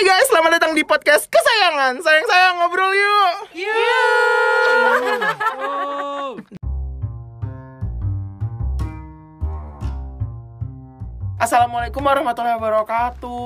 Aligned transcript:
Hai 0.00 0.08
guys, 0.08 0.32
selamat 0.32 0.56
datang 0.56 0.72
di 0.72 0.80
podcast 0.80 1.28
kesayangan. 1.28 2.00
Sayang-sayang 2.00 2.56
ngobrol 2.56 2.88
yuk. 2.88 3.36
Assalamualaikum 11.36 12.00
warahmatullahi 12.00 12.56
wabarakatuh. 12.56 13.44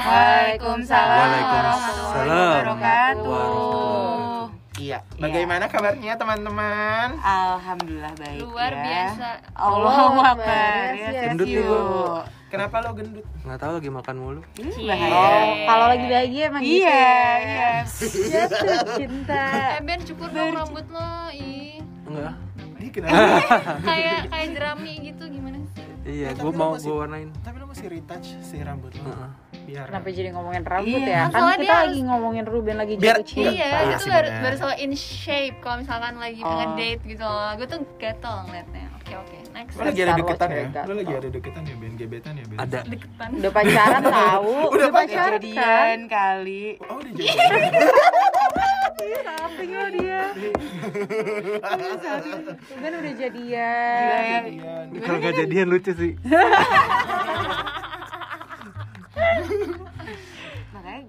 Waalaikumsalam 0.00 1.12
Waalaikumsalam. 1.12 1.44
warahmatullahi 1.52 2.40
wabarakatuh. 2.40 3.28
Warahmatullahi 3.28 4.64
Iya, 4.76 5.04
bagaimana 5.20 5.68
kabarnya 5.68 6.16
teman-teman? 6.16 7.20
Alhamdulillah 7.20 8.16
baik 8.16 8.40
Luar 8.40 8.72
ya. 8.72 8.80
biasa. 8.80 9.28
Allahu 9.52 10.18
Akbar. 10.24 10.88
Yes, 10.96 11.36
Ya, 11.44 12.24
gua. 12.46 12.52
Kenapa 12.52 12.76
lo 12.80 12.90
gendut? 12.92 13.26
nggak 13.38 13.58
tahu 13.58 13.72
lagi 13.74 13.90
makan 13.90 14.16
mulu 14.16 14.40
bahaya. 14.56 15.10
Oh, 15.12 15.44
kalau 15.64 15.86
lagi 15.88 16.06
bahagia 16.06 16.42
emang 16.46 16.62
gitu 16.62 16.78
Iya, 16.78 16.88
ya. 16.88 17.26
iya. 17.36 17.70
Jatuh 18.32 18.78
cinta. 18.96 19.42
Eh 19.72 19.82
Ben 19.82 20.00
cukur 20.00 20.28
dong 20.28 20.50
rambut 20.52 20.86
lo. 20.88 21.10
Ih. 21.30 21.82
enggak 22.04 22.34
Dia 22.76 22.90
kenapa? 22.92 23.18
Kayak 23.88 24.18
kayak 24.28 24.48
jerami 24.52 24.92
gitu 25.02 25.24
gimana 25.26 25.58
sih? 25.66 25.84
iya 26.06 26.28
Eh, 26.28 26.34
gue 26.34 26.44
lo 26.44 26.54
mau 26.54 26.72
gue 26.72 26.86
warnain 26.86 27.34
Tapi 27.36 27.56
lo 27.56 27.66
masih 27.66 27.86
retouch 27.88 28.28
si 28.38 28.56
rambut 28.58 28.94
lo. 28.94 29.02
Heeh. 29.04 29.30
Biar 29.66 29.90
Kenapa 29.90 30.06
jadi 30.08 30.30
ngomongin 30.30 30.62
rambut 30.62 31.00
Iya, 31.00 31.10
ya? 31.10 31.22
Kan 31.24 31.34
soalnya 31.34 31.58
kita 31.58 31.76
lagi 31.82 32.00
ngomongin 32.04 32.44
Ruben 32.44 32.76
lagi 32.76 32.94
Biar- 32.94 33.18
jatuh 33.18 33.26
cinta. 33.26 33.50
Iya, 33.50 33.66
iya 33.66 33.92
itu 33.92 34.06
baru 34.06 34.28
baru 34.38 34.56
soal 34.56 34.76
in 34.78 34.92
shape 34.94 35.56
kalau 35.58 35.76
misalkan 35.80 36.14
lagi 36.16 36.40
Oh. 36.40 36.54
ngedate 36.54 37.02
gitu 37.04 37.24
loh. 37.24 37.50
Gue 37.54 37.66
tuh 37.66 37.80
gatel 37.96 38.36
ngeliatnya. 38.46 38.86
Oke 39.06 39.14
oke, 39.14 39.38
next. 39.54 39.78
Lo 39.78 39.86
lagi 39.86 40.02
ada 40.02 40.18
deketan 40.18 40.50
ya? 40.50 40.66
Lo 40.82 40.98
lagi 40.98 41.14
ada 41.14 41.30
deketan 41.30 41.62
ya, 41.62 41.78
Ben? 41.78 41.94
Gebetan 41.94 42.34
ya, 42.34 42.42
Ben? 42.50 42.58
ada 42.58 42.82
Deketan. 42.82 43.38
Udah 43.38 43.54
pacaran 43.54 44.02
tahu. 44.18 44.74
Udah 44.74 44.88
pacaran 44.90 45.30
kan? 45.30 45.46
Jadian 45.46 46.10
kali. 46.10 46.74
Oh, 46.82 46.98
udah 46.98 47.12
jadi. 47.14 47.30
Samping 49.22 49.70
lo 49.70 49.86
dia. 49.94 50.26
Ruben 52.66 52.98
udah 52.98 53.14
jadian. 53.14 53.46
ya. 53.46 54.42
Jadian. 54.42 54.90
kalau 54.98 55.22
nggak 55.22 55.38
jadian 55.38 55.70
lucu 55.70 55.94
sih 55.94 56.18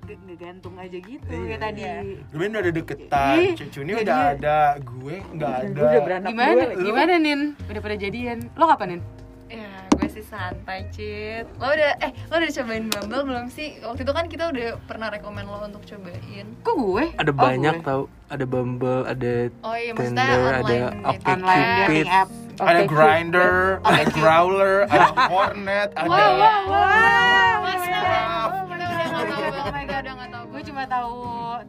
ngegantung 0.09 0.75
aja 0.75 0.97
gitu 0.97 1.27
Iya. 1.27 1.45
ya 1.45 1.57
tadi. 1.57 1.81
Ruben 2.29 2.49
udah 2.49 2.61
ada 2.61 2.71
deketan, 2.71 3.35
Ih, 3.37 3.51
Cucu 3.53 3.79
ini 3.81 3.91
jadian. 3.91 4.03
udah 4.03 4.17
ada, 4.29 4.57
gue 4.77 5.15
nggak 5.29 5.51
ada. 5.53 5.67
Gue 5.69 5.85
udah 5.85 6.01
beranak 6.01 6.29
Gimana? 6.29 6.61
lagi. 6.63 6.75
Gimana 6.81 7.13
Nin? 7.17 7.41
Udah 7.61 7.81
pada 7.81 7.95
jadian? 7.97 8.37
Lo 8.53 8.65
kapan 8.65 8.87
Nin? 8.89 9.01
Ya, 9.47 9.63
gue 9.89 10.07
sih 10.09 10.21
santai, 10.21 10.79
Cit. 10.89 11.47
Lo 11.55 11.67
udah 11.69 11.91
eh 11.97 12.11
lo 12.25 12.35
udah 12.35 12.51
cobain 12.53 12.85
Bumble 12.85 13.23
belum 13.25 13.45
sih? 13.47 13.79
Waktu 13.79 14.01
itu 14.01 14.11
kan 14.11 14.25
kita 14.27 14.43
udah 14.45 14.67
pernah 14.83 15.07
rekomen 15.07 15.43
lo 15.43 15.59
untuk 15.61 15.83
cobain. 15.83 16.45
Kok 16.61 16.75
gue? 16.77 17.05
ada 17.15 17.31
Oh, 17.31 17.35
banyak 17.37 17.75
gue. 17.77 17.85
tau 17.85 18.01
ada 18.27 18.43
Bumble 18.43 19.01
ada 19.03 19.33
Oh 19.61 19.71
iya, 19.73 19.91
maksudnya 19.91 20.19
Tinder 20.25 20.43
ada 20.43 20.59
online 20.59 21.07
Oke 21.07 21.23
Online 21.25 21.63
Cupid 21.63 21.79
dating 21.79 22.09
app. 22.11 22.29
ada 22.57 22.73
Oke, 22.75 22.89
grinder, 22.89 23.53
ada 23.79 24.03
growler, 24.09 24.75
ada 24.85 25.07
hornet, 25.27 25.89
ada 25.93 26.07
Wow, 26.07 26.17
wow, 26.17 26.61
wow. 26.65 26.65
Wow. 26.67 27.55
Udah, 27.57 28.65
udah 28.67 28.76
nggak 29.17 29.29
tahu 29.29 29.41
gue. 29.41 29.59
Oh 29.59 29.73
my 29.73 29.85
god, 29.85 30.01
udah 30.01 30.13
nggak 30.13 30.31
tahu 30.31 30.43
Gue 30.47 30.61
cuma 30.63 30.83
tahu 30.85 31.17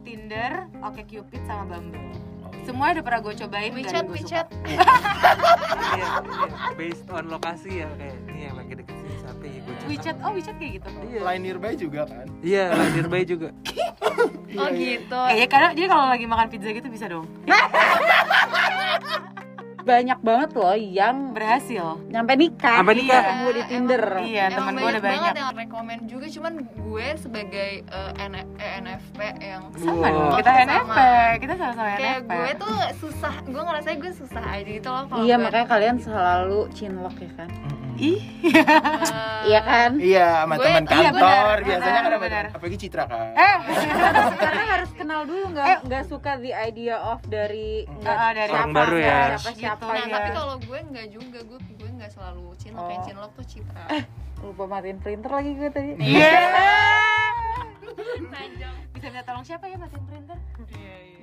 Tinder, 0.05 0.51
Oke 0.81 1.01
Cupid 1.03 1.41
sama 1.43 1.63
Bumble. 1.67 2.05
Semua 2.61 2.93
udah 2.93 3.01
pernah 3.01 3.21
gue 3.23 3.33
cobain 3.35 3.71
WeChat, 3.73 3.93
dan 3.93 4.05
gue 4.05 4.17
WeChat. 4.21 4.47
suka. 4.53 4.69
Iya, 5.89 6.05
iya. 6.21 6.69
based 6.77 7.09
on 7.09 7.33
lokasi 7.33 7.81
ya 7.81 7.89
kayak 7.97 8.13
ini 8.29 8.45
yang 8.45 8.55
lagi 8.55 8.77
deket 8.77 8.93
sini 8.93 9.15
siapa 9.17 9.41
ya 9.41 9.57
gue 9.57 9.73
WeChat, 9.89 10.17
oh 10.21 10.31
WeChat 10.37 10.55
kayak 10.61 10.71
gitu. 10.77 10.87
iya 11.09 11.21
line 11.25 11.41
nearby 11.41 11.73
juga 11.73 12.01
kan? 12.05 12.27
iya 12.45 12.63
lahir 12.71 13.05
bayi 13.09 13.25
juga 13.25 13.49
Oh 14.49 14.69
gitu. 14.73 15.13
Kayaknya 15.13 15.47
karena 15.47 15.69
dia 15.77 15.85
kalau 15.85 16.05
lagi 16.09 16.25
makan 16.25 16.47
pizza 16.49 16.73
gitu 16.73 16.89
bisa 16.89 17.05
dong. 17.05 17.25
Banyak 19.89 20.19
banget 20.21 20.49
loh 20.53 20.75
yang 20.75 21.15
Berhasil. 21.31 21.97
nyampe 22.05 22.33
nikah. 22.35 22.77
Sampai 22.77 22.93
nikah. 22.95 23.21
Ketemu 23.23 23.47
di 23.49 23.61
Tinder. 23.65 24.03
Iya, 24.21 24.43
Emang 24.47 24.57
temen 24.59 24.73
gue 24.75 24.85
udah 24.87 25.01
banyak. 25.01 25.17
banget 25.17 25.35
yang 25.35 25.49
rekomen 25.55 25.97
juga 26.05 26.25
cuman 26.29 26.53
gue 26.61 27.07
sebagai 27.15 27.69
eh, 27.81 28.11
N- 28.23 28.49
ENFP 28.55 29.19
yang 29.39 29.63
Sama 29.73 29.97
Wow. 29.99 30.05
dong. 30.05 30.31
Kita 30.37 30.51
Sama. 30.51 30.63
NFP, 30.63 30.99
kita 31.39 31.53
sama-sama 31.55 31.87
kayak 31.89 31.99
NFP. 31.99 32.31
gue 32.31 32.51
tuh 32.55 32.75
susah 32.99 33.33
gue 33.43 33.61
ngerasa 33.61 33.87
gue 33.95 34.13
susah 34.15 34.43
aja 34.47 34.69
gitu 34.69 34.87
loh 34.87 35.03
kalau 35.07 35.23
Iya, 35.23 35.35
gue, 35.35 35.43
makanya 35.43 35.67
kalian 35.67 35.97
selalu 35.97 36.59
cinlok 36.69 37.15
ya 37.17 37.31
kan? 37.35 37.49
Ih, 37.99 38.15
eh, 38.15 39.43
Iya 39.45 39.59
kan? 39.61 39.91
Iya, 39.97 40.27
sama 40.39 40.55
teman 40.55 40.83
iya, 40.83 40.91
kantor 41.09 41.11
benar, 41.13 41.57
biasanya 41.61 41.91
kan 41.91 42.01
benar, 42.01 42.11
sama 42.11 42.25
benar. 42.25 42.45
apalagi 42.49 42.77
Citra 42.77 43.03
kan. 43.05 43.27
eh, 43.33 43.55
Karena 44.41 44.63
harus 44.69 44.91
kenal 44.93 45.21
dulu 45.23 45.43
nggak 45.49 45.65
Eh. 45.65 45.77
nggak 45.83 46.03
suka 46.05 46.31
the 46.37 46.51
idea 46.51 46.95
of 46.97 47.19
dari 47.25 47.83
nggak 47.85 48.15
Ah, 48.15 48.31
dari 48.31 48.47
siapa, 48.47 48.57
orang 48.57 48.71
baru 48.73 48.97
ya. 48.97 49.19
siapa 49.33 49.51
siapa 49.53 49.83
nah 49.85 49.95
Iya. 49.97 50.13
tapi 50.13 50.29
kalau 50.31 50.55
gue 50.57 50.79
nggak 50.81 51.07
juga 51.09 51.39
gue 51.41 51.59
gue 51.59 51.89
nggak 51.91 52.11
selalu 52.11 52.45
cinlok 52.55 52.85
yang 52.85 52.95
Oh. 52.95 53.05
cinlok 53.05 53.31
tuh 53.33 53.45
Citra 53.45 53.83
lupa 54.39 54.63
matiin 54.65 54.97
printer 54.97 55.31
lagi 55.33 55.51
gue 55.53 55.69
tadi 55.69 55.91
Iya. 55.99 56.31
Najong 58.21 58.75
Bisa 58.89 59.07
minta 59.09 59.23
tolong 59.25 59.43
siapa 59.43 59.65
ya 59.65 59.75
matiin 59.75 60.03
printer? 60.05 60.37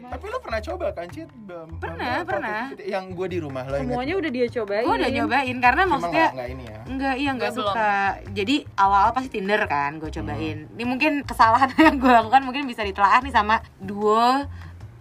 Tapi 0.07 0.25
lo 0.25 0.39
pernah 0.39 0.61
coba 0.61 0.87
kan, 0.91 1.07
Cit? 1.07 1.29
Bum- 1.29 1.77
Pernah, 1.77 2.23
pernah. 2.23 2.61
Yang 2.77 3.05
gue 3.13 3.27
di 3.29 3.39
rumah 3.39 3.63
lo 3.63 3.75
inget? 3.75 3.85
semuanya 3.85 4.15
udah 4.17 4.31
dia 4.31 4.47
cobain 4.49 4.83
Gue 4.83 4.95
udah 4.97 5.11
nyobain 5.13 5.57
karena 5.57 5.83
Cuma 5.83 5.93
maksudnya 5.93 6.17
nggak- 6.17 6.35
nggak 6.35 6.49
ini 6.49 6.65
ya. 6.65 6.79
Enggak, 6.87 7.15
iya 7.17 7.31
enggak 7.33 7.53
suka. 7.53 7.93
Jadi 8.31 8.57
awal-awal 8.75 9.13
pasti 9.13 9.31
Tinder 9.31 9.63
kan 9.65 9.93
gue 9.97 10.11
cobain. 10.11 10.59
Ini 10.69 10.85
mungkin 10.85 11.13
kesalahan 11.23 11.71
yang 11.81 11.97
gue 11.97 12.09
lakukan 12.09 12.43
mungkin 12.43 12.65
bisa 12.65 12.81
ditelaah 12.81 13.21
nih 13.21 13.31
sama 13.31 13.59
duo 13.77 14.47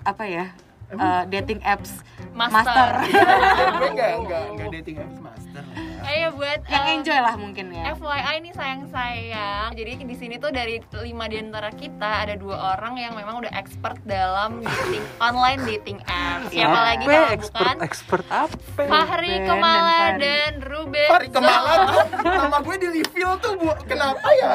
apa 0.03 0.25
ya? 0.25 0.45
eh, 0.87 1.23
dating 1.27 1.59
apps 1.61 2.05
Master. 2.31 3.01
gue 3.01 3.89
nggak 3.95 4.11
nggak 4.21 4.43
nggak 4.53 4.67
dating 4.71 4.97
apps 4.97 5.17
master. 5.19 5.63
Ayo 6.05 6.27
buat 6.37 6.59
yang 6.69 6.85
eh, 6.85 6.95
enjoy 7.01 7.19
lah 7.19 7.35
mungkin 7.35 7.65
ya. 7.73 7.83
FYI 7.97 8.35
nih 8.45 8.53
sayang-sayang. 8.53 9.69
Jadi 9.73 9.91
di 10.05 10.15
sini 10.15 10.35
tuh 10.37 10.53
dari 10.53 10.79
lima 11.01 11.25
di 11.25 11.37
antara 11.41 11.69
kita 11.73 12.25
ada 12.25 12.37
dua 12.37 12.77
orang 12.77 12.97
yang 13.01 13.13
memang 13.17 13.41
udah 13.41 13.51
expert 13.57 13.97
dalam 14.05 14.61
dating 14.61 15.05
online 15.27 15.61
dating 15.65 15.99
apps. 16.05 16.53
Siapa 16.53 16.79
lagi 16.79 17.05
kalau 17.05 17.29
expert 17.33 17.75
bukan 17.75 17.77
expert 17.81 18.25
apa 18.29 18.55
Fahri 18.75 19.33
Ben 19.41 19.47
Kemala 19.49 19.99
dan 20.15 20.19
dan 20.21 20.53
Ruben. 20.61 21.09
Fahri 21.09 21.27
Kemala 21.33 21.73
nama 22.45 22.57
gue 22.61 22.75
di 22.77 22.87
reveal 23.01 23.31
tuh 23.41 23.53
bu, 23.57 23.73
kenapa 23.89 24.27
ya? 24.39 24.53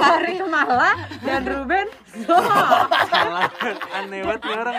Fahri 0.00 0.34
Kemala 0.40 0.90
dan 1.22 1.42
Ruben 1.44 1.86
salah 2.24 3.50
aneh 4.00 4.24
banget 4.24 4.42
orang 4.48 4.76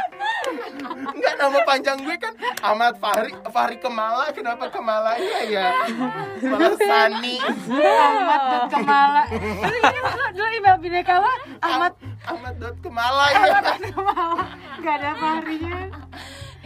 Enggak 0.87 1.35
nama 1.37 1.59
panjang 1.63 1.97
gue 2.01 2.15
kan 2.17 2.33
Ahmad 2.63 2.93
Fahri 2.97 3.31
Fahri 3.51 3.77
Kemala, 3.77 4.31
kenapa 4.31 4.67
Kemala 4.71 5.15
iya 5.19 5.39
ya? 5.47 5.67
Malah 6.43 6.75
Sani. 6.79 7.37
Ahmad 7.77 8.41
dan 8.47 8.63
Kemala. 8.71 9.23
Ini 9.31 9.77
dulu, 10.33 10.45
email 10.51 10.77
bineka 10.79 11.13
lo 11.19 11.31
Ahmad 11.61 11.93
Ahmad 12.27 12.53
dot 12.59 12.75
Kemala 12.81 13.25
ya. 13.31 13.61
Kemala. 13.91 14.45
Gak 14.81 14.95
ada 15.01 15.11
Fahrinya. 15.15 15.79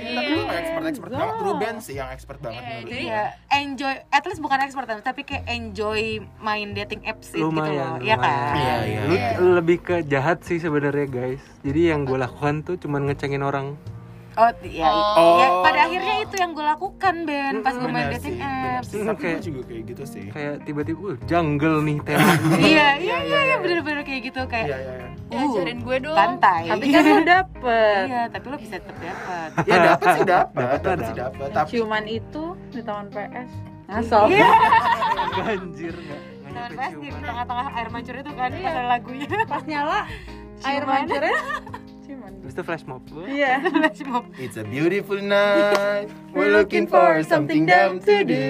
Tapi 0.01 0.31
lu 0.31 0.44
expert 0.47 0.84
expert 0.84 1.12
banget. 1.12 1.35
Ruben 1.39 1.75
sih 1.78 1.95
yang 1.95 2.09
expert 2.09 2.39
banget 2.39 2.57
Iya, 2.57 2.69
menurut 2.72 2.89
jadi- 2.89 2.97
gue. 2.97 3.07
Iya, 3.07 3.23
enjoy, 3.53 3.94
at 4.07 4.23
least 4.25 4.41
bukan 4.41 4.59
expert 4.59 4.88
tapi 4.91 5.22
kayak 5.22 5.45
enjoy 5.47 6.01
main 6.38 6.73
dating 6.73 7.01
apps 7.03 7.31
gitu 7.31 7.47
lumayan 7.47 7.97
loh, 7.97 8.03
iya 8.03 8.16
kan? 8.17 8.53
Iya, 8.53 8.75
iya. 9.07 9.29
Lu 9.38 9.53
lebih 9.53 9.78
ke 9.79 9.95
jahat 10.03 10.41
sih 10.41 10.57
sebenarnya 10.57 11.06
guys 11.06 11.41
jadi 11.61 11.94
yang 11.94 12.03
gue 12.03 12.17
lakukan 12.17 12.61
tuh 12.61 12.75
cuman 12.75 13.06
ngecengin 13.06 13.41
orang 13.41 13.78
Oh, 14.31 14.47
iya. 14.62 14.88
Oh. 14.88 15.36
Ya, 15.36 15.47
pada 15.59 15.80
akhirnya 15.86 16.16
itu 16.22 16.36
yang 16.36 16.52
gue 16.52 16.64
lakukan, 16.64 17.16
Ben, 17.24 17.59
pas 17.59 17.74
gue 17.74 17.84
main 17.86 18.08
dating 18.09 18.40
apps. 18.40 18.88
sih. 18.88 19.02
Tapi 19.02 19.12
gue 19.12 19.16
kayak- 19.19 19.44
juga 19.44 19.62
kayak 19.68 19.84
gitu 19.86 20.03
sih. 20.06 20.24
kayak 20.30 20.53
tiba-tiba 20.64 21.00
uh, 21.03 21.16
jungle 21.25 21.78
nih 21.81 21.97
temanya 22.00 22.40
Iya, 22.72 22.88
iya, 22.97 23.18
iya, 23.22 23.40
iya, 23.44 23.56
bener-bener 23.59 24.02
kayak 24.02 24.22
gitu 24.24 24.41
kayak. 24.46 24.68
Iya, 24.68 24.78
iya, 24.78 24.94
iya. 24.96 25.09
Ya, 25.31 25.40
ajarin 25.46 25.79
gue 25.79 25.97
dong. 26.02 26.16
Santai. 26.16 26.64
tapi 26.66 26.85
kan 26.90 27.03
lo 27.05 27.20
dapet 27.22 28.03
Iya, 28.05 28.22
tapi 28.28 28.46
lo 28.46 28.58
bisa 28.58 28.76
tetap 28.78 28.97
dapat. 28.97 29.50
Ya 29.61 29.76
dapat 29.85 30.08
sih 30.09 30.22
tuh 30.22 30.28
dapat 30.28 30.79
sih 30.82 30.91
ada. 30.91 31.08
dapat. 31.22 31.47
Tapi 31.52 31.67
ciuman 31.70 32.05
itu 32.05 32.44
di 32.70 32.82
taman 32.82 33.08
PS 33.08 33.52
ngasal 33.88 34.23
ganjir 35.34 35.96
nggak 36.02 36.20
nyampe 36.50 36.76
pas 36.78 36.91
di 36.94 37.08
tengah-tengah 37.14 37.67
air 37.73 37.88
mancur 37.90 38.16
itu 38.17 38.32
kan 38.34 38.50
pas 38.50 38.64
ada 38.66 38.84
lagunya. 38.90 39.28
pas 39.46 39.64
nyala 39.66 40.00
air 40.61 40.84
mancurnya 40.85 41.35
ciuman 42.11 42.31
Terus 42.41 42.53
itu 42.53 42.63
flash 42.63 42.84
mob 42.84 43.02
iya 43.25 43.63
Flash 43.72 44.02
mob. 44.03 44.25
It's 44.35 44.58
a 44.58 44.66
beautiful 44.66 45.16
night. 45.17 46.11
We're 46.31 46.52
looking 46.52 46.85
for 46.85 47.23
something 47.23 47.63
dumb 47.63 48.03
to 48.03 48.16
do. 48.23 48.46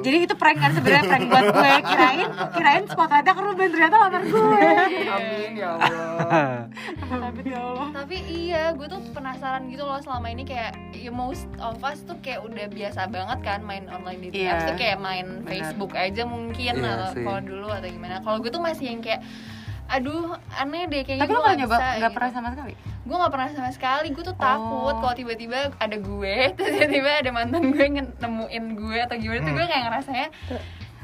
Jadi 0.00 0.24
itu 0.24 0.34
prank 0.34 0.56
kan 0.56 0.72
sebenarnya 0.72 1.04
prank 1.04 1.24
buat 1.28 1.44
gue. 1.46 1.72
Kirain 1.84 2.28
kirain 2.50 2.84
spotlightnya 2.86 3.32
ke 3.32 3.42
Ruben 3.42 3.68
ternyata 3.68 3.96
lamar 3.98 4.22
gue. 4.24 4.68
Amin 5.14 5.50
ya 5.54 5.70
Allah. 5.76 6.56
Tapi 7.04 7.40
ya 7.44 7.60
Allah. 7.60 7.88
Tapi 7.92 8.16
iya, 8.24 8.62
gue 8.72 8.86
tuh 8.88 9.00
penasaran 9.12 9.68
gitu 9.68 9.84
loh 9.84 10.00
selama 10.00 10.26
ini 10.28 10.42
kayak 10.42 10.72
ya 10.90 11.12
most 11.12 11.44
of 11.58 11.76
us 11.82 12.00
tuh 12.02 12.16
kayak 12.18 12.40
udah 12.40 12.66
biasa 12.66 13.06
banget 13.06 13.38
kan 13.42 13.60
main 13.60 13.84
online 13.86 14.24
dating 14.24 14.40
Iya. 14.40 14.50
apps 14.50 14.64
tuh 14.66 14.76
kayak 14.76 14.98
main 14.98 15.26
Benar. 15.38 15.46
Facebook 15.46 15.92
aja 15.92 16.22
mungkin 16.24 16.72
Iya 16.74 16.90
atau 16.90 17.08
sih. 17.12 17.22
kalau 17.22 17.40
dulu 17.42 17.68
atau 17.68 17.88
gimana. 17.88 18.14
Kalau 18.20 18.36
gue 18.40 18.50
tuh 18.50 18.62
masih 18.62 18.84
yang 18.88 19.00
kayak 19.00 19.20
aduh 19.90 20.24
aneh 20.52 20.86
deh 20.86 21.02
kayaknya 21.02 21.22
Tapi 21.22 21.32
lo 21.32 21.36
gue 21.36 21.44
gak 21.44 21.58
nyoba, 21.58 21.74
bisa 21.74 21.82
nggak 21.82 21.98
gitu. 22.00 22.14
pernah 22.14 22.30
sama 22.30 22.48
sekali? 22.50 22.72
gue 23.00 23.16
nggak 23.16 23.32
pernah 23.32 23.48
sama 23.50 23.70
sekali 23.70 24.08
gue 24.08 24.22
tuh 24.22 24.36
takut 24.36 24.68
Oh. 24.88 24.98
kalau 24.98 25.14
tiba-tiba 25.14 25.58
ada 25.74 25.96
gue 25.96 26.36
terus 26.54 26.70
tiba-tiba 26.72 27.10
ada 27.16 27.30
mantan 27.30 27.62
gue 27.68 27.86
nemuin 28.16 28.64
gue 28.72 28.98
atau 29.00 29.16
gimana 29.16 29.40
tuh 29.40 29.46
Hmm. 29.46 29.56
gue 29.56 29.66
kayak 29.66 29.82
ngerasanya 29.84 30.28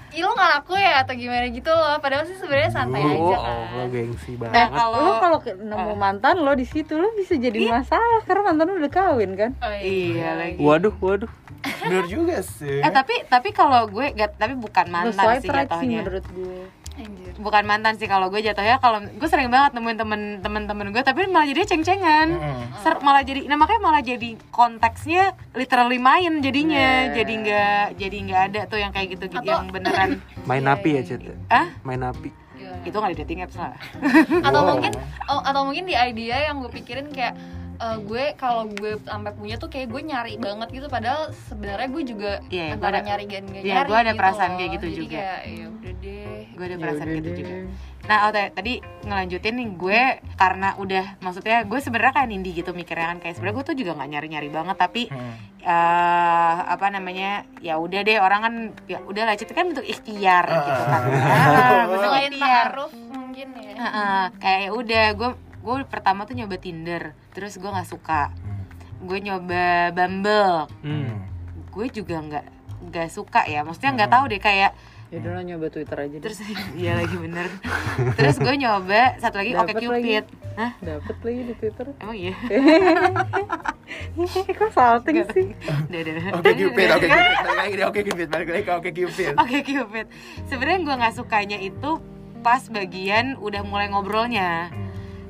Ih 0.08 0.22
lo 0.22 0.32
gak 0.32 0.48
laku 0.54 0.72
ya 0.74 1.02
atau 1.02 1.12
gimana 1.12 1.44
gitu 1.46 1.68
loh 1.68 1.98
Padahal 1.98 2.24
sih 2.24 2.38
sebenarnya 2.38 2.70
santai 2.70 3.02
Oh, 3.02 3.10
aja 3.26 3.36
kan 3.36 3.52
Allah 3.68 3.86
gengsi 3.90 4.32
Eh, 4.32 4.36
banget. 4.38 4.70
kalau- 4.70 5.02
lo 5.02 5.12
kalau 5.18 5.38
ke- 5.40 5.58
nemu 5.58 5.90
Ah. 5.90 5.98
mantan 5.98 6.36
lo 6.38 6.52
di 6.54 6.64
situ 6.64 6.94
lo 6.94 7.12
bisa 7.12 7.34
jadi 7.36 7.58
masalah 7.74 8.22
karena 8.22 8.42
mantan 8.46 8.64
lo 8.66 8.74
udah 8.76 8.92
kawin 8.94 9.34
kan? 9.34 9.50
Oh, 9.58 9.68
Iya 9.68 10.30
lagi. 10.32 10.56
Waduh, 10.56 10.94
waduh. 10.96 11.28
Bener 11.82 12.06
juga 12.06 12.40
sih. 12.40 12.80
Eh 12.80 12.88
tapi 12.88 13.26
tapi 13.26 13.50
kalau 13.50 13.84
gue 13.86 14.14
gak, 14.14 14.38
tapi 14.38 14.54
bukan 14.54 14.86
Lo 14.86 14.94
mantan 14.94 15.36
sih 15.36 15.50
jatuhnya. 15.50 16.00
menurut 16.00 16.24
gue. 16.30 16.60
Anjir 16.96 17.32
Bukan 17.36 17.62
mantan 17.62 17.94
sih 17.94 18.04
kalau 18.04 18.26
gue 18.26 18.40
jatuhnya 18.40 18.76
kalau 18.76 18.98
gue 19.00 19.28
sering 19.28 19.46
banget 19.46 19.72
nemuin 19.72 19.96
temen 19.96 20.20
temen-temen 20.40 20.86
gue 20.88 21.00
tapi 21.00 21.26
malah 21.26 21.44
jadi 21.44 21.62
ceng-cengan. 21.66 22.28
Mm-mm. 22.30 22.80
Ser- 22.80 22.98
malah 22.98 23.20
jadi 23.20 23.44
nah 23.44 23.54
makanya 23.54 23.82
malah 23.82 24.00
jadi 24.00 24.28
konteksnya 24.50 25.22
literally 25.52 25.98
main 25.98 26.38
jadinya 26.38 26.74
Yeah. 27.04 27.14
jadi 27.14 27.32
nggak 27.36 27.84
jadi 27.96 28.16
nggak 28.22 28.42
ada 28.46 28.60
tuh 28.66 28.78
yang 28.78 28.90
kayak 28.90 29.08
gitu 29.12 29.24
Atau- 29.30 29.44
yang 29.44 29.68
beneran 29.68 30.10
Main 30.48 30.62
Iya, 30.62 30.72
api 30.72 30.90
iya, 30.90 30.98
ya, 30.98 31.06
Cet. 31.06 31.20
iya. 31.22 31.34
ah 31.48 31.66
Main 31.82 32.02
api. 32.02 32.28
Gimana? 32.56 32.82
itu 32.82 32.96
nggak 32.96 33.12
di 33.12 33.18
dating 33.20 33.40
apps 33.42 33.54
lah 33.54 33.76
atau 34.48 34.60
Wow. 34.62 34.68
mungkin 34.72 34.92
oh, 35.26 35.40
atau 35.42 35.60
mungkin 35.62 35.84
di 35.84 35.94
idea 35.94 36.36
yang 36.42 36.56
gue 36.58 36.70
pikirin 36.70 37.08
kayak 37.08 37.36
eh, 37.76 37.98
gue 38.00 38.24
kalau 38.34 38.64
gue 38.66 38.96
sampai 39.02 39.32
punya 39.32 39.54
tuh 39.54 39.68
kayak 39.68 39.86
gue 39.86 40.02
nyari 40.02 40.34
banget 40.36 40.68
gitu 40.72 40.86
padahal 40.86 41.28
sebenarnya 41.44 41.84
gue 41.86 42.02
juga 42.06 42.32
Iya, 42.48 42.74
gue 42.74 42.86
ada- 42.86 43.02
nyari 43.02 43.24
gak 43.26 43.42
iya, 43.54 43.74
nyari 43.76 43.86
gue 43.86 43.98
ada 43.98 44.08
gitu 44.08 44.18
perasaan 44.18 44.48
loh. 44.48 44.56
kayak 44.56 44.70
gitu 44.72 44.86
Jadi 44.86 44.98
juga. 44.98 45.16
kayak, 45.18 45.38
ya 45.46 45.66
udah 45.68 45.92
deh 45.98 46.35
gue 46.56 46.64
ada 46.64 46.74
Ya 46.74 46.80
perasaan 46.80 47.08
gitu 47.12 47.28
deh. 47.28 47.36
juga 47.36 47.54
nah 48.02 48.18
oh 48.22 48.30
tadi- 48.30 48.52
tadi 48.52 48.72
ngelanjutin 49.02 49.54
nih 49.54 49.68
gue 49.74 50.00
karena 50.34 50.68
udah 50.76 51.18
maksudnya 51.18 51.58
gue 51.62 51.76
sebenarnya 51.76 52.14
kayak 52.14 52.28
Nindi 52.28 52.50
gitu 52.52 52.70
mikirnya 52.70 53.06
kan 53.08 53.18
kayak 53.18 53.34
sebenarnya 53.34 53.56
gue 53.56 53.66
tuh 53.66 53.76
juga 53.76 53.90
nggak 53.94 54.08
nyari 54.08 54.28
nyari 54.30 54.48
banget 54.48 54.76
tapi 54.76 55.02
Hmm. 55.06 55.34
eh 55.60 56.54
apa 56.64 56.86
namanya 56.88 57.30
ya 57.58 57.76
udah 57.76 58.00
deh 58.00 58.16
orang 58.16 58.40
kan 58.40 58.54
ya 58.84 59.02
udah 59.02 59.22
lah 59.24 59.34
itu 59.34 59.44
kan 59.48 59.66
bentuk 59.66 59.84
ikhtiar 59.84 60.46
gitu 60.46 60.82
kan 60.82 61.02
Ah. 61.26 61.50
Ah, 61.50 61.82
bentuk 61.84 62.12
ikhtiar 62.24 62.68
mungkin 63.10 63.48
ya 63.54 63.72
Heeh, 63.76 64.22
kayak 64.36 64.60
ya 64.62 64.70
udah 64.72 65.04
gue 65.12 65.30
gue 65.58 65.74
pertama 65.84 66.22
tuh 66.22 66.34
nyoba 66.34 66.56
Tinder 66.56 67.02
terus 67.30 67.54
gue 67.54 67.66
nggak 67.66 67.88
suka 67.88 68.30
gue 68.98 69.18
nyoba 69.20 69.66
Bumble 69.90 70.70
Hmm. 70.80 71.26
gue 71.68 71.86
juga 71.90 72.16
nggak 72.18 72.44
nggak 72.86 73.08
suka 73.08 73.42
ya 73.44 73.60
maksudnya 73.60 73.92
nggak 73.94 74.10
tahu 74.10 74.24
deh 74.26 74.38
kayak 74.38 74.70
Ya 75.16 75.18
udah 75.18 75.32
lo 75.32 75.42
nyoba 75.42 75.66
Twitter 75.72 75.96
aja 75.96 76.12
deh. 76.12 76.20
terus 76.20 76.38
iya 76.76 76.92
lagi 76.92 77.16
bener 77.16 77.48
terus 78.14 78.36
gue 78.36 78.54
nyoba 78.54 79.16
satu 79.16 79.40
lagi 79.40 79.50
Oke 79.56 79.72
Cupid 79.74 80.24
Hah 80.54 80.72
Dapet 80.78 81.16
lagi 81.18 81.40
di 81.42 81.54
Twitter. 81.54 81.86
emang 81.96 82.14
iya 82.14 82.34
Kok 84.56 84.70
salting 84.72 85.22
sih? 85.30 85.46
udah 85.88 85.98
udah 86.00 86.14
Oke 86.34 86.50
Cupid, 86.54 86.88
oke 86.96 87.02
Cupid. 87.02 87.36
Balik 87.38 87.56
lagi 87.56 87.72
deh, 87.72 87.86
oke 87.86 88.00
Cupid, 88.02 88.26
balik 88.28 88.48
lagi 88.50 88.62
ke 88.62 88.72
oke 88.72 88.90
Cupid. 88.90 89.32
Oke 89.36 89.58
Cupid. 89.62 90.06
Sebenarnya 90.44 90.78
gue 90.82 90.94
nggak 90.96 91.14
sukanya 91.14 91.58
itu 91.58 91.90
pas 92.40 92.62
bagian 92.66 93.36
udah 93.36 93.62
mulai 93.62 93.86
ngobrolnya. 93.88 94.70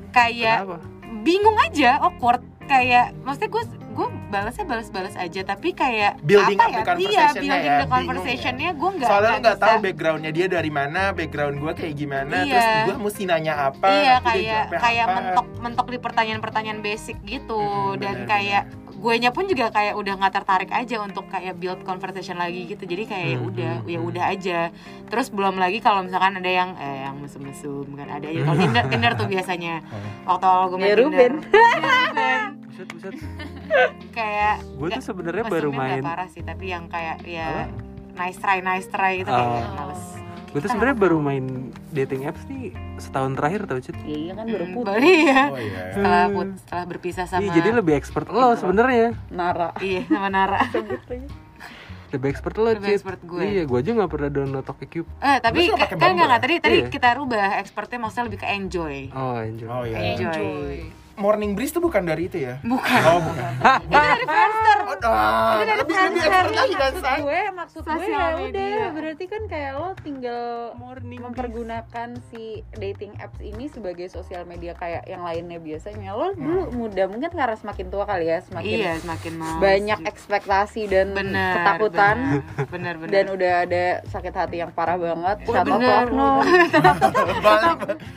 Kayak 0.09 0.63
Kenapa? 0.63 0.77
bingung 1.21 1.57
aja, 1.61 2.01
awkward. 2.01 2.41
Kayak 2.65 3.13
maksudnya 3.21 3.49
gue 3.49 3.63
gue 3.97 4.07
balasnya 4.29 4.65
balas-balas 4.69 5.17
aja 5.17 5.41
tapi 5.41 5.73
kayak 5.73 6.21
Building 6.21 6.61
apa 6.61 6.69
up 6.69 6.69
the 6.69 6.77
ya? 6.77 6.77
Iya, 6.77 6.85
conversation-nya 6.85 7.41
building 7.41 7.65
ya, 7.65 7.77
the 7.81 7.89
conversationnya 7.89 8.69
gue 8.77 8.89
nggak 8.93 9.09
Soalnya 9.09 9.31
lu 9.33 9.41
nggak 9.41 9.57
tahu 9.57 9.75
backgroundnya 9.81 10.31
dia 10.31 10.45
dari 10.45 10.69
mana, 10.69 11.01
background 11.11 11.55
gue 11.57 11.71
kayak 11.73 11.95
gimana, 11.97 12.35
Iya. 12.45 12.51
terus 12.53 12.67
gue 12.85 12.95
mesti 13.01 13.23
nanya 13.25 13.53
apa, 13.73 13.89
iya 13.89 14.15
kayak 14.21 14.63
kayak 14.77 15.05
apa. 15.09 15.15
mentok 15.17 15.47
mentok 15.57 15.87
di 15.89 15.97
pertanyaan-pertanyaan 15.97 16.79
basic 16.79 17.17
gitu 17.25 17.57
Mm-mm, 17.57 17.97
dan 17.97 18.15
benar, 18.21 18.29
kayak 18.29 18.63
nya 18.97 19.29
pun 19.29 19.45
juga 19.45 19.69
kayak 19.69 19.93
udah 19.93 20.13
nggak 20.15 20.33
tertarik 20.33 20.69
aja 20.69 20.97
untuk 20.99 21.25
kayak 21.27 21.53
build 21.55 21.81
conversation 21.81 22.35
lagi 22.35 22.65
gitu 22.65 22.83
jadi 22.83 23.03
kayak 23.03 23.27
ya 23.27 23.37
Hmm, 23.37 23.47
udah 23.47 23.73
hmm, 23.77 23.87
ya 23.87 23.97
hmm. 23.97 24.07
udah 24.07 24.23
aja 24.27 24.59
terus 25.05 25.27
belum 25.27 25.55
lagi 25.55 25.77
kalau 25.77 26.01
misalkan 26.01 26.33
ada 26.35 26.47
yang 26.47 26.69
eh 26.75 27.03
yang 27.03 27.15
mesum-mesum 27.17 27.85
kan 27.93 28.09
ada 28.09 28.25
aja 28.25 28.41
kalau 28.43 28.57
Tinder 28.57 28.83
Tinder 28.87 29.11
tuh 29.13 29.27
biasanya 29.27 29.73
waktu 30.23 30.45
awal 30.45 30.65
gue 30.67 30.77
main 30.77 30.87
Ya, 30.87 30.95
Tinder 30.95 31.05
Ruben. 31.05 31.33
Ya, 31.47 31.69
Ruben. 32.09 32.41
Buset, 32.67 32.87
buset. 32.91 33.13
kayak 34.11 34.55
Gue 34.75 34.87
tuh 34.91 35.03
sebenarnya 35.03 35.43
baru 35.45 35.69
main. 35.71 36.01
parah 36.01 36.27
sih 36.27 36.41
tapi 36.41 36.65
yang 36.67 36.85
kayak 36.87 37.21
ya 37.21 37.69
Apa? 37.69 37.73
nice 38.17 38.37
try 38.37 38.59
nice 38.59 38.87
try 38.87 39.19
gitu 39.19 39.29
kayak 39.29 39.45
Oh. 39.63 39.73
males 39.75 40.03
Gue 40.57 40.65
tuh 40.65 40.73
sebenarnya 40.73 40.97
baru 40.97 41.21
main 41.21 41.45
dating 41.93 42.25
apps 42.25 42.41
nih 42.49 42.73
setahun 42.97 43.37
terakhir 43.37 43.69
tau 43.69 43.77
Cet. 43.77 43.93
Ya 44.01 44.17
iya 44.17 44.33
kan 44.33 44.49
baru 44.49 44.65
Hmm, 44.65 44.73
putus. 44.73 44.89
baru 44.89 45.05
ya 45.05 45.43
Oh 45.45 45.59
iya. 45.61 45.81
setelah 45.93 46.23
put 46.27 46.47
setelah 46.57 46.83
berpisah 46.87 47.25
sama 47.29 47.41
Iya, 47.45 47.51
jadi 47.53 47.69
lebih 47.77 47.93
expert 47.93 48.25
lo 48.27 48.49
sebenarnya. 48.53 49.13
Nara. 49.29 49.69
iya 49.79 50.01
sama 50.03 50.27
Nara 50.27 50.65
Sebut 50.67 50.97
lagi. 51.05 51.29
Lebih 52.07 52.27
expert 52.31 52.55
lo, 52.57 52.73
Lebih 52.73 52.89
expert 52.89 53.21
gue. 53.21 53.37
Iya, 53.37 53.63
gue 53.63 53.77
aja 53.77 53.91
nggak 53.93 54.09
pernah 54.09 54.29
download 54.31 54.65
OkCupid. 54.65 55.05
Eh 55.19 55.37
tapi 55.37 55.59
kan 55.67 55.77
Bumble 55.93 56.25
enggak 56.25 56.41
tadi 56.41 56.55
tadi 56.57 56.77
Iya. 56.79 56.89
kita 56.89 57.09
rubah 57.13 57.61
expertnya 57.61 57.99
maksudnya 58.01 58.25
lebih 58.25 58.39
ke 58.41 58.47
enjoy. 58.49 58.95
Oh, 59.13 59.37
enjoy. 59.37 59.67
Oh 59.69 59.83
iya. 59.85 59.97
Enjoy. 60.09 60.33
enjoy 60.33 60.77
Morning 61.17 61.51
breeze 61.51 61.73
tuh 61.73 61.81
bukan 61.81 62.05
dari 62.05 62.29
itu 62.29 62.37
ya? 62.37 62.61
Bukan. 62.61 63.01
Oh 63.03 63.19
bukan. 63.19 63.51
Itu 63.83 63.89
dari 63.89 64.23
Friendster. 64.23 64.77
Oh, 64.87 64.95
ah, 65.03 65.57
dari 65.57 65.77
lebih 65.77 65.81
lebih 65.81 65.95
Friendster. 65.97 66.29
expert 66.29 66.47
lagi 66.53 66.75
kan 66.75 66.93
say. 66.97 67.17
gue 67.19 67.41
maksud 67.51 67.81
gue 67.83 68.05
ya 68.07 68.27
udah 68.39 68.77
berarti 68.93 69.25
kan 69.25 69.41
kayak 69.45 69.71
lo 69.75 69.89
tinggal 69.99 70.45
Morning 70.73 71.21
mempergunakan 71.21 72.07
si 72.29 72.43
dating 72.73 73.13
apps 73.17 73.39
ini 73.39 73.65
sebagai 73.67 74.07
sosial 74.07 74.45
media 74.45 74.73
kayak 74.73 75.05
yang 75.05 75.21
lainnya 75.21 75.57
biasanya 75.57 76.13
lo 76.13 76.33
dulu 76.33 76.69
muda 76.71 77.05
mungkin 77.05 77.29
karena 77.29 77.55
semakin 77.55 77.87
tua 77.89 78.05
kali 78.05 78.25
ya 78.27 78.39
semakin 78.41 78.77
Iya, 78.77 78.93
semakin 79.01 79.33
mau 79.35 79.57
banyak 79.57 79.99
ekspektasi 80.03 80.81
dan 80.87 81.07
bener, 81.13 81.53
ketakutan 81.55 82.15
Bener 82.69 82.93
bener. 82.95 83.11
dan 83.11 83.25
udah 83.27 83.53
ada 83.65 83.83
sakit 84.07 84.33
hati 84.33 84.55
yang 84.61 84.71
parah 84.71 84.97
banget 84.97 85.37
Wah, 85.45 85.53
Shut 85.57 85.65
bener. 85.65 86.05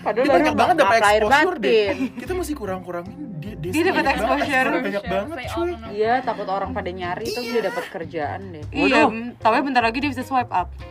Padahal 0.01 0.27
banyak 0.27 0.55
banget 0.55 0.77
dapat 0.77 1.01
exposure 1.01 1.57
deh. 1.61 1.87
Kita 2.17 2.33
mesti 2.33 2.53
kurang-kurangin 2.91 3.39
dia 3.39 3.55
dia 3.57 3.71
Dia 3.71 3.83
dapat 3.89 4.05
exposure. 4.11 4.69
banyak 4.83 5.05
banget 5.07 5.39
cuy. 5.49 5.71
iya 5.95 6.13
takut 6.21 6.45
orang 6.45 6.71
pada 6.71 6.91
nyari 6.91 7.25
terus 7.25 7.47
dia 7.47 7.63
dapat 7.63 7.85
kerjaan 7.87 8.41
deh 8.51 8.65
Iya, 8.71 9.03
tapi 9.39 9.57
bentar 9.63 9.81
lagi 9.81 9.99
dia 9.99 10.11
bisa 10.11 10.27
swipe 10.27 10.51
up. 10.51 10.69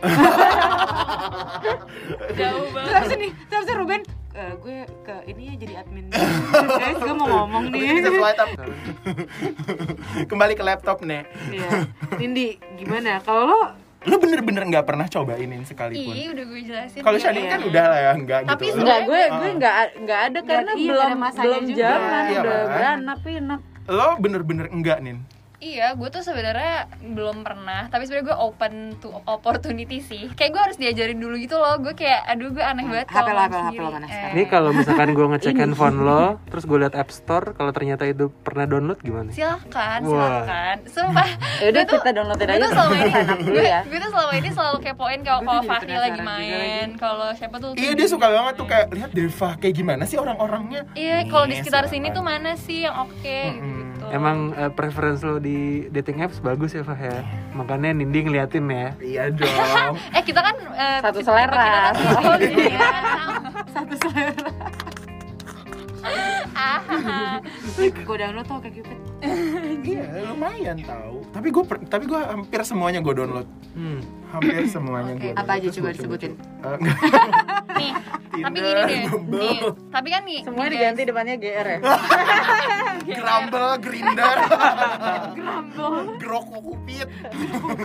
jauh 2.32 2.64
Terus 2.64 2.72
banget 2.72 2.92
habis 2.96 3.12
ini, 3.12 3.28
terus 3.46 3.54
habis 3.54 3.68
itu 3.68 3.74
Ruben 3.76 4.00
eh, 4.30 4.52
gue 4.56 4.76
ke 5.02 5.14
ini 5.26 5.42
ya 5.44 5.54
jadi 5.58 5.74
admin. 5.76 6.06
Guys, 6.80 6.96
gue 6.96 7.12
mau 7.12 7.28
ngomong 7.28 7.64
nih. 7.68 7.98
swipe 8.00 8.40
up. 8.40 8.50
Kembali 10.30 10.54
ke 10.54 10.62
laptop 10.62 11.02
nih. 11.02 11.26
Iya. 11.50 11.68
Nindi, 12.14 12.48
gimana? 12.78 13.18
Kalau 13.20 13.42
lo 13.44 13.60
Lu 14.08 14.16
bener-bener 14.16 14.64
nggak 14.64 14.84
pernah 14.88 15.04
cobainin 15.04 15.60
sekalipun. 15.68 16.16
Iya 16.16 16.32
udah 16.32 16.44
gue 16.48 16.60
jelasin 16.64 17.00
Kalau 17.04 17.18
Iya. 17.20 17.24
Shading 17.28 17.46
kan 17.52 17.60
udah 17.60 17.84
lah 17.84 17.98
ya, 18.00 18.12
enggak 18.16 18.40
Tapi 18.48 18.64
gitu. 18.64 18.78
Enggak, 18.80 18.98
gue 19.04 19.20
gue 19.28 19.48
enggak 19.52 19.74
enggak 19.92 20.20
ada 20.24 20.38
karena 20.40 20.72
iya, 20.72 20.88
belum 20.88 21.10
belum 21.20 21.64
zaman 21.76 22.22
Iya, 22.24 22.40
udah 22.40 22.56
kan? 22.56 22.72
beranak 22.72 23.18
pinak. 23.20 23.60
Lo 23.90 24.08
bener-bener 24.16 24.66
enggak, 24.72 24.98
Nin. 25.04 25.18
Iya, 25.60 25.92
gue 25.92 26.08
tuh 26.08 26.24
sebenarnya 26.24 26.88
belum 27.04 27.44
pernah, 27.44 27.84
tapi 27.86 28.02
sebenarnya 28.02 28.26
gue 28.26 28.38
open 28.38 28.72
to 28.96 29.12
opportunity 29.26 30.00
sih. 30.00 30.32
Kayak 30.32 30.50
gue 30.50 30.62
harus 30.62 30.78
diajarin 30.78 31.16
dulu 31.16 31.36
gitu 31.36 31.54
loh. 31.54 31.76
Gue 31.78 31.92
kayak, 31.92 32.24
aduh 32.26 32.48
gue 32.48 32.60
aneh 32.60 32.80
banget 32.82 33.06
kalau 33.06 33.28
HP 33.28 33.52
lo, 33.52 33.60
HP 33.60 33.76
lo 33.76 33.88
mana 33.90 34.00
Eh, 34.00 34.08
sekarang? 34.08 34.32
Ini 34.32 34.42
kalau 34.48 34.70
misalkan 34.72 35.08
gue 35.12 35.26
ngecek 35.28 35.54
handphone 35.54 35.98
lo, 36.00 36.22
terus 36.46 36.64
gue 36.64 36.78
liat 36.78 36.94
App 36.94 37.10
Store, 37.10 37.52
kalau 37.52 37.70
ternyata 37.70 38.02
itu 38.04 38.32
pernah 38.34 38.64
download 38.64 38.98
gimana? 38.98 39.28
silahkan, 39.30 40.00
silahkan. 40.00 40.76
Sumpah, 40.86 41.28
Ya 41.60 41.66
udah 41.68 41.76
Gue 41.78 41.90
tuh- 41.90 42.00
kita 42.00 42.10
downloadin 42.10 42.40
gue 42.40 42.50
aja 42.50 42.60
tuh 42.62 42.72
selama 42.72 42.94
ini, 42.96 43.12
dulu 43.20 43.52
gue, 43.52 43.64
ya. 43.66 43.80
gue 43.84 43.98
tuh 44.00 44.10
selama 44.10 44.32
ini 44.34 44.48
selalu 44.50 44.78
kepoin 44.80 45.20
kalau 45.20 45.40
Gue 45.40 45.48
kalau 45.50 45.62
Fahri 45.62 45.92
lagi 45.94 46.20
main, 46.22 46.86
kalau 46.96 47.28
siapa 47.36 47.56
tuh. 47.58 47.70
Iya, 47.76 47.92
dia 47.92 48.00
di- 48.00 48.08
suka 48.08 48.26
banget 48.26 48.54
tuh 48.56 48.64
kayak 48.64 48.86
lihat 48.90 49.10
Deva 49.12 49.50
kayak 49.54 49.74
gimana 49.74 50.02
sih 50.04 50.16
orang-orangnya. 50.16 50.88
Iya, 50.94 51.28
kalau 51.28 51.44
di 51.44 51.52
Yes, 51.52 51.60
sekitar 51.60 51.84
sini 51.86 52.08
tuh 52.08 52.24
mana 52.24 52.56
sih 52.56 52.80
yang 52.80 52.96
oke 52.98 53.20
gitu. 53.52 53.79
Emang 54.10 54.50
eh, 54.58 54.70
preference 54.74 55.22
lo 55.22 55.38
di 55.38 55.86
dating 55.88 56.26
apps 56.26 56.42
bagus 56.42 56.74
ya, 56.74 56.82
Fah 56.82 56.98
ya? 56.98 57.22
Makanya 57.54 57.94
Nindi 57.94 58.26
ngeliatin 58.26 58.66
ya. 58.66 58.88
Iya 58.98 59.22
dong. 59.30 59.94
Eh 60.16 60.22
kita 60.26 60.42
kan 60.42 60.56
eh, 60.74 60.98
Satu 60.98 61.20
selera. 61.22 61.94
Kita 61.94 62.18
kan 62.18 62.26
oh, 62.30 62.36
iya. 62.42 62.90
satu 63.70 63.94
selera. 63.96 64.50
Ah, 66.54 66.80
Gue 67.78 68.16
download 68.18 68.44
tuh 68.44 68.58
kayak 68.60 68.74
Cupid. 68.82 69.09
iya, 69.90 70.04
lumayan 70.32 70.78
tahu. 70.80 71.24
Tapi 71.32 71.48
gue 71.52 71.64
tapi 71.88 72.04
gue 72.08 72.20
hampir 72.20 72.60
semuanya 72.64 73.00
gue 73.04 73.12
download. 73.12 73.48
Hmm. 73.76 74.00
Hampir 74.32 74.64
semuanya 74.66 75.12
Oke. 75.16 75.22
gue. 75.28 75.32
Apa 75.36 75.52
aja 75.60 75.68
coba 75.68 75.88
disebutin? 75.92 76.32
nih, 77.80 77.92
tapi 78.30 78.56
gini 78.60 78.70
deh. 78.70 79.02
Nih, 79.28 79.58
tapi 79.92 80.08
kan 80.12 80.22
nih. 80.24 80.40
Semuanya 80.44 80.68
nih, 80.68 80.76
diganti 80.78 81.02
depannya 81.04 81.34
GR 81.36 81.66
ya. 81.68 81.78
Grumble, 83.20 83.70
Grinder, 83.82 84.36
Grok 86.20 86.46
Kupit. 86.52 87.08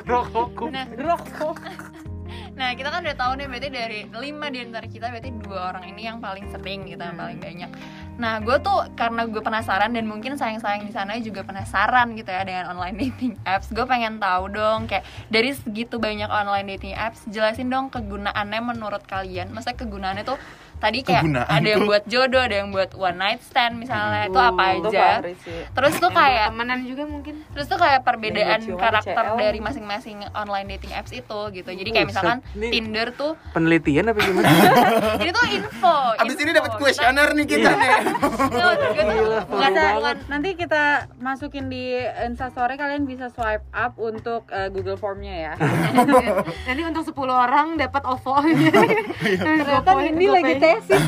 Rokok. 0.06 0.70
Nah, 0.70 0.86
Nah 2.56 2.72
kita 2.72 2.88
kan 2.88 3.04
udah 3.04 3.18
tahu 3.20 3.32
nih 3.36 3.48
berarti 3.52 3.70
dari 3.70 4.00
lima 4.16 4.48
di 4.48 4.64
antara 4.64 4.88
kita 4.88 5.12
berarti 5.12 5.30
dua 5.44 5.76
orang 5.76 5.92
ini 5.92 6.08
yang 6.08 6.24
paling 6.24 6.48
sering 6.48 6.88
gitu, 6.88 7.04
yang 7.04 7.20
paling 7.20 7.36
banyak. 7.36 7.68
Nah 8.16 8.40
gue 8.40 8.56
tuh 8.64 8.96
karena 8.96 9.28
gue 9.28 9.44
penasaran 9.44 9.92
dan 9.92 10.08
mungkin 10.08 10.40
sayang-sayang 10.40 10.88
di 10.88 10.96
sana 10.96 11.20
juga 11.20 11.44
penasaran 11.44 12.16
gitu 12.16 12.32
ya 12.32 12.48
dengan 12.48 12.72
online 12.72 12.96
dating 12.96 13.36
apps. 13.44 13.76
Gue 13.76 13.84
pengen 13.84 14.24
tahu 14.24 14.48
dong 14.56 14.88
kayak 14.88 15.04
dari 15.28 15.52
segitu 15.52 16.00
banyak 16.00 16.32
online 16.32 16.80
dating 16.80 16.96
apps, 16.96 17.28
jelasin 17.28 17.68
dong 17.68 17.92
kegunaannya 17.92 18.62
menurut 18.64 19.04
kalian. 19.04 19.52
Maksudnya 19.52 19.76
kegunaannya 19.76 20.24
tuh 20.24 20.40
tadi 20.86 21.00
kayak 21.02 21.22
Kegunaan 21.24 21.50
ada 21.50 21.66
yang 21.66 21.82
tuh. 21.82 21.90
buat 21.90 22.04
jodoh, 22.06 22.38
ada 22.40 22.56
yang 22.56 22.70
buat 22.70 22.92
one 22.94 23.18
night 23.18 23.42
stand 23.42 23.74
misalnya 23.76 24.30
itu 24.30 24.38
apa 24.38 24.64
aja. 24.72 25.08
Terus 25.74 25.94
tuh 25.98 26.12
kayak 26.12 26.54
temenan 26.54 26.80
juga 26.86 27.04
mungkin 27.04 27.42
Terus 27.50 27.66
tuh 27.66 27.76
kayak 27.76 28.06
perbedaan 28.06 28.62
karakter 28.72 29.26
CL. 29.26 29.38
dari 29.38 29.60
masing-masing 29.60 30.18
online 30.32 30.68
dating 30.72 30.94
apps 30.94 31.10
itu 31.10 31.40
gitu. 31.52 31.68
Jadi 31.68 31.90
kayak 31.90 32.08
misalkan 32.08 32.38
ini- 32.54 32.70
Tinder 32.72 33.10
tuh 33.12 33.34
penelitian 33.52 34.14
apa 34.14 34.20
gimana 34.22 34.46
ini 35.24 35.32
tuh 35.32 35.46
info. 35.50 35.96
Abis 36.16 36.38
ini 36.38 36.52
dapat 36.52 36.72
kuesioner 36.78 37.34
nih 37.34 37.46
kita 37.48 37.70
nih. 37.72 37.90
Bisa, 39.56 39.84
bukan 39.96 40.18
nanti 40.28 40.50
kita 40.54 40.84
masukin 41.18 41.68
di 41.68 41.98
Instastory 42.22 42.76
kalian 42.76 43.04
bisa 43.04 43.28
swipe 43.30 43.66
up 43.72 43.98
untuk 43.98 44.46
eh, 44.50 44.70
Google 44.70 44.96
Formnya 44.96 45.34
ya. 45.34 45.54
nanti 46.68 46.82
untuk 46.84 47.04
10 47.04 47.16
orang 47.26 47.68
dapat 47.76 48.04
OVO 48.04 48.36
Ternyata 49.18 49.90
ini 50.04 50.26
lagi 50.28 50.54
tesis. 50.78 51.02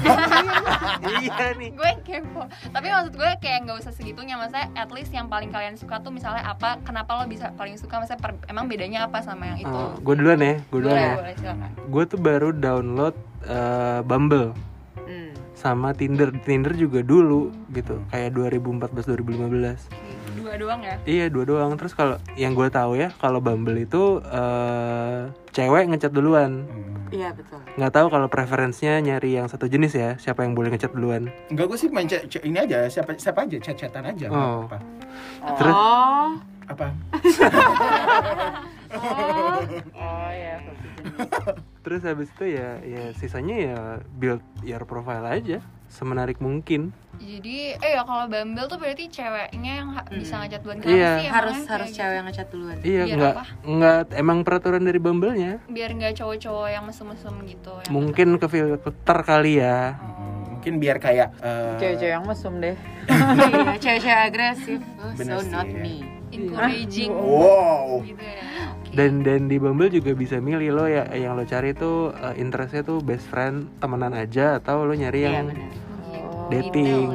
iya 1.20 1.48
nih 1.54 1.70
gue 1.72 1.92
kepo. 2.02 2.42
Tapi 2.68 2.88
maksud 2.88 3.14
gue 3.14 3.32
kayak 3.38 3.60
nggak 3.64 3.78
usah 3.78 3.92
segitunya. 3.92 4.36
Maksudnya 4.36 4.68
at 4.74 4.90
least 4.90 5.12
yang 5.12 5.28
paling 5.28 5.50
kalian 5.50 5.76
suka 5.76 6.00
tuh 6.00 6.10
misalnya 6.10 6.44
apa? 6.44 6.80
Kenapa 6.82 7.16
lo 7.16 7.26
bisa 7.26 7.52
paling 7.54 7.76
suka? 7.76 7.98
Maksudnya 7.98 8.20
per- 8.20 8.44
emang 8.48 8.66
bedanya 8.66 9.06
apa 9.06 9.20
sama 9.20 9.48
yang 9.48 9.60
itu? 9.60 9.82
gue 9.98 10.14
duluan 10.16 10.40
ya 10.40 10.56
gue 10.62 10.80
duluan 10.80 10.94
boleh, 10.94 11.04
ya 11.04 11.16
boleh 11.16 11.34
silakan. 11.36 11.70
gue 11.86 12.04
tuh 12.06 12.20
baru 12.20 12.50
download 12.52 13.16
eh, 13.44 14.02
Bumble 14.02 14.52
Hmm. 14.98 15.32
sama 15.54 15.92
Tinder 15.92 16.36
Tinder 16.38 16.72
juga 16.72 17.00
dulu 17.00 17.48
gitu 17.72 18.04
kayak 18.08 18.36
2014 18.36 19.08
2015 19.08 19.88
Dua 20.38 20.54
doang 20.56 20.80
ya? 20.80 20.96
iya 21.04 21.26
dua 21.28 21.44
doang. 21.44 21.74
Terus 21.76 21.92
kalau 21.92 22.16
yang 22.34 22.54
gue 22.54 22.70
tahu 22.70 22.96
ya 22.96 23.10
kalau 23.16 23.40
Bumble 23.40 23.78
itu 23.80 24.22
eh, 24.24 25.20
cewek 25.52 25.90
ngechat 25.90 26.12
duluan. 26.12 26.64
Iya 27.08 27.32
betul. 27.32 27.58
Nggak 27.74 27.94
tahu 27.94 28.08
kalau 28.08 28.28
preferensinya 28.28 29.00
nyari 29.00 29.34
yang 29.34 29.48
satu 29.48 29.66
jenis 29.66 29.92
ya 29.92 30.10
siapa 30.16 30.44
yang 30.44 30.54
boleh 30.54 30.70
ngechat 30.70 30.92
duluan. 30.92 31.32
Enggak 31.48 31.66
gue 31.68 31.78
sih 31.78 31.90
main 31.90 32.06
chat 32.06 32.28
chat- 32.28 32.44
ini 32.44 32.58
aja 32.58 32.86
siapa 32.86 33.16
siapa 33.16 33.44
aja 33.44 33.58
chat-chatan 33.58 34.04
aja 34.06 34.26
nggak 34.28 34.38
Oh. 34.46 34.64
apa 34.66 34.78
Terus? 35.56 35.74
oh. 35.74 36.30
Apa? 36.68 36.88
Oh 38.90 39.60
Oh 39.94 40.30
ya, 40.30 40.64
terus 41.82 42.02
habis 42.04 42.30
itu 42.30 42.46
ya 42.50 42.80
ya 42.80 43.12
sisanya 43.14 43.56
ya 43.58 43.80
build 44.14 44.40
your 44.62 44.84
profile 44.84 45.24
aja 45.26 45.60
semenarik 45.90 46.38
mungkin 46.38 46.92
Jadi, 47.18 47.74
eh 47.74 47.92
ya 47.92 48.04
kalau 48.04 48.26
Bumble 48.26 48.66
tuh 48.66 48.78
berarti 48.78 49.10
ceweknya 49.10 49.72
yang 49.76 49.90
ha- 49.92 50.06
bisa 50.08 50.38
ngajak 50.38 50.62
duluan 50.62 50.78
Iya. 50.78 50.86
Kenapa 50.86 51.18
sih 51.18 51.28
harus 51.28 51.58
harus 51.66 51.88
gitu? 51.88 51.98
cewek 51.98 52.14
yang 52.14 52.26
ngechat 52.26 52.48
duluan 52.48 52.78
iya 52.80 53.02
Biar 53.02 53.18
nggak 53.18 53.34
apa? 53.34 53.44
nggak 53.66 53.98
emang 54.14 54.38
peraturan 54.42 54.82
dari 54.82 54.98
Bumble-nya 54.98 55.52
biar 55.66 55.90
nggak 55.92 56.14
cowok-cowok 56.16 56.68
yang 56.68 56.84
mesum-mesum 56.84 57.34
gitu 57.44 57.74
yang 57.76 57.92
mungkin 57.92 58.28
ke 58.36 58.48
filter 58.48 59.18
kali 59.24 59.54
ya 59.58 59.98
Hmm, 59.98 60.54
mungkin 60.54 60.74
biar 60.78 60.98
kayak 60.98 61.30
eh, 61.40 61.78
Cewek-cewek 61.78 62.14
yang 62.14 62.24
mesum 62.24 62.54
deh. 62.58 62.76
iya 63.10 63.76
cewek-cewek 63.76 64.22
agresif 64.24 64.80
oh, 64.98 65.10
Bener 65.12 65.34
so 65.34 65.42
sih, 65.42 65.50
not 65.50 65.66
ya. 65.66 65.74
me 65.76 65.96
encouraging. 66.32 67.12
Wow. 67.14 68.04
Gitu 68.04 68.22
ya. 68.24 68.44
Dan 68.88 69.22
dan 69.22 69.46
di 69.46 69.62
Bumble 69.62 69.94
juga 69.94 70.18
bisa 70.18 70.42
milih 70.42 70.74
lo 70.74 70.86
ya 70.90 71.06
yang 71.14 71.38
lo 71.38 71.46
cari 71.46 71.76
tuh 71.76 72.16
eh, 72.18 72.34
interestnya 72.40 72.82
tuh 72.82 72.98
best 73.04 73.30
friend 73.30 73.70
temenan 73.78 74.16
aja 74.16 74.58
atau 74.58 74.88
lo 74.88 74.96
nyari 74.96 75.22
iya 75.22 75.30
yang 75.38 75.48
benar. 75.54 75.70
Oh. 76.26 76.50
dating. 76.50 77.08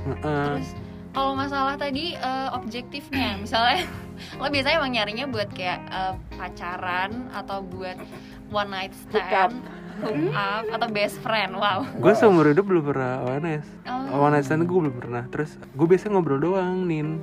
Heeh. 0.00 0.44
terus 0.56 0.70
kalau 1.10 1.36
masalah 1.36 1.74
tadi 1.76 2.16
eh, 2.16 2.48
objektifnya 2.56 3.36
misalnya 3.36 3.84
lo 4.40 4.48
biasanya 4.48 4.76
emang 4.80 4.92
nyarinya 4.96 5.26
buat 5.28 5.50
kayak 5.52 5.80
eh, 5.90 6.14
pacaran 6.38 7.28
atau 7.36 7.60
buat 7.60 8.00
one 8.48 8.70
night 8.72 8.92
stand 8.96 9.52
hook 10.00 10.32
up 10.32 10.54
atau 10.72 10.88
best 10.88 11.20
friend 11.20 11.52
wow. 11.60 11.84
Gue 12.00 12.16
seumur 12.16 12.48
hidup 12.48 12.64
belum 12.64 12.88
pernah 12.88 13.20
ONS 13.28 13.66
Oh. 13.84 14.24
One 14.24 14.32
night 14.32 14.48
stand 14.48 14.64
gue 14.64 14.78
belum 14.80 14.96
pernah. 14.96 15.22
Terus 15.28 15.60
gue 15.76 15.86
biasa 15.86 16.08
ngobrol 16.08 16.40
doang 16.40 16.88
nin 16.88 17.20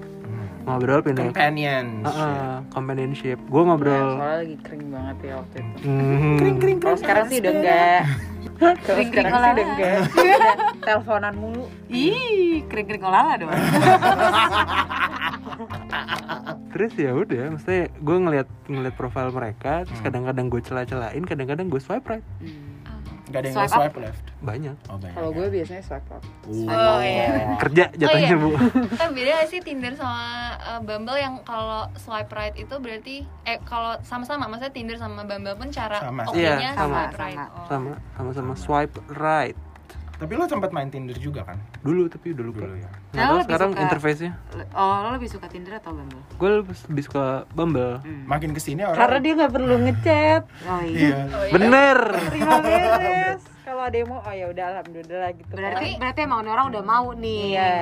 ngobrol 0.68 1.00
pindah 1.00 1.24
companion 1.26 1.86
Heeh, 2.04 2.52
companionship 2.70 3.40
gue 3.42 3.56
Ya, 3.58 3.66
ngobrol 3.66 4.10
soalnya 4.14 4.36
lagi 4.38 4.56
kering 4.60 4.86
banget 4.92 5.18
ya 5.24 5.34
waktu 5.38 5.58
itu. 5.58 5.76
Hmm. 5.82 6.38
Kalau 6.78 6.98
sekarang 7.00 7.26
sih 7.26 7.38
udah 7.40 7.54
enggak. 7.54 8.02
Kalau 8.58 8.74
Kering-kering 8.84 9.28
sekarang 9.28 9.44
sih 9.48 9.54
udah 9.56 9.66
enggak. 9.66 10.00
Udah 10.12 10.56
teleponan 10.86 11.34
mulu. 11.34 11.66
ih 11.88 12.36
kering-kering 12.68 13.02
olala 13.02 13.34
dong 13.38 13.50
terus 16.70 16.94
ya 16.94 17.12
udah 17.12 17.44
maksudnya 17.50 17.90
gue 17.90 18.18
ngeliat 18.20 18.48
ngeliat 18.68 18.94
profile 18.94 19.32
mereka 19.32 19.82
terus 19.82 19.98
kadang-kadang 20.00 20.46
gue 20.48 20.62
celah-celahin 20.62 21.24
kadang-kadang 21.24 21.68
gue 21.68 21.80
swipe 21.80 22.06
right 22.06 22.26
Hmm. 22.38 22.67
Gak 23.28 23.40
ada 23.44 23.48
yang 23.52 23.58
Swipe 23.60 23.68
swipe, 23.68 23.92
swipe 23.92 23.98
left 24.08 24.24
banyak 24.38 24.76
oh 24.88 24.98
banyak 25.02 25.16
Kalau 25.18 25.30
gue 25.34 25.48
biasanya 25.50 25.84
swipe 25.84 26.08
up. 26.14 26.22
Oh, 26.48 27.02
iya. 27.02 27.58
kerja 27.60 27.84
jatuhnya 27.92 28.30
iya. 28.32 28.38
bu 28.40 28.50
Kan 29.02 29.10
beda 29.12 29.32
gak 29.44 29.50
sih 29.50 29.60
Tinder 29.60 29.94
sama 29.98 30.26
uh, 30.62 30.80
Bumble 30.80 31.20
yang 31.20 31.42
kalau 31.44 31.90
swipe 32.00 32.32
right 32.32 32.56
itu 32.56 32.76
berarti 32.80 33.28
eh 33.44 33.58
kalau 33.68 34.00
sama-sama 34.06 34.48
maksudnya 34.48 34.72
Tinder 34.72 34.96
sama 34.96 35.28
Bumble 35.28 35.58
pun 35.60 35.68
cara 35.68 36.00
Sama. 36.00 36.24
oke-nya 36.30 36.56
Iya, 36.56 36.72
sama, 36.74 36.96
swipe 37.12 37.18
right. 37.20 37.38
sama. 37.38 37.52
Oh. 37.52 37.66
sama 37.68 37.92
sama-sama 38.16 38.54
swipe 38.56 38.96
right 39.12 39.58
tapi 40.18 40.34
lo 40.34 40.44
sempat 40.44 40.70
main 40.70 40.88
Tinder 40.88 41.14
juga 41.16 41.42
kan 41.44 41.56
dulu 41.80 42.06
tapi 42.08 42.34
udah 42.34 42.44
lupa 42.44 42.60
dulu 42.64 42.76
ya 42.76 42.90
Nah, 43.10 43.34
lebih 43.34 43.46
sekarang 43.46 43.70
suka- 43.72 43.82
interface-nya 43.84 44.32
oh 44.74 44.96
lo 45.00 45.10
lebih 45.12 45.30
suka 45.30 45.46
Tinder 45.48 45.74
atau 45.76 45.92
Bumble 45.92 46.22
gue 46.32 46.50
lebih 46.88 47.04
suka 47.04 47.24
Bumble 47.50 47.98
Hmm. 48.00 48.24
makin 48.26 48.52
ke 48.52 48.60
sini 48.60 48.82
orang 48.82 48.98
Karena 48.98 49.18
dia 49.20 49.34
nggak 49.36 49.52
perlu 49.52 49.76
ngechat. 49.80 50.42
oh 50.64 50.82
iya 50.84 50.98
iya 50.98 51.18
Oh, 51.28 51.44
iya. 51.44 51.52
bener 51.52 51.98
Terima 52.28 52.56
beres. 52.60 53.42
Kalau 53.60 53.84
ada 53.84 53.94
yang 53.94 54.08
mau, 54.08 54.20
oh 54.20 54.32
ya 54.32 54.48
udah 54.48 54.66
alhamdulillah 54.72 55.20
lah 55.20 55.32
gitu. 55.34 55.52
berarti 55.52 55.88
berarti 55.96 56.20
emang 56.22 56.40
orang 56.42 56.66
udah 56.68 56.84
mau 56.84 57.08
nih 57.14 57.44
Iya. 57.54 57.76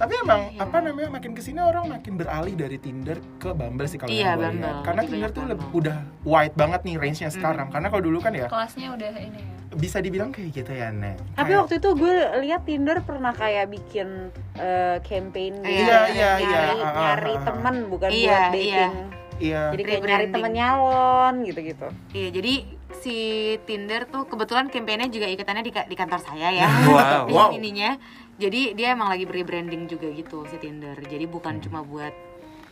Tapi 0.00 0.16
emang 0.16 0.56
apa 0.56 0.80
namanya 0.80 1.12
makin 1.12 1.30
ke 1.30 1.44
sini 1.44 1.60
orang 1.60 1.84
makin 1.86 2.16
beralih 2.16 2.56
dari 2.56 2.76
Tinder 2.76 3.20
ke 3.36 3.52
Bumble 3.52 3.84
sih 3.84 3.94
kalau 3.94 4.08
Iya, 4.08 4.32
yang 4.32 4.32
gue 4.32 4.44
Bumble. 4.46 4.64
lihat. 4.64 4.80
karena 4.82 5.00
Tinder 5.04 5.30
tuh 5.30 5.42
Bumble. 5.44 5.76
udah 5.76 5.96
wide 6.24 6.56
banget 6.56 6.80
nih 6.82 6.94
range 6.96 7.18
nya 7.20 7.28
sekarang 7.28 7.68
karena 7.68 7.86
kalau 7.86 8.02
dulu 8.02 8.18
kan 8.18 8.32
ya 8.32 8.46
Kelasnya 8.46 8.88
udah 8.90 9.10
ini 9.14 9.38
ya. 9.38 9.76
bisa 9.76 9.98
dibilang 9.98 10.32
kayak 10.32 10.50
gitu 10.52 10.72
ya 10.72 10.88
Nek 10.90 11.20
Tapi 11.30 11.44
Kayak- 11.44 11.60
waktu 11.60 11.74
itu 11.76 11.88
gue 11.94 12.14
lihat 12.40 12.60
Tinder 12.64 12.98
pernah 13.00 13.32
kayak 13.32 13.66
bikin 13.68 14.08
eh, 14.56 14.96
campaign 15.02 15.52
gitu. 15.58 15.84
Iya, 15.84 15.98
iya, 16.08 16.30
iya. 16.34 16.48
Nyari, 16.64 16.78
ah, 16.80 16.92
nyari 16.96 17.34
temen 17.38 17.74
bukan 17.86 18.08
Iya, 18.08 18.24
buat 18.26 18.40
iya. 18.56 18.88
dating. 18.88 18.92
iya 19.38 19.62
Jadi 19.70 19.82
kayak 19.84 20.00
nyari 20.02 20.26
temen 20.30 20.50
nyalon 20.50 21.34
gitu-gitu. 21.44 21.88
Iya, 22.10 22.28
jadi 22.30 22.54
si 22.92 23.16
Tinder 23.62 24.04
tuh 24.04 24.24
kebetulan 24.24 24.68
kampanye 24.68 25.08
juga 25.08 25.24
ikatannya 25.26 25.62
di, 25.62 25.72
di 25.72 25.94
kantor 25.94 26.20
saya 26.20 26.48
ya. 26.50 26.68
Wow. 26.84 27.24
Wow. 27.30 27.48
ininya. 27.52 27.96
Jadi 28.40 28.72
dia 28.72 28.96
emang 28.96 29.12
lagi 29.12 29.22
rebranding 29.22 29.84
juga 29.84 30.08
gitu 30.08 30.48
si 30.48 30.56
Tinder. 30.56 30.96
Jadi 30.96 31.28
bukan 31.28 31.60
cuma 31.60 31.84
buat 31.84 32.16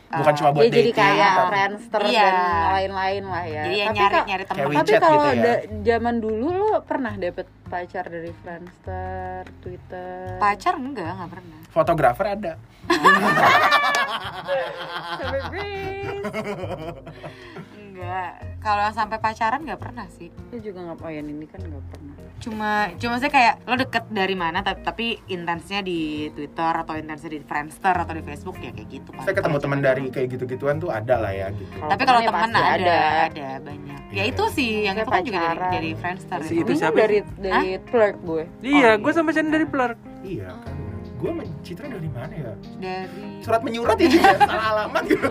bukan 0.09 0.33
uh, 0.33 0.37
cuma 0.41 0.49
buat 0.49 0.65
Dia 0.65 0.73
jadi 0.73 0.81
dating 0.89 0.97
kayak 0.97 1.29
tapi- 1.29 1.49
Friendster 1.53 2.01
Iya. 2.01 2.25
dan 2.25 2.33
lain-lain 2.73 3.23
lah 3.29 3.43
ya. 3.45 3.61
Jadi 3.61 3.77
ya 3.77 3.85
tapi 3.85 3.97
nyari 4.01 4.17
nyari 4.25 4.43
teman. 4.43 4.73
Tapi 4.73 4.91
kalau 4.97 5.21
gitu 5.21 5.37
ya. 5.45 5.55
zaman 5.85 6.15
dulu 6.17 6.45
lo 6.49 6.81
pernah 6.81 7.13
dapet 7.13 7.45
pacar 7.69 8.05
dari 8.09 8.31
Friendster, 8.33 9.45
Twitter? 9.61 10.41
Pacar 10.41 10.73
enggak, 10.75 11.13
enggak 11.13 11.29
pernah. 11.29 11.59
fotografer 11.69 12.25
ada. 12.33 12.53
Enggak. 17.99 18.31
Kalau 18.63 18.81
yang 18.87 18.95
sampai 18.95 19.17
pacaran 19.19 19.59
enggak 19.67 19.81
pernah 19.83 20.07
sih. 20.07 20.31
Lo 20.31 20.57
juga 20.63 20.79
nggak 20.87 21.03
oh, 21.03 21.11
ini 21.11 21.45
kan 21.51 21.59
nggak 21.59 21.85
pernah. 21.91 22.15
Cuma 22.39 22.87
cuma 22.95 23.19
saya 23.19 23.31
kayak 23.35 23.53
lo 23.67 23.75
deket 23.75 24.03
dari 24.15 24.35
mana 24.39 24.63
tapi, 24.63 24.79
tapi 24.87 25.07
intensnya 25.27 25.83
di 25.83 26.31
Twitter 26.31 26.71
atau 26.71 26.95
intensnya 26.95 27.35
di 27.35 27.43
Friendster 27.43 27.91
atau 27.91 28.15
di 28.15 28.23
Facebook 28.23 28.55
ya 28.63 28.71
kayak 28.71 28.87
gitu 28.87 29.11
saya 29.19 29.35
ketemu 29.35 29.57
teman 29.59 29.79
dari 29.83 30.03
kayak 30.07 30.27
gitu-gituan 30.39 30.79
tuh 30.79 30.87
ada 30.87 31.19
lah 31.19 31.35
ya 31.35 31.51
gitu 31.51 31.67
tapi 31.83 32.03
kalau 32.07 32.23
ya 32.23 32.31
temen 32.31 32.49
pasti 32.55 32.63
ada, 32.63 32.99
ada 33.27 33.49
banyak. 33.59 33.99
Ya 34.09 34.23
Iya. 34.23 34.23
itu 34.31 34.43
sih 34.55 34.71
yang 34.87 34.95
itu 34.97 35.11
kan 35.11 35.21
juga 35.21 35.39
dari, 35.53 35.69
dari 35.69 35.91
Friendster. 35.99 36.39
Si 36.47 36.55
itu. 36.57 36.63
itu 36.63 36.71
siapa 36.79 36.95
dari 36.95 37.19
dari 37.37 37.77
Plurk 37.77 38.15
gue. 38.23 38.43
iya 38.63 38.95
Oh, 38.95 39.03
gue 39.03 39.11
sama 39.11 39.35
Chan 39.35 39.51
dari 39.51 39.67
Plurk 39.67 39.99
iya 40.23 40.49
kan 40.55 40.88
gue 41.19 41.29
sama 41.35 41.43
Citra 41.67 41.85
dari 41.91 42.09
mana 42.09 42.31
ya? 42.33 42.53
Dari 42.79 43.43
surat 43.43 43.61
menyurat 43.61 43.97
ya? 43.99 44.07
Juga 44.07 44.31
salah 44.39 44.65
alamat 44.71 45.03
gitu 45.03 45.25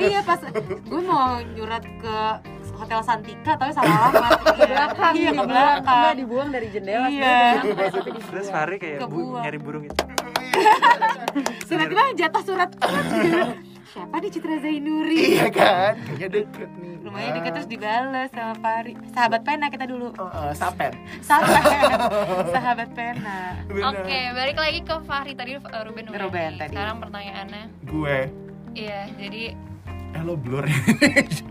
iya 0.00 0.20
pas 0.24 0.40
gue 0.64 1.02
mau 1.04 1.36
nyurat 1.52 1.84
ke 2.00 2.16
hotel 2.74 3.00
Santika 3.04 3.52
tapi 3.54 3.70
salah 3.70 4.10
alamat. 4.10 4.30
Ke 4.54 4.64
belakang, 4.66 5.12
iya 5.14 5.30
ke 5.30 5.34
dibuang. 5.36 5.50
belakang. 5.50 5.94
Enggak 5.94 6.16
dibuang 6.18 6.48
dari 6.50 6.66
jendela. 6.74 7.06
Iya. 7.06 7.62
terus. 8.30 8.46
Fahri 8.50 8.76
kayak 8.82 9.06
bu, 9.06 9.38
nyari 9.38 9.58
burung 9.62 9.84
itu. 9.86 9.94
Tiba-tiba 11.66 12.02
jatuh 12.18 12.42
surat 12.42 12.70
siapa 13.94 14.18
nih 14.18 14.26
Citra 14.28 14.58
Zainuri 14.58 15.38
Iya 15.38 15.46
kan? 15.48 15.94
Kayaknya 15.96 16.28
deket 16.34 16.70
nih. 16.74 16.92
lumayan 17.00 17.30
deket 17.36 17.52
terus 17.54 17.68
dibales 17.68 18.28
sama 18.28 18.54
Fari 18.56 18.92
sahabat 19.08 19.40
pena 19.40 19.66
kita 19.68 19.84
dulu 19.84 20.10
Oh, 20.16 20.26
eh, 20.26 20.50
sapen. 20.52 20.92
sahabat 21.20 21.62
sahabat 22.54 22.88
pena. 22.92 23.54
Oke, 23.70 24.20
balik 24.32 24.56
lagi 24.56 24.80
ke 24.80 24.94
Fahri 25.00 25.32
tadi 25.32 25.54
uh, 25.54 25.82
Ruben 25.84 26.08
Ruben 26.08 26.50
nih. 26.50 26.58
tadi. 26.58 26.70
Sekarang 26.70 26.96
pertanyaannya, 26.98 27.64
Gue, 27.84 28.18
iya, 28.72 29.06
jadi 29.14 29.54
eh 30.10 30.22
lo 30.22 30.34
blur. 30.34 30.66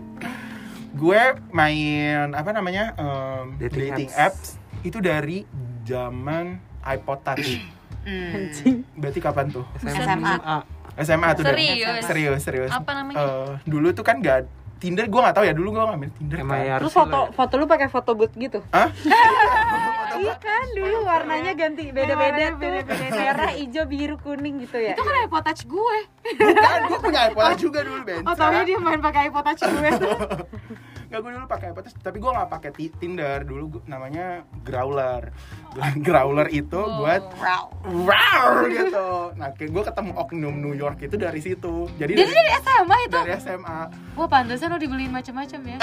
gue 0.94 1.20
main 1.50 2.28
apa 2.30 2.50
namanya 2.50 2.94
em, 2.94 3.58
Dating 3.58 3.90
dating, 3.90 4.10
apps. 4.10 4.54
apps. 4.54 4.82
itu 4.82 4.98
dari 4.98 5.42
zaman 5.82 6.56
iPod 6.82 7.18
Touch. 7.24 7.62
Hmm. 8.04 9.00
Berarti 9.00 9.18
kapan 9.20 9.46
tuh? 9.50 9.64
SMA. 9.82 10.34
SMA 10.94 11.28
tuh 11.34 11.42
dari- 11.42 11.74
Serius? 11.74 12.02
serius 12.06 12.40
serius. 12.44 12.70
Apa 12.70 12.94
namanya? 12.94 13.18
Eh, 13.18 13.50
dulu 13.66 13.90
tuh 13.90 14.06
kan 14.06 14.22
gak 14.22 14.46
Tinder 14.78 15.08
gue 15.08 15.16
nggak 15.16 15.32
tahu 15.32 15.48
ya 15.48 15.54
dulu 15.56 15.72
gue 15.72 15.80
nggak 15.80 15.96
main 15.96 16.12
Tinder 16.12 16.38
kan. 16.44 16.78
Terus 16.84 16.92
foto 16.92 17.08
lah 17.08 17.26
ya. 17.26 17.32
foto 17.32 17.52
lu 17.56 17.64
pakai 17.64 17.88
foto 17.88 18.10
booth 18.12 18.34
gitu? 18.36 18.60
Hah? 18.68 18.92
iya 20.20 20.34
kan 20.36 20.66
dulu 20.76 21.08
warnanya 21.08 21.52
ganti 21.56 21.88
beda-beda 21.88 22.52
tuh. 22.52 22.60
beda-beda. 22.60 23.10
Merah, 23.16 23.50
hijau, 23.56 23.84
biru, 23.88 24.16
kuning 24.20 24.60
gitu 24.62 24.78
ya. 24.78 24.92
itu 24.94 25.02
kan 25.02 25.14
iPod 25.24 25.42
Touch 25.42 25.62
gue 25.64 25.96
Bukan, 26.36 26.80
gue 26.90 26.98
punya 27.00 27.20
iPod 27.32 27.42
Touch 27.48 27.62
juga 27.64 27.80
dulu 27.80 28.00
Ben. 28.04 28.22
oh 28.28 28.34
taunya 28.36 28.62
dia 28.68 28.78
main 28.78 29.00
pakai 29.00 29.32
iPod 29.32 29.42
Touch 29.48 29.62
gue 29.64 29.90
Gak 31.14 31.22
gue 31.22 31.30
dulu 31.30 31.46
pakai 31.46 31.70
Touch, 31.70 31.94
tapi 31.96 32.18
gue 32.18 32.26
nggak 32.26 32.50
pakai 32.50 32.70
Ti- 32.70 32.94
Tinder 32.96 33.38
dulu 33.40 33.64
gua- 33.70 33.86
namanya 33.86 34.42
Growler. 34.60 35.30
Growler 36.02 36.50
itu 36.50 36.74
Oh. 36.74 36.98
buat 36.98 37.22
wow 37.34 37.64
wow 38.02 38.66
gitu. 38.66 39.08
Nah, 39.34 39.54
kayak 39.54 39.70
gue 39.70 39.82
ketemu 39.84 40.10
oknum 40.12 40.54
New 40.56 40.74
York 40.74 40.98
itu 41.00 41.14
dari 41.14 41.38
situ. 41.38 41.86
Jadi 41.94 42.12
dia 42.12 42.26
dari 42.26 42.50
SMA 42.58 42.96
itu 43.00 43.14
dari 43.16 43.32
SMA. 43.36 43.80
wah 44.12 44.26
pantesan 44.26 44.68
lo 44.68 44.76
dibeliin 44.76 45.10
macam-macam 45.10 45.60
ya 45.64 45.78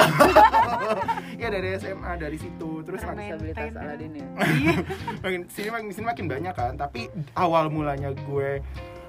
Iya 1.40 1.48
dari 1.50 1.68
SMA 1.78 2.12
dari 2.18 2.36
situ. 2.36 2.84
Terus 2.84 3.00
makin 3.02 3.24
Bisa 3.24 3.36
beli 3.38 3.52
tas 3.54 3.72
Aladin 3.74 4.12
ya. 4.14 4.28
makin 5.24 5.42
sini 5.48 5.70
makin 5.70 5.88
sini 5.90 6.06
makin 6.06 6.26
banyak 6.28 6.54
kan. 6.54 6.74
Tapi 6.76 7.08
awal 7.34 7.68
mulanya 7.68 8.12
gue 8.14 8.60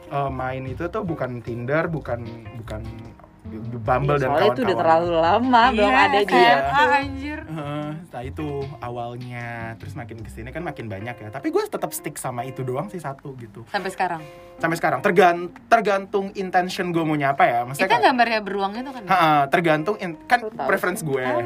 uh, 0.09 0.31
main 0.31 0.62
itu 0.64 0.87
tuh 0.87 1.02
bukan 1.02 1.41
Tinder, 1.41 1.87
bukan 1.88 2.23
bukan 2.57 2.83
Bumble 3.55 4.17
dan 4.17 4.29
Soalnya 4.29 4.49
itu 4.49 4.63
udah 4.63 4.73
kawan-kawan. 4.73 4.79
terlalu 4.79 5.11
lama, 5.19 5.63
belum 5.71 5.89
Iya, 5.89 6.01
ada 6.01 6.19
kayak- 6.19 6.29
dia. 6.29 6.55
SMA 6.73 6.97
anjir. 6.97 7.39
Heeh, 7.43 7.89
nah 8.09 8.23
itu 8.23 8.47
awalnya 8.79 9.47
terus 9.75 9.93
makin 9.93 10.19
ke 10.19 10.31
sini 10.31 10.49
kan 10.49 10.63
makin 10.63 10.87
banyak 10.87 11.15
ya. 11.15 11.29
Tapi 11.29 11.49
gue 11.49 11.63
tetap 11.65 11.91
stick 11.91 12.17
sama 12.17 12.43
itu 12.43 12.63
doang 12.63 12.87
sih 12.87 12.99
satu 12.99 13.35
gitu. 13.37 13.67
Sampai 13.67 13.91
sekarang? 13.91 14.23
Sampai 14.57 14.77
sekarang. 14.77 15.01
Tergan 15.01 15.37
tergantung 15.67 16.31
intention 16.33 16.91
gue 16.91 17.03
mau 17.03 17.15
nyapa 17.15 17.43
ya. 17.43 17.59
Itu 17.59 17.67
maksudnya 17.67 17.85
kan 17.85 17.93
kayak- 17.93 18.07
gambarnya 18.07 18.41
beruang 18.41 18.73
itu 18.75 18.91
kan? 18.91 19.03
Ha-ha, 19.05 19.33
tergantung 19.47 19.97
in- 19.99 20.21
kan 20.23 20.39
Lu 20.39 20.49
tahu. 20.49 20.67
preference 20.67 21.01
gue 21.01 21.23
oh 21.23 21.43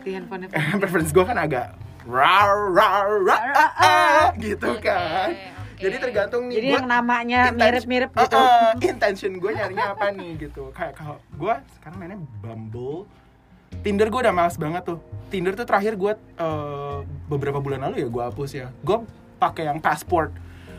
di 0.00 0.10
handphone 0.10 0.46
preference 0.80 1.10
gue 1.10 1.24
kan 1.24 1.36
agak 1.36 1.74
rar 2.02 2.48
rar 2.70 3.06
rar 3.20 3.42
ah, 3.52 3.70
ah, 3.76 4.24
gitu 4.34 4.72
kan 4.78 5.28
Jadi 5.80 5.96
tergantung 5.98 6.42
nih 6.44 6.54
Jadi 6.54 6.66
gua- 6.66 6.76
yang 6.76 6.86
namanya 6.86 7.40
mirip-mirip 7.50 8.10
gitu. 8.12 8.36
Uh, 8.36 8.44
uh, 8.44 8.70
intention 8.78 9.32
gue 9.34 9.50
nyarinya 9.50 9.86
apa 9.90 10.06
nih 10.10 10.30
gitu. 10.38 10.68
Kayak 10.70 10.94
kalau 10.94 11.16
gue 11.32 11.54
sekarang 11.74 11.96
mainnya 11.96 12.18
Bumble. 12.38 13.08
Tinder 13.80 14.06
gue 14.06 14.20
udah 14.20 14.30
males 14.30 14.54
banget 14.54 14.82
tuh. 14.84 14.98
Tinder 15.28 15.54
tuh 15.54 15.64
terakhir 15.64 15.94
gue 15.94 16.12
uh, 16.36 16.98
beberapa 17.26 17.58
bulan 17.58 17.80
lalu 17.82 18.02
ya 18.02 18.08
gue 18.08 18.22
hapus 18.24 18.50
ya. 18.52 18.68
Gue 18.80 19.00
pakai 19.36 19.64
yang 19.64 19.78
passport 19.78 20.30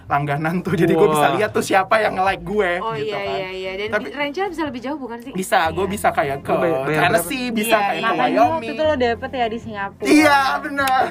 langganan 0.05 0.59
tuh. 0.59 0.75
Jadi 0.75 0.91
gue 0.91 1.07
bisa 1.07 1.31
lihat 1.33 1.49
tuh 1.49 1.63
siapa 1.63 1.97
yang 1.97 2.13
nge-like 2.13 2.43
gue 2.43 2.71
oh 2.77 2.91
gitu 2.93 3.07
iya 3.07 3.17
kan. 3.17 3.31
iya 3.33 3.49
iya. 3.49 3.71
Dan 3.79 3.89
Tapi- 3.95 4.11
range-nya 4.11 4.45
bisa 4.49 4.63
lebih 4.67 4.81
jauh 4.81 4.99
bukan 4.99 5.17
sih? 5.17 5.31
Bisa 5.31 5.71
gue 5.71 5.81
Iya. 5.81 5.87
bisa 5.89 6.07
kayak 6.11 6.37
ke 6.41 6.51
Tennessee 6.91 7.47
bisa 7.49 7.71
Iya, 7.71 7.79
kayak 7.81 7.95
iya. 7.95 8.03
ke 8.03 8.11
Makanya 8.11 8.35
waktu 8.35 8.51
Wyoming 8.51 8.69
itu 8.69 8.83
lo 8.83 8.95
dapet 8.99 9.29
ya 9.31 9.45
di 9.47 9.57
Singapura. 9.57 10.05
iya 10.05 10.39
benar. 10.59 11.01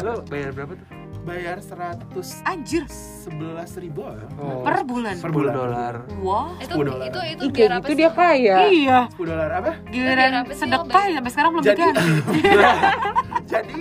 Lo 0.00 0.12
bayar 0.24 0.50
berapa 0.50 0.72
tuh? 0.74 0.86
Bayar 1.24 1.56
111 1.58 2.44
anjir. 2.44 2.84
ribu 3.80 4.04
ya 4.04 4.28
Oh, 4.36 4.60
per 4.60 4.84
bulan. 4.84 5.16
Per 5.16 5.30
10 5.32 5.34
bulan. 5.34 5.52
dolar. 5.56 5.94
wah. 6.20 6.52
Itu 6.60 6.76
10 6.76 6.84
dolar. 6.84 7.04
itu 7.08 7.20
itu 7.24 7.44
biar 7.48 7.70
apa 7.72 7.80
gitu 7.80 7.88
sih? 7.88 7.96
dia 7.96 8.10
kaya. 8.12 8.56
iya. 8.68 9.00
10 9.16 9.24
dolar 9.24 9.50
apa? 9.50 9.72
Giliran 9.88 10.32
sedekah 10.52 11.04
sampai 11.10 11.30
sekarang 11.32 11.50
belum 11.56 11.64
jadi 11.64 11.82
jadi 13.52 13.78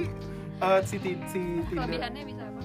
eh, 0.63 0.80
si, 0.88 0.96
si 1.04 1.41
Kelebihannya 1.68 2.24
bisa 2.24 2.44
apa? 2.48 2.62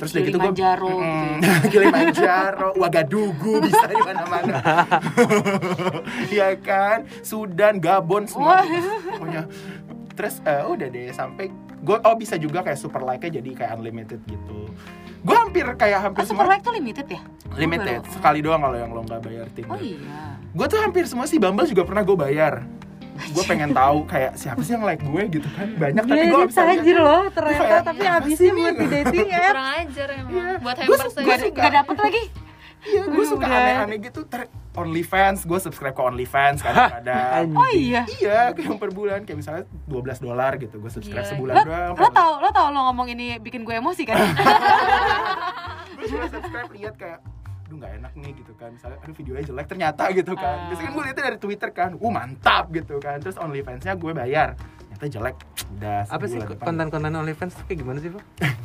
terus 0.00 0.16
udah 0.16 0.22
gitu 0.24 0.28
gue 0.32 0.40
Kilimanjaro. 0.40 0.94
Gitu 0.96 1.68
Kilimanjaro 1.76 2.68
Wagadugu 2.80 3.52
bisa 3.68 3.84
di 3.84 3.96
mana-mana. 4.00 4.56
Iya 6.32 6.48
kan? 6.56 6.98
Sudan 7.20 7.76
Gabon 7.78 8.24
semua 8.24 8.64
Wah. 8.64 8.80
pokoknya. 9.12 9.44
Terus 10.16 10.40
eh, 10.44 10.64
udah 10.64 10.88
deh 10.88 11.12
sampai 11.12 11.52
gue 11.80 11.96
oh 11.98 12.14
bisa 12.14 12.36
juga 12.36 12.60
kayak 12.60 12.76
super 12.76 13.00
like 13.00 13.20
nya 13.22 13.40
jadi 13.40 13.50
kayak 13.54 13.70
unlimited 13.74 14.20
gitu 14.22 14.68
gue 15.20 15.36
hampir 15.36 15.64
kayak 15.74 15.98
hampir 16.02 16.20
Oh, 16.20 16.26
super 16.26 16.44
semua 16.44 16.52
like 16.52 16.62
tuh 16.62 16.72
limited 16.72 17.06
ya? 17.06 17.20
limited 17.52 18.00
baru- 18.00 18.12
sekali 18.12 18.38
doang 18.40 18.60
kalau 18.60 18.76
yang 18.76 18.90
lo 18.90 19.00
nggak 19.02 19.20
bayar 19.20 19.46
Tinder 19.50 19.70
Oh 19.70 19.78
iya. 19.78 20.36
gue 20.46 20.66
tuh 20.66 20.78
hampir 20.78 21.04
semua 21.04 21.24
sih 21.24 21.36
Bumble 21.36 21.64
juga 21.64 21.82
pernah 21.82 22.00
gue 22.00 22.14
bayar 22.14 22.54
gue 23.20 23.44
pengen 23.44 23.70
tahu 23.70 24.08
kayak 24.08 24.32
siapa 24.34 24.60
sih 24.60 24.72
yang 24.72 24.80
like 24.82 24.98
gue 24.98 25.22
gitu 25.30 25.48
kan 25.50 25.68
banyak 25.74 26.04
tapi 26.04 26.20
gue 26.22 26.40
ini 26.40 26.48
bisa 26.48 26.62
tajir 26.64 26.96
loh 26.96 27.28
ternyata 27.28 27.60
Kayak, 27.60 27.82
tapi 27.84 28.02
habisnya 28.02 28.36
sih 28.38 28.48
buat 28.50 28.74
di 28.74 28.86
dating 28.88 29.28
app. 29.30 29.44
Kurang 29.50 29.68
ajar 29.78 30.08
emang. 30.10 30.32
Iya. 30.32 30.48
Buat 30.56 30.76
hampers 30.78 31.00
aja. 31.12 31.36
suka. 31.38 31.58
gak 31.58 31.72
dapet 31.74 31.96
lagi? 31.98 32.22
Iya, 32.80 33.02
gue 33.06 33.24
suka 33.24 33.44
aneh-aneh 33.44 33.98
gitu. 34.00 34.24
Ter 34.24 34.48
OnlyFans, 34.70 35.44
gue 35.44 35.58
subscribe 35.58 35.92
ke 35.92 36.02
OnlyFans 36.02 36.58
kadang-kadang. 36.62 37.52
Oh 37.60 37.68
iya. 37.68 38.06
iya, 38.16 38.54
kayak 38.54 38.70
yang 38.70 38.78
per 38.78 38.90
bulan, 38.90 39.26
kayak 39.26 39.38
misalnya 39.38 39.64
12 39.84 40.22
dolar 40.22 40.52
gitu, 40.56 40.78
gue 40.78 40.88
subscribe 40.88 41.26
Gila. 41.26 41.32
sebulan 41.34 41.54
Lo, 41.54 41.62
doang. 41.66 41.92
lo 41.98 42.08
tau, 42.08 42.32
lo 42.38 42.48
tau 42.50 42.66
lo 42.70 42.80
ngomong 42.88 43.06
ini 43.10 43.36
bikin 43.36 43.66
gue 43.66 43.76
emosi 43.76 44.06
kan? 44.06 44.16
Gue 46.00 46.06
cuma 46.08 46.26
subscribe 46.30 46.70
lihat 46.72 46.94
kayak, 46.96 47.18
aduh 47.66 47.76
nggak 47.76 47.92
enak 48.00 48.12
nih 48.16 48.30
gitu 48.32 48.52
kan. 48.56 48.70
Misalnya, 48.72 48.98
aduh 49.04 49.14
videonya 49.14 49.44
jelek 49.44 49.66
ternyata 49.68 50.02
gitu 50.10 50.32
kan. 50.32 50.56
Ah. 50.56 50.66
Biasanya 50.72 50.86
kan 50.86 50.94
gue 50.94 51.04
lihatnya 51.04 51.24
dari 51.28 51.38
Twitter 51.38 51.70
kan, 51.70 51.90
uh 51.92 52.10
mantap 52.10 52.64
gitu 52.72 52.96
kan. 52.96 53.16
Terus 53.20 53.36
OnlyFans-nya 53.36 53.92
gue 53.94 54.12
bayar, 54.16 54.48
ternyata 54.80 55.06
jelek. 55.10 55.36
Udah 55.70 55.98
Apa 56.08 56.24
sih 56.24 56.38
konten-konten 56.40 57.12
OnlyFans 57.12 57.52
tuh 57.54 57.64
kayak 57.68 57.78
gimana 57.84 57.98
sih, 58.00 58.10
Pak? 58.10 58.22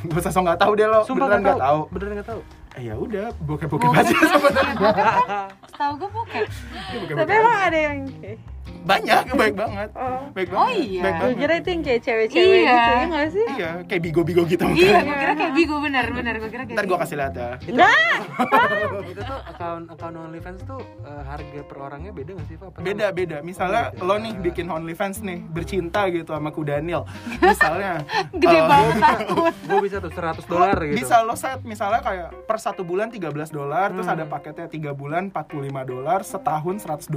Gue 0.07 0.21
sosok 0.23 0.41
nggak 0.47 0.59
tahu 0.61 0.71
deh 0.73 0.87
lo, 0.87 1.01
Sumpah 1.03 1.27
beneran 1.27 1.41
nggak 1.43 1.55
nggak 1.59 1.65
tahu. 1.67 1.79
Beneran 1.91 2.13
nggak 2.21 2.29
tahu. 2.31 2.41
Eh 2.75 2.83
ya 2.85 2.95
udah, 2.95 3.31
bokep-bokep 3.39 3.87
Bokep. 3.87 4.03
aja 4.03 4.15
sebenarnya. 4.27 5.47
Tahu 5.71 5.93
gue 5.95 6.09
bokep. 6.11 6.43
Iya, 6.91 7.15
Tapi 7.15 7.31
emang 7.33 7.57
ada 7.61 7.77
yang 7.79 7.97
kayak 8.19 8.39
banyak, 8.65 9.23
baik 9.31 9.55
banget. 9.55 9.89
Oh. 9.93 10.29
Baik 10.31 10.49
Oh 10.51 10.61
banget. 10.63 10.77
iya. 10.79 11.01
Baik 11.01 11.13
Gue 11.13 11.23
banget. 11.23 11.37
kira 11.39 11.53
itu 11.55 11.67
yang 11.67 11.81
kayak 11.81 12.01
cewek-cewek 12.01 12.45
Iya. 12.55 12.69
gitu 12.69 12.91
ya 12.91 13.05
gak 13.07 13.27
sih? 13.27 13.45
Iya, 13.51 13.69
kayak 13.83 14.01
bigo-bigo 14.03 14.43
gitu 14.45 14.63
Iya, 14.67 14.93
gue 14.99 15.15
kira 15.15 15.33
kayak 15.35 15.53
bigo 15.53 15.75
bener, 15.79 16.05
bener. 16.07 16.33
Gue 16.37 16.49
kira 16.49 16.63
kayak 16.63 16.75
Ntar 16.75 16.85
gue 16.85 16.97
kasih 16.99 17.15
lihat 17.15 17.33
ya. 17.33 17.49
Enggak. 17.65 18.19
itu 19.05 19.21
tuh 19.21 19.39
akun 19.43 19.81
akun 19.87 20.15
OnlyFans 20.19 20.61
tuh 20.63 20.79
eh, 21.01 21.23
harga 21.23 21.61
per 21.63 21.77
orangnya 21.79 22.11
beda 22.11 22.31
nggak 22.31 22.47
sih, 22.47 22.55
Pak? 22.55 22.67
Apa 22.67 22.77
Beda 22.79 23.07
beda. 23.09 23.37
Misalnya 23.41 23.81
Beda. 23.89 24.03
lo 24.03 24.15
nih 24.17 24.33
bikin 24.39 24.67
OnlyFans 24.67 25.17
nih, 25.21 25.39
bercinta 25.43 26.01
gitu 26.07 26.29
sama 26.29 26.49
ku 26.49 26.61
Daniel. 26.61 27.03
Misalnya 27.41 28.05
Gede 28.31 28.53
eh, 28.53 28.63
banget 28.63 28.95
takut. 28.99 29.53
Gue 29.63 29.79
bisa 29.81 29.97
tuh 29.97 30.11
100 30.11 30.45
dolar 30.45 30.77
gitu. 30.83 30.95
Bisa 30.95 31.15
lo 31.21 31.33
set 31.33 31.61
misalnya 31.63 32.01
kayak 32.01 32.29
per 32.45 32.57
satu 32.57 32.81
bulan 32.81 33.09
13 33.09 33.23
dolar, 33.49 33.89
terus 33.89 34.05
Hmm. 34.05 34.13
ada 34.13 34.25
paketnya 34.27 34.67
3 34.67 34.93
bulan 34.93 35.23
45 35.27 35.57
dolar, 35.83 36.19
setahun 36.21 36.75
129 36.79 37.09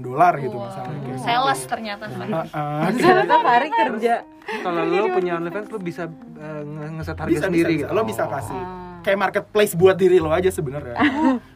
dolar 0.00 0.34
gitu 0.36 0.50
Wow. 0.52 0.66
misalnya 0.66 0.91
gitu. 0.94 1.18
Sales 1.18 1.60
ternyata. 1.64 2.04
Heeh, 2.10 2.46
kayak 2.50 2.92
Ternyata 2.94 3.24
gitu. 3.30 3.44
Fahri 3.44 3.68
kerja. 3.70 4.14
Kalau 4.42 4.82
lo 4.84 5.06
punya 5.10 5.32
OnlyFans 5.36 5.68
lo 5.68 5.78
bisa 5.78 6.02
nge- 6.06 6.92
ngeset 6.94 7.16
harga 7.16 7.30
bisa, 7.30 7.44
sendiri 7.46 7.72
bisa, 7.72 7.78
gitu. 7.78 7.86
bisa. 7.86 7.94
Lo 7.94 8.02
bisa 8.02 8.24
kasih 8.26 8.58
Ah. 8.58 8.98
kayak 9.00 9.18
marketplace 9.20 9.72
buat 9.72 9.94
diri 9.94 10.16
lo 10.16 10.30
aja 10.30 10.46
sebenarnya. 10.48 10.94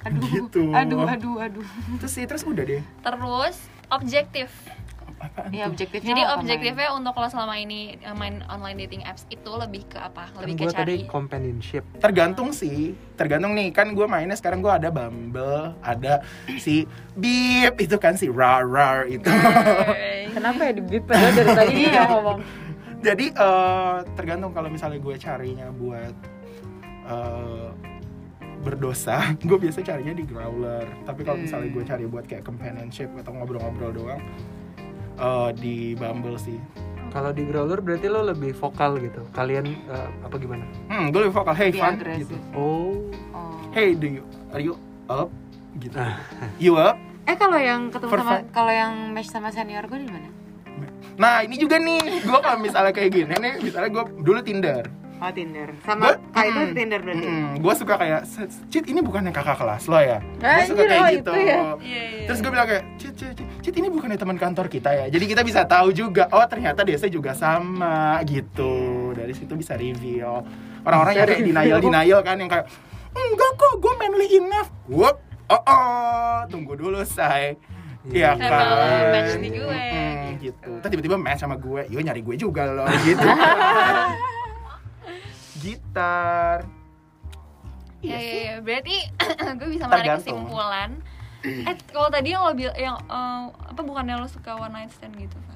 Aduh, 0.03 0.27
Gitu. 0.27 0.70
aduh, 0.70 1.03
aduh, 1.05 1.37
aduh. 1.40 1.66
Terus 1.96 2.12
sih 2.12 2.25
terus 2.25 2.42
udah 2.42 2.62
deh. 2.62 2.83
Terus 3.01 3.57
objektif. 3.88 4.51
Iya 5.49 5.65
objektifnya 5.67 6.09
Jadi 6.11 6.23
objektifnya 6.35 6.89
untuk 6.93 7.15
lo 7.15 7.29
selama 7.29 7.55
ini 7.57 7.97
eh, 7.97 8.17
main 8.17 8.43
online 8.47 8.87
dating 8.87 9.03
apps 9.03 9.25
itu 9.29 9.51
lebih 9.51 9.87
ke 9.87 9.99
apa? 9.99 10.31
Kan 10.31 10.47
Lebih 10.47 10.55
gue 10.57 10.69
ke 10.69 10.77
tadi 10.77 10.95
cari. 11.03 11.11
companionship. 11.11 11.83
tergantung 11.99 12.51
sih. 12.51 12.95
Tergantung 13.15 13.55
nih 13.55 13.71
kan 13.71 13.93
gue 13.93 14.07
mainnya 14.07 14.35
sekarang 14.35 14.61
gue 14.61 14.73
ada 14.73 14.89
Bumble 14.89 15.75
ada 15.81 16.21
si 16.57 16.85
Beep 17.15 17.81
itu 17.81 17.97
kan 17.97 18.15
si 18.15 18.29
rar 18.29 18.67
rar 18.67 19.07
itu. 19.07 19.27
Kenapa 20.33 20.61
ya 20.69 20.73
di 20.77 20.83
bip 20.85 21.09
padahal 21.09 21.33
dari 21.33 21.51
tadi 21.57 21.73
dia 21.89 22.05
ngomong. 22.07 22.39
jadi 23.01 23.27
eh, 23.31 23.97
tergantung 24.19 24.53
kalau 24.53 24.69
misalnya 24.69 24.99
gue 25.01 25.17
carinya 25.17 25.69
buat 25.73 26.15
eh, 27.07 27.69
berdosa 28.57 29.31
gue 29.49 29.59
biasa 29.62 29.79
carinya 29.81 30.12
di 30.12 30.25
Growler. 30.27 30.85
Tapi 31.07 31.21
kalau 31.23 31.39
misalnya 31.39 31.71
gue 31.71 31.85
cari 31.87 32.05
buat 32.05 32.27
kayak 32.27 32.43
companionship 32.43 33.09
atau 33.17 33.33
ngobrol-ngobrol 33.33 33.95
doang 33.95 34.23
eh, 35.17 35.51
di 35.53 35.77
Bumble 35.93 36.37
sih 36.37 36.59
Kalau 37.07 37.31
di 37.31 37.43
Growler 37.43 37.81
berarti 37.81 38.07
lo 38.07 38.21
lebih 38.23 38.53
vokal 38.53 39.01
gitu. 39.01 39.25
Kalian 39.31 39.65
eh, 39.65 40.09
apa 40.21 40.37
gimana? 40.37 40.69
hmm 40.87 41.09
gue 41.09 41.21
lebih 41.23 41.35
vokal 41.35 41.55
hey 41.55 41.71
Lebih 41.71 41.81
fun 41.81 41.95
agresif. 41.95 42.21
gitu 42.23 42.37
Oh, 42.53 42.93
Oh. 43.31 43.57
hey 43.71 43.93
do 43.93 44.07
you 44.11 44.23
are 44.51 44.61
you 44.61 44.75
up 45.07 45.33
gitu 45.77 45.97
Ah. 45.97 46.21
you 46.57 46.75
up 46.75 46.97
Eh 47.25 47.35
kalau 47.35 47.57
yang 47.57 47.89
ketemu 47.89 48.13
sama 48.13 48.23
Perfect. 48.39 48.47
kalau 48.51 48.71
yang 48.71 48.93
match 49.11 49.29
sama 49.29 49.51
senior 49.51 49.83
gue 49.85 49.99
di 49.99 50.07
mana? 50.07 50.29
Nah 51.17 51.41
ini 51.41 51.57
juga 51.57 51.75
nih, 51.77 51.99
gue 52.23 52.39
kalau 52.39 52.61
misalnya 52.61 52.93
kayak 52.93 53.11
gini 53.11 53.35
nih, 53.35 53.55
misalnya 53.59 53.89
gue 53.91 54.05
dulu 54.21 54.39
Tinder. 54.41 54.85
Oh 55.17 55.33
Tinder. 55.33 55.73
Sama 55.81 56.13
Kak 56.29 56.45
itu 56.45 56.61
mm, 56.61 56.73
Tinder 56.77 57.01
berarti. 57.01 57.27
gue 57.57 57.73
suka 57.73 57.95
kayak, 57.97 58.21
Cit 58.69 58.85
ini 58.85 59.01
bukannya 59.01 59.33
kakak 59.33 59.57
kelas 59.57 59.89
lo 59.89 59.97
ya? 59.97 60.21
Gue 60.21 60.65
suka 60.69 60.83
Anjir, 60.85 60.91
kayak 60.93 61.01
oh, 61.01 61.09
gitu. 61.09 61.17
itu 61.17 61.33
ya? 61.33 61.41
Iya, 61.41 61.65
iya. 61.81 62.27
Terus 62.29 62.39
gue 62.45 62.51
bilang 62.53 62.67
kayak, 62.69 62.85
Cit, 63.01 63.15
Cit, 63.17 63.33
Cit, 63.33 63.49
Cit, 63.65 63.75
ini 63.81 63.89
bukannya 63.89 64.19
teman 64.21 64.37
kantor 64.37 64.69
kita 64.69 64.93
ya? 64.93 65.07
Jadi 65.09 65.25
kita 65.25 65.41
bisa 65.41 65.65
tahu 65.65 65.89
juga, 65.91 66.29
oh 66.29 66.45
ternyata 66.45 66.85
Desa 66.85 67.09
juga 67.09 67.33
sama 67.33 68.21
gitu. 68.29 68.73
Dari 69.17 69.33
situ 69.33 69.57
bisa 69.57 69.73
reveal. 69.73 70.45
Orang-orang 70.85 71.13
yang 71.17 71.27
kayak 71.27 71.43
denial 71.43 71.79
denial 71.81 72.21
kan 72.21 72.37
yang 72.37 72.51
kayak, 72.53 72.69
enggak 73.17 73.51
kok, 73.57 73.73
gue 73.81 73.93
manly 73.97 74.29
enough. 74.37 74.69
Whoop, 74.85 75.17
oh, 75.49 75.63
oh, 75.65 76.37
tunggu 76.53 76.77
dulu 76.77 77.01
say. 77.09 77.57
Iya 78.07 78.39
kan. 78.39 78.53
match 79.11 79.35
di 79.41 79.49
gue, 79.51 79.65
Mm, 79.67 80.39
gitu. 80.39 80.53
gitu. 80.53 80.73
Terus 80.79 80.91
tiba-tiba 80.93 81.17
match 81.17 81.41
sama 81.41 81.57
gue, 81.57 81.89
yo 81.89 81.99
nyari 81.99 82.21
gue 82.21 82.37
juga 82.37 82.69
loh 82.69 82.87
gitu. 83.03 83.25
Gitar. 85.67 86.59
Iya, 87.99 88.17
iya, 88.17 88.35
iya. 88.39 88.55
Berarti 88.63 88.97
gue 89.59 89.69
bisa 89.69 89.85
menarik 89.87 90.23
kesimpulan. 90.23 90.91
Eh, 91.47 91.79
kalau 91.95 92.11
tadi 92.11 92.35
yang 92.35 92.43
lo 92.43 92.59
bilang 92.59 92.75
yang 92.75 92.99
eh, 92.99 93.43
apa 93.55 93.79
bukannya 93.79 94.19
lo 94.19 94.27
suka 94.27 94.59
one 94.59 94.75
night 94.75 94.91
stand 94.91 95.15
gitu, 95.15 95.39
Pak? 95.47 95.55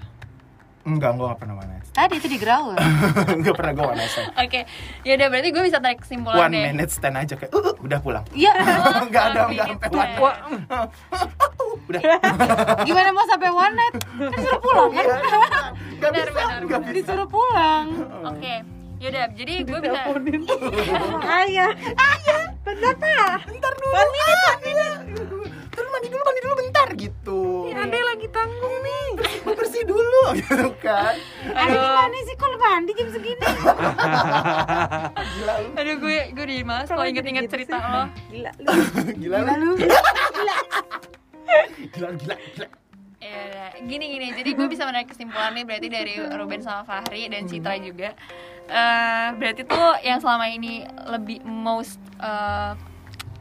Enggak, 0.87 1.19
gue 1.19 1.27
gak 1.27 1.41
pernah 1.43 1.59
one 1.59 1.67
night 1.67 1.83
stand. 1.83 1.99
Tadi 1.99 2.15
itu 2.15 2.29
di 2.31 2.39
Growler. 2.39 2.79
Enggak 3.43 3.55
pernah 3.59 3.73
gue 3.75 3.87
one 3.91 3.99
night 3.99 4.13
stand. 4.15 4.31
Oke, 4.39 4.61
ya 5.03 5.13
udah 5.19 5.27
berarti 5.27 5.49
gue 5.51 5.63
bisa 5.67 5.83
tarik 5.83 5.99
kesimpulan 5.99 6.47
One 6.47 6.55
deh. 6.55 6.63
minute 6.71 6.93
stand 6.95 7.19
aja 7.19 7.35
kayak, 7.35 7.51
uh, 7.51 7.59
uh, 7.59 7.75
udah 7.83 7.99
pulang. 7.99 8.23
Iya. 8.31 8.53
Enggak 9.11 9.25
ada, 9.35 9.41
enggak 9.51 9.67
sampai 9.83 9.91
one. 10.15 10.39
udah. 11.91 12.03
Gimana 12.87 13.09
mau 13.11 13.27
sampai 13.27 13.51
one 13.51 13.75
night? 13.75 13.95
Kan 13.99 14.31
disuruh 14.31 14.61
pulang 14.63 14.91
kan? 14.95 15.07
Enggak 15.11 16.11
Benar, 16.15 16.29
bisa, 16.31 16.39
benar, 16.39 16.61
enggak 16.63 16.81
bisa. 16.87 16.95
Disuruh 16.95 17.27
pulang. 17.27 17.87
Oke, 18.31 18.55
yaudah. 19.01 19.27
Jadi 19.33 19.53
gue 19.65 19.79
bisa. 19.81 20.01
Ayah. 21.25 21.71
Bentar 22.61 23.73
dulu. 23.75 23.91
One 23.91 24.11
minute, 24.13 24.57
Terus 25.71 25.89
mandi 25.89 26.09
dulu, 26.11 26.23
mandi 26.23 26.41
dulu 26.43 26.55
bentar 26.61 26.89
gitu. 26.95 27.41
Ande 27.73 27.99
lagi 27.99 28.27
tanggung 28.29 28.77
nih. 28.85 29.07
Mau 29.43 29.55
bersih 29.57 29.83
dulu 29.89 30.23
gitu 30.39 30.69
kan. 30.79 31.17
Ande 31.49 31.75
gimana 31.75 32.19
sih 32.29 32.37
kalau 32.37 32.57
mandi 32.61 32.93
jam 32.93 33.09
segini? 33.09 33.47
Gila 35.17 35.55
lu. 35.65 35.69
Aduh 35.81 35.95
gue 35.97 36.17
gue 36.37 36.45
jadi 36.45 36.65
males 36.67 36.89
kalau 36.91 37.07
inget-inget 37.09 37.49
cerita 37.49 37.77
lo. 37.81 38.03
Gila. 38.29 38.51
Gila 39.17 39.39
lu. 39.41 39.49
Lalu 39.49 39.71
Gila, 41.91 42.09
gila, 42.15 42.37
gila. 42.37 42.67
Ya 43.21 43.73
gini 43.77 44.05
gini. 44.17 44.27
Jadi 44.33 44.51
gue 44.53 44.67
bisa 44.69 44.85
menarik 44.85 45.09
kesimpulan 45.11 45.53
nih 45.53 45.65
berarti 45.65 45.89
dari 45.89 46.15
Ruben 46.21 46.61
sama 46.61 46.85
Fahri 46.85 47.29
dan 47.29 47.49
Citra 47.49 47.77
juga. 47.81 48.13
Eh 48.71 49.29
berarti 49.35 49.63
tuh 49.67 49.99
yang 50.07 50.23
selama 50.23 50.47
ini 50.47 50.87
lebih 51.11 51.43
most 51.43 51.99
eh, 52.23 52.73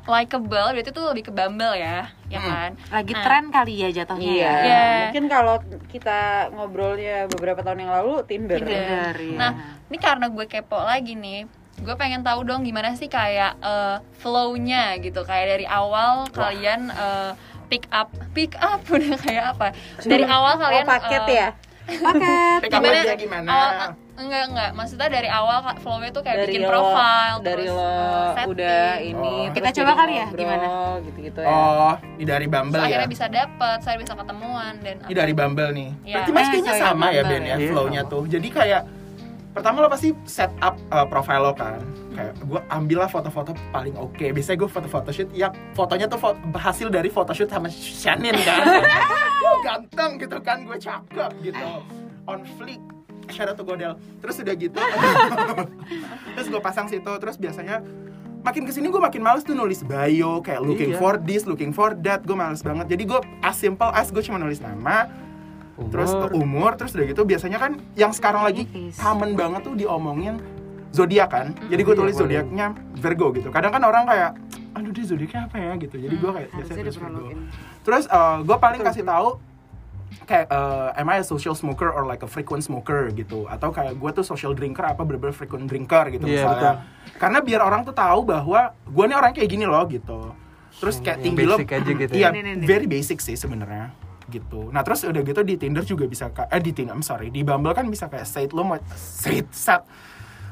likable 0.10 0.74
berarti 0.74 0.90
tuh 0.90 1.06
lebih 1.14 1.30
ke 1.30 1.32
Bumble 1.32 1.78
ya, 1.78 2.10
ya 2.34 2.40
kan? 2.42 2.74
lagi 2.90 3.14
Nah, 3.14 3.22
tren 3.22 3.46
kali 3.54 3.74
ya 3.86 3.90
jatuhnya 3.94 4.26
Iya. 4.26 4.42
ya. 4.42 4.58
Iya. 4.66 4.82
Mungkin 5.06 5.26
kalau 5.30 5.56
kita 5.86 6.20
ngobrolnya 6.50 7.16
beberapa 7.30 7.62
tahun 7.62 7.86
yang 7.86 7.94
lalu 7.94 8.26
Tinder. 8.26 8.58
Tinder, 8.58 9.14
iya. 9.14 9.38
Nah, 9.38 9.52
ini 9.86 9.98
karena 10.02 10.26
gue 10.34 10.46
kepo 10.50 10.82
lagi 10.82 11.14
nih, 11.14 11.46
gue 11.86 11.96
pengen 11.96 12.26
tahu 12.26 12.42
dong 12.42 12.66
gimana 12.66 12.98
sih 12.98 13.06
kayak 13.06 13.62
eh, 13.62 13.98
flow-nya 14.18 14.98
gitu, 14.98 15.22
kayak 15.22 15.46
dari 15.62 15.66
awal 15.70 16.26
kalian 16.34 16.90
eh, 16.90 17.32
pick 17.70 17.86
up, 17.94 18.10
pick 18.34 18.58
up 18.58 18.82
udah 18.96 19.14
kayak 19.22 19.54
apa? 19.54 19.78
Dari 20.02 20.26
awal 20.26 20.58
kalian 20.58 20.86
oh, 20.86 20.90
paket 20.90 21.24
eh, 21.30 21.36
ya? 21.38 21.50
Paket. 21.92 22.60
Gimana? 22.70 22.98
aja 23.00 23.16
gimana? 23.16 23.48
Awal, 23.48 23.70
ah, 23.72 23.92
enggak 24.16 24.44
enggak, 24.46 24.70
maksudnya 24.74 25.08
dari 25.08 25.28
awal 25.28 25.58
Kak, 25.62 25.78
flow-nya 25.80 26.10
tuh 26.10 26.22
kayak 26.22 26.38
dari 26.38 26.52
bikin 26.52 26.62
lo, 26.62 26.70
profile, 26.70 27.36
dari 27.40 27.64
terus 27.64 27.72
lo 27.72 27.82
eh, 27.82 28.28
setting. 28.30 28.50
udah 28.50 28.84
ini 29.00 29.34
Oh. 29.40 29.52
Kita 29.52 29.70
coba 29.74 29.92
kali 29.96 30.14
ya, 30.14 30.26
ngobrol, 30.26 30.40
gimana? 30.40 30.68
gitu-gitu 31.02 31.40
ya. 31.40 31.50
Oh, 31.50 31.94
ini 32.14 32.26
dari 32.26 32.46
Terus 32.46 32.54
Bumble 32.54 32.78
ya. 32.78 32.86
akhirnya 32.86 33.10
bisa 33.10 33.26
dapet, 33.28 33.78
saya 33.80 33.96
bisa 33.98 34.14
ketemuan 34.14 34.74
dan 34.80 34.96
Ini 35.02 35.14
dari 35.16 35.34
Bumble 35.34 35.72
nih. 35.72 35.90
Iya. 36.04 36.14
Berarti 36.16 36.32
mas 36.32 36.40
Eh, 36.40 36.50
kayaknya 36.50 36.74
sorry, 36.74 36.84
sama 36.86 37.06
ya 37.08 37.22
Bumble 37.22 37.32
Ben 37.32 37.42
ya 37.42 37.56
ya. 37.56 37.70
flow-nya 37.70 38.02
tuh. 38.06 38.24
Jadi 38.26 38.48
kayak 38.50 38.82
pertama 39.50 39.82
lo 39.82 39.90
pasti 39.90 40.14
set 40.24 40.52
up 40.60 40.78
uh, 40.90 41.04
profile 41.04 41.42
lo 41.42 41.54
kan. 41.54 41.80
Kayak 42.12 42.34
gue 42.38 42.62
ambillah 42.70 43.08
foto-foto 43.08 43.52
paling 43.70 43.96
oke. 43.96 44.26
Biasanya 44.30 44.58
gue 44.58 44.70
foto-foto 44.70 45.10
shoot 45.10 45.30
ya 45.32 45.48
fotonya 45.72 46.06
tuh 46.06 46.20
fo- 46.20 46.36
hasil 46.54 46.88
dari 46.88 47.08
photoshoot 47.08 47.48
sama 47.48 47.66
Shannon 47.68 48.36
kan. 48.38 48.62
Ganteng 49.62 50.12
gitu 50.18 50.38
kan, 50.40 50.58
gue 50.64 50.78
cakep 50.78 51.32
gitu. 51.42 51.70
On 52.26 52.40
fleek. 52.56 52.82
Out 53.30 53.54
to 53.54 53.64
Godel. 53.64 53.94
Terus 54.20 54.36
udah 54.40 54.56
gitu. 54.56 54.80
terus 56.34 56.48
gue 56.48 56.58
pasang 56.60 56.86
situ. 56.86 57.12
Terus 57.14 57.36
biasanya 57.36 57.86
makin 58.40 58.66
ke 58.66 58.72
sini 58.72 58.88
gue 58.88 58.98
makin 58.98 59.22
males 59.22 59.44
tuh 59.44 59.54
nulis 59.54 59.84
bio 59.84 60.42
kayak 60.42 60.60
looking 60.60 60.92
Iya. 60.92 60.98
for 60.98 61.14
this, 61.16 61.46
looking 61.46 61.70
for 61.70 61.94
that. 62.00 62.26
Gue 62.26 62.34
males 62.34 62.60
banget. 62.60 62.90
Jadi 62.90 63.04
gue 63.06 63.20
as 63.40 63.54
simple 63.54 63.86
as 63.88 64.10
gue 64.10 64.20
cuma 64.20 64.38
nulis 64.38 64.58
nama, 64.58 65.06
terus 65.88 66.10
Umur. 66.10 66.30
umur 66.34 66.72
terus 66.74 66.92
udah 66.92 67.08
gitu 67.08 67.24
biasanya 67.24 67.56
kan 67.58 67.72
yang 67.94 68.12
sekarang 68.12 68.44
lagi 68.44 68.68
common 68.98 69.32
banget 69.32 69.64
tuh 69.64 69.74
diomongin 69.74 70.36
zodiak 70.92 71.30
kan 71.30 71.56
jadi 71.72 71.80
gue 71.80 71.96
Iya, 71.96 72.02
tulis 72.04 72.14
boleh. 72.14 72.24
zodiaknya 72.26 72.66
Virgo 72.98 73.32
gitu 73.32 73.48
kadang 73.48 73.72
kan 73.72 73.80
orang 73.82 74.04
kayak 74.04 74.36
aduh 74.76 74.92
dia 74.92 75.06
zodiaknya 75.08 75.42
apa 75.48 75.56
ya 75.56 75.72
gitu 75.80 75.96
jadi 75.96 76.16
gue 76.18 76.32
kayak 76.34 76.50
biasanya 76.52 76.82
udah 76.82 76.94
Virgo 76.94 77.10
login. 77.16 77.38
terus 77.80 78.04
gue 78.44 78.58
paling 78.60 78.82
kasih 78.84 79.04
tahu 79.08 79.30
kayak 80.24 80.46
eh, 80.48 80.90
am 80.96 81.08
I 81.08 81.20
a 81.20 81.24
social 81.24 81.54
smoker 81.54 81.88
or 81.88 82.04
like 82.04 82.20
a 82.20 82.28
frequent 82.28 82.62
smoker 82.62 83.10
gitu 83.12 83.46
atau 83.46 83.70
kayak 83.70 83.94
gue 83.94 84.12
tuh 84.12 84.24
social 84.24 84.52
drinker 84.52 84.84
apa 84.84 85.02
bener-bener 85.02 85.32
frequent 85.32 85.66
drinker 85.66 86.10
gitu 86.10 86.24
Iya, 86.24 86.34
misalnya 86.36 86.72
karena 87.16 87.40
biar 87.40 87.62
orang 87.62 87.82
tuh 87.82 87.94
tahu 87.94 88.24
bahwa 88.24 88.62
gue 88.72 89.04
nih 89.06 89.16
orang 89.16 89.32
kayak 89.32 89.50
gini 89.50 89.66
loh 89.66 89.86
gitu 89.86 90.34
terus 90.80 90.98
kayak 90.98 91.18
Yang 91.18 91.26
tinggi 91.26 91.44
lo 91.44 91.56
basic 91.56 91.68
aja 91.72 91.92
gitu 91.92 92.12
ya. 92.12 92.20
iya 92.20 92.30
nih. 92.32 92.64
very 92.64 92.88
basic 92.88 93.20
sih 93.20 93.36
sebenarnya 93.36 93.92
gitu. 94.30 94.70
Nah 94.70 94.86
terus 94.86 95.02
udah 95.02 95.20
gitu 95.20 95.42
di 95.42 95.58
Tinder 95.58 95.82
juga 95.82 96.06
bisa 96.06 96.30
ka- 96.30 96.46
eh 96.48 96.62
di 96.62 96.70
Tinder, 96.70 96.94
I'm 96.94 97.02
sorry, 97.02 97.34
di 97.34 97.42
Bumble 97.42 97.74
kan 97.74 97.90
bisa 97.90 98.06
kayak 98.06 98.24
set 98.24 98.54
lo 98.54 98.62
mau 98.62 98.78
set 98.94 99.50
set 99.50 99.82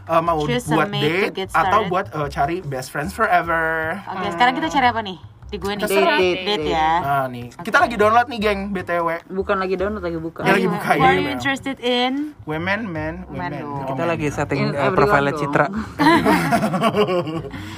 eh, 0.04 0.17
mau 0.17 0.41
Choose 0.41 0.65
buat 0.65 0.89
date 0.89 1.46
atau 1.54 1.86
buat 1.86 2.10
eh, 2.10 2.28
cari 2.28 2.58
best 2.60 2.89
friends 2.89 3.13
forever. 3.13 3.93
Oke, 4.10 4.34
sekarang 4.34 4.58
kita 4.58 4.67
cari 4.67 4.88
apa 4.89 5.02
nih? 5.06 5.17
Di 5.48 5.56
gue 5.56 5.72
nih. 5.72 5.80
Terserah. 5.80 6.20
Date, 6.20 6.44
date 6.44 6.68
ya. 6.68 6.92
Nah 7.00 7.26
nih, 7.28 7.48
kita 7.56 7.78
lagi 7.80 7.96
download 7.96 8.28
nih 8.28 8.40
geng 8.42 8.60
BTW. 8.70 9.08
Bukan 9.32 9.56
lagi 9.56 9.76
download 9.76 10.04
lagi 10.04 10.20
buka. 10.20 10.44
Ya, 10.44 10.54
lagi 10.54 10.68
buka, 10.68 10.90
Who 10.92 11.02
are 11.02 11.16
iya, 11.16 11.24
you 11.24 11.32
interested 11.32 11.78
in? 11.80 12.36
Women, 12.44 12.80
men, 12.86 13.24
women. 13.26 13.52
dong. 13.56 13.72
Oh, 13.72 13.88
Kita 13.88 14.04
men. 14.04 14.12
lagi 14.12 14.28
setting 14.28 14.60
In 14.62 14.68
uh, 14.70 14.92
everyone 14.92 14.96
profile. 14.98 15.32
Citra. 15.32 15.66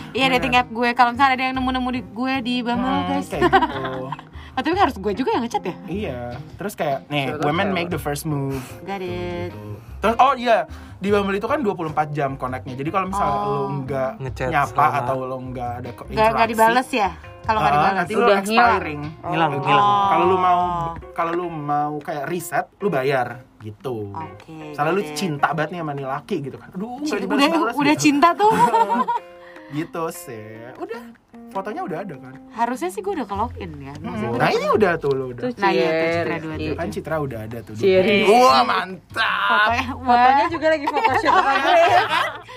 Iya 0.09 0.25
dating 0.33 0.57
app 0.57 0.69
gue. 0.69 0.89
Kalau 0.93 1.13
misalnya 1.13 1.33
ada 1.37 1.43
yang 1.45 1.55
nemu-nemu 1.55 1.89
di 1.91 2.01
gue 2.01 2.33
di 2.41 2.55
Bumble 2.59 2.89
Hmm, 2.89 3.07
guys. 3.07 3.29
kayak 3.29 3.41
gitu. 3.45 4.09
Oh, 4.59 4.61
tapi 4.61 4.75
harus 4.75 4.91
gue 4.93 5.13
juga 5.15 5.31
yang 5.31 5.47
ngechat 5.47 5.63
ya? 5.63 5.75
Iya, 5.87 6.19
terus 6.59 6.75
kayak 6.75 7.07
nih, 7.07 7.31
Siapa 7.31 7.47
women 7.47 7.71
make 7.71 7.87
the 7.87 7.95
first 7.97 8.27
move. 8.27 8.59
Got 8.83 8.99
it. 8.99 9.55
Terus 9.97 10.15
oh 10.15 10.35
iya, 10.35 10.67
di 10.97 11.07
Bumble 11.07 11.31
itu 11.33 11.47
kan 11.47 11.59
24 11.59 11.95
jam 12.11 12.35
connectnya. 12.35 12.75
Jadi 12.75 12.89
kalau 12.89 13.07
misalnya 13.07 13.31
Oh. 13.31 13.47
lo 13.47 13.59
nggak 13.79 14.11
Ngechat 14.19 14.47
nyapa 14.49 14.67
selama- 14.75 14.99
atau 15.01 15.17
lo 15.21 15.37
nggak 15.41 15.71
ada 15.73 15.89
ko- 15.91 16.03
Gak, 16.03 16.11
gak 16.11 16.27
interaksi, 16.27 16.51
dibales 16.51 16.89
ya? 16.89 17.09
Kalau 17.39 17.59
gak 17.59 17.63
ah, 17.63 17.71
dibales. 17.73 17.95
nanti 17.95 18.13
lo 18.13 18.19
Udah 18.21 18.37
expiring. 18.37 19.01
Ngilang, 19.21 19.49
Oh. 19.49 19.59
ngilang. 19.61 19.87
Kalau 20.05 20.25
lu 20.25 20.37
mau 20.37 20.59
Oh. 20.59 20.87
kalau 21.13 21.31
lu 21.33 21.45
mau 21.47 21.91
kayak 21.99 22.23
riset, 22.27 22.65
lu 22.77 22.87
bayar 22.89 23.27
gitu. 23.59 24.11
Oke. 24.11 24.71
Soalnya 24.71 24.91
lu 24.93 25.03
cinta 25.13 25.47
banget 25.51 25.69
nih 25.71 25.79
sama 25.79 25.91
nih 25.93 26.03
laki 26.05 26.35
gitu 26.41 26.57
kan. 26.57 26.67
Aduh, 26.71 26.99
nggak 26.99 27.07
Udah, 27.09 27.19
dibalas-balas 27.21 27.75
udah 27.75 27.95
gitu. 27.95 28.03
cinta 28.05 28.29
tuh. 28.33 28.51
gitu 29.71 30.03
sih. 30.09 30.45
Udah, 30.75 31.01
fotonya 31.49 31.81
udah 31.81 31.97
ada 32.01 32.15
kan. 32.15 32.33
Harusnya 32.51 32.89
sih 32.89 32.99
gue 32.99 33.13
udah 33.13 33.23
ke 33.23 33.35
login 33.35 33.71
ya. 33.79 33.93
Hmm, 33.95 34.33
Nah, 34.33 34.49
ini 34.49 34.67
udah 34.67 34.91
tuh 34.95 35.11
lu 35.11 35.25
udah. 35.29 35.43
Tuh, 35.43 35.51
Nah, 35.55 35.69
iya, 35.69 35.89
tuh. 35.89 36.09
Citra 36.11 36.35
dua 36.39 36.55
tuh. 36.55 36.75
Kan 36.75 36.87
Citra 36.89 37.15
udah 37.19 37.39
ada 37.43 37.57
tuh. 37.61 37.73
Cheers. 37.75 38.25
Wah, 38.25 38.61
mantap. 38.61 39.47
Fotonya, 39.47 39.83
Fotonya 39.95 40.45
juga 40.49 40.67
lagi 40.69 40.83
gue 40.83 40.99
ya. 41.21 41.33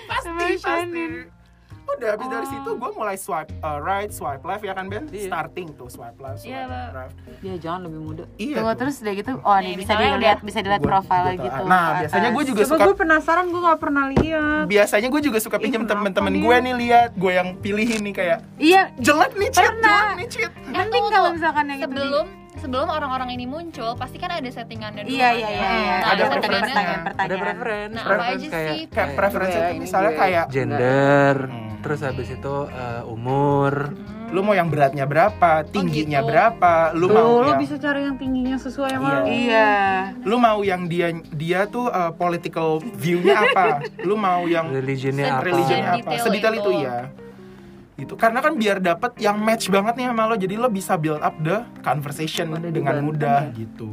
pasti 0.08 0.30
pasti 0.56 1.02
udah 1.94 2.08
habis 2.10 2.28
dari 2.28 2.46
situ 2.48 2.70
gue 2.72 2.90
mulai 2.92 3.16
swipe 3.16 3.50
uh, 3.58 3.78
right 3.78 4.08
swipe 4.08 4.42
left 4.42 4.60
ya 4.60 4.72
kan 4.72 4.86
Ben 4.86 5.04
Iya. 5.04 5.26
starting 5.26 5.68
tuh 5.72 5.86
swipe 5.86 6.16
left 6.16 6.38
swipe 6.38 6.50
Iya, 6.50 6.60
Mbak. 6.64 6.88
left 6.94 7.14
Ya 7.40 7.54
jangan 7.56 7.80
lebih 7.84 8.00
muda. 8.00 8.24
iya 8.36 8.54
Tunggu 8.56 8.68
tuh. 8.68 8.78
terus 8.78 8.94
udah 8.98 9.14
gitu. 9.14 9.30
Oh, 9.40 9.56
nih 9.56 9.64
Nih, 9.64 9.74
bisa 9.76 9.92
dilihat, 9.94 10.38
bisa 10.40 10.58
dilihat 10.58 10.80
profile 10.80 11.26
gitu. 11.32 11.44
gitu. 11.44 11.62
nah 11.64 11.86
biasanya 11.98 12.28
gue 12.30 12.44
juga 12.44 12.60
Coba 12.62 12.70
suka 12.70 12.84
gue 12.84 12.96
penasaran 12.96 13.44
gue 13.46 13.60
gak 13.62 13.80
pernah 13.80 14.04
lihat. 14.08 14.62
biasanya 14.66 15.08
gue 15.08 15.20
juga 15.22 15.38
suka 15.38 15.56
pinjam 15.56 15.82
temen-temen 15.82 16.32
gue 16.34 16.56
nih 16.60 16.74
lihat 16.78 17.10
gue 17.12 17.32
yang 17.32 17.48
pilihin 17.56 18.00
nih 18.02 18.14
kayak 18.14 18.38
Iya, 18.56 18.82
jelek 18.96 19.32
nih 19.34 19.48
cheat 19.48 19.64
Pernah. 19.64 19.90
jelek 20.06 20.16
nih 20.16 20.28
cheat 20.28 20.52
tunggu, 20.84 21.08
kalau 21.08 21.28
misalkan 21.32 21.64
yang 21.66 21.80
sebelum 21.82 22.26
sebelum 22.54 22.84
orang-orang 22.86 23.32
ini 23.32 23.44
muncul 23.44 23.94
pasti 23.94 24.16
kan 24.16 24.30
ada 24.30 24.44
settingannya 24.44 25.02
dulu 25.02 25.12
Iya, 25.12 25.24
kan 25.24 25.34
iya, 25.34 25.42
ya. 25.42 25.52
iya, 25.52 25.68
iya. 25.72 25.94
Nah, 25.94 26.10
Ada 26.10 26.22
pertanyaan, 26.30 26.98
Ada 27.14 27.34
preference, 27.36 27.92
Nah, 27.92 28.02
apa 28.02 28.10
preference 28.10 28.34
aja 28.34 28.48
kayak 28.50 28.70
sih? 28.70 28.82
kayak 28.88 29.08
preferensi 29.14 29.50
Iya, 29.50 29.62
itu 29.62 29.70
ini 29.70 29.80
misalnya 29.80 30.10
gue. 30.10 30.20
kayak 30.20 30.44
gender, 30.48 31.34
Hmm. 31.42 31.70
terus 31.80 32.00
habis 32.00 32.28
itu 32.28 32.54
eh, 32.68 33.02
umur 33.04 33.72
lu 34.28 34.40
mau 34.40 34.54
yang 34.54 34.66
beratnya 34.66 35.04
berapa 35.04 35.60
tingginya 35.66 36.18
gitu. 36.18 36.30
berapa 36.30 36.72
lu 36.94 37.04
Tuh, 37.04 37.12
mau 37.12 37.32
lo 37.38 37.48
yang 37.48 37.60
bisa 37.60 37.76
cari 37.76 38.00
yang 38.02 38.16
tingginya 38.16 38.56
sesuai 38.56 38.90
sama 38.90 39.08
Iya. 39.20 39.28
Iya. 39.28 39.72
lu 40.22 40.36
mau 40.38 40.60
yang 40.62 40.88
dia 40.88 41.06
dia 41.30 41.60
tuh 41.66 41.86
uh, 41.86 42.08
political 42.12 42.80
view-nya 42.80 43.44
apa 43.44 43.64
lu 44.08 44.16
mau 44.16 44.46
yang 44.46 44.72
religionnya 44.72 45.36
apa 45.36 45.44
religionnya 45.44 45.90
apa 45.94 46.16
Sedetail 46.16 46.24
sedetail 46.24 46.54
itu 46.54 46.70
itu. 46.70 46.72
ya 46.80 46.96
gitu. 48.02 48.14
Karena 48.18 48.42
kan 48.42 48.58
biar 48.58 48.82
dapet 48.82 49.14
yang 49.22 49.38
match 49.38 49.70
banget 49.70 49.94
nih 49.98 50.06
sama 50.10 50.22
lo 50.26 50.34
jadi 50.34 50.54
lo 50.58 50.68
bisa 50.68 50.98
build 50.98 51.22
up 51.22 51.34
the 51.40 51.62
conversation 51.86 52.50
Pada 52.52 52.68
dengan 52.68 52.94
mudah 53.00 53.50
ya? 53.50 53.62
gitu 53.64 53.90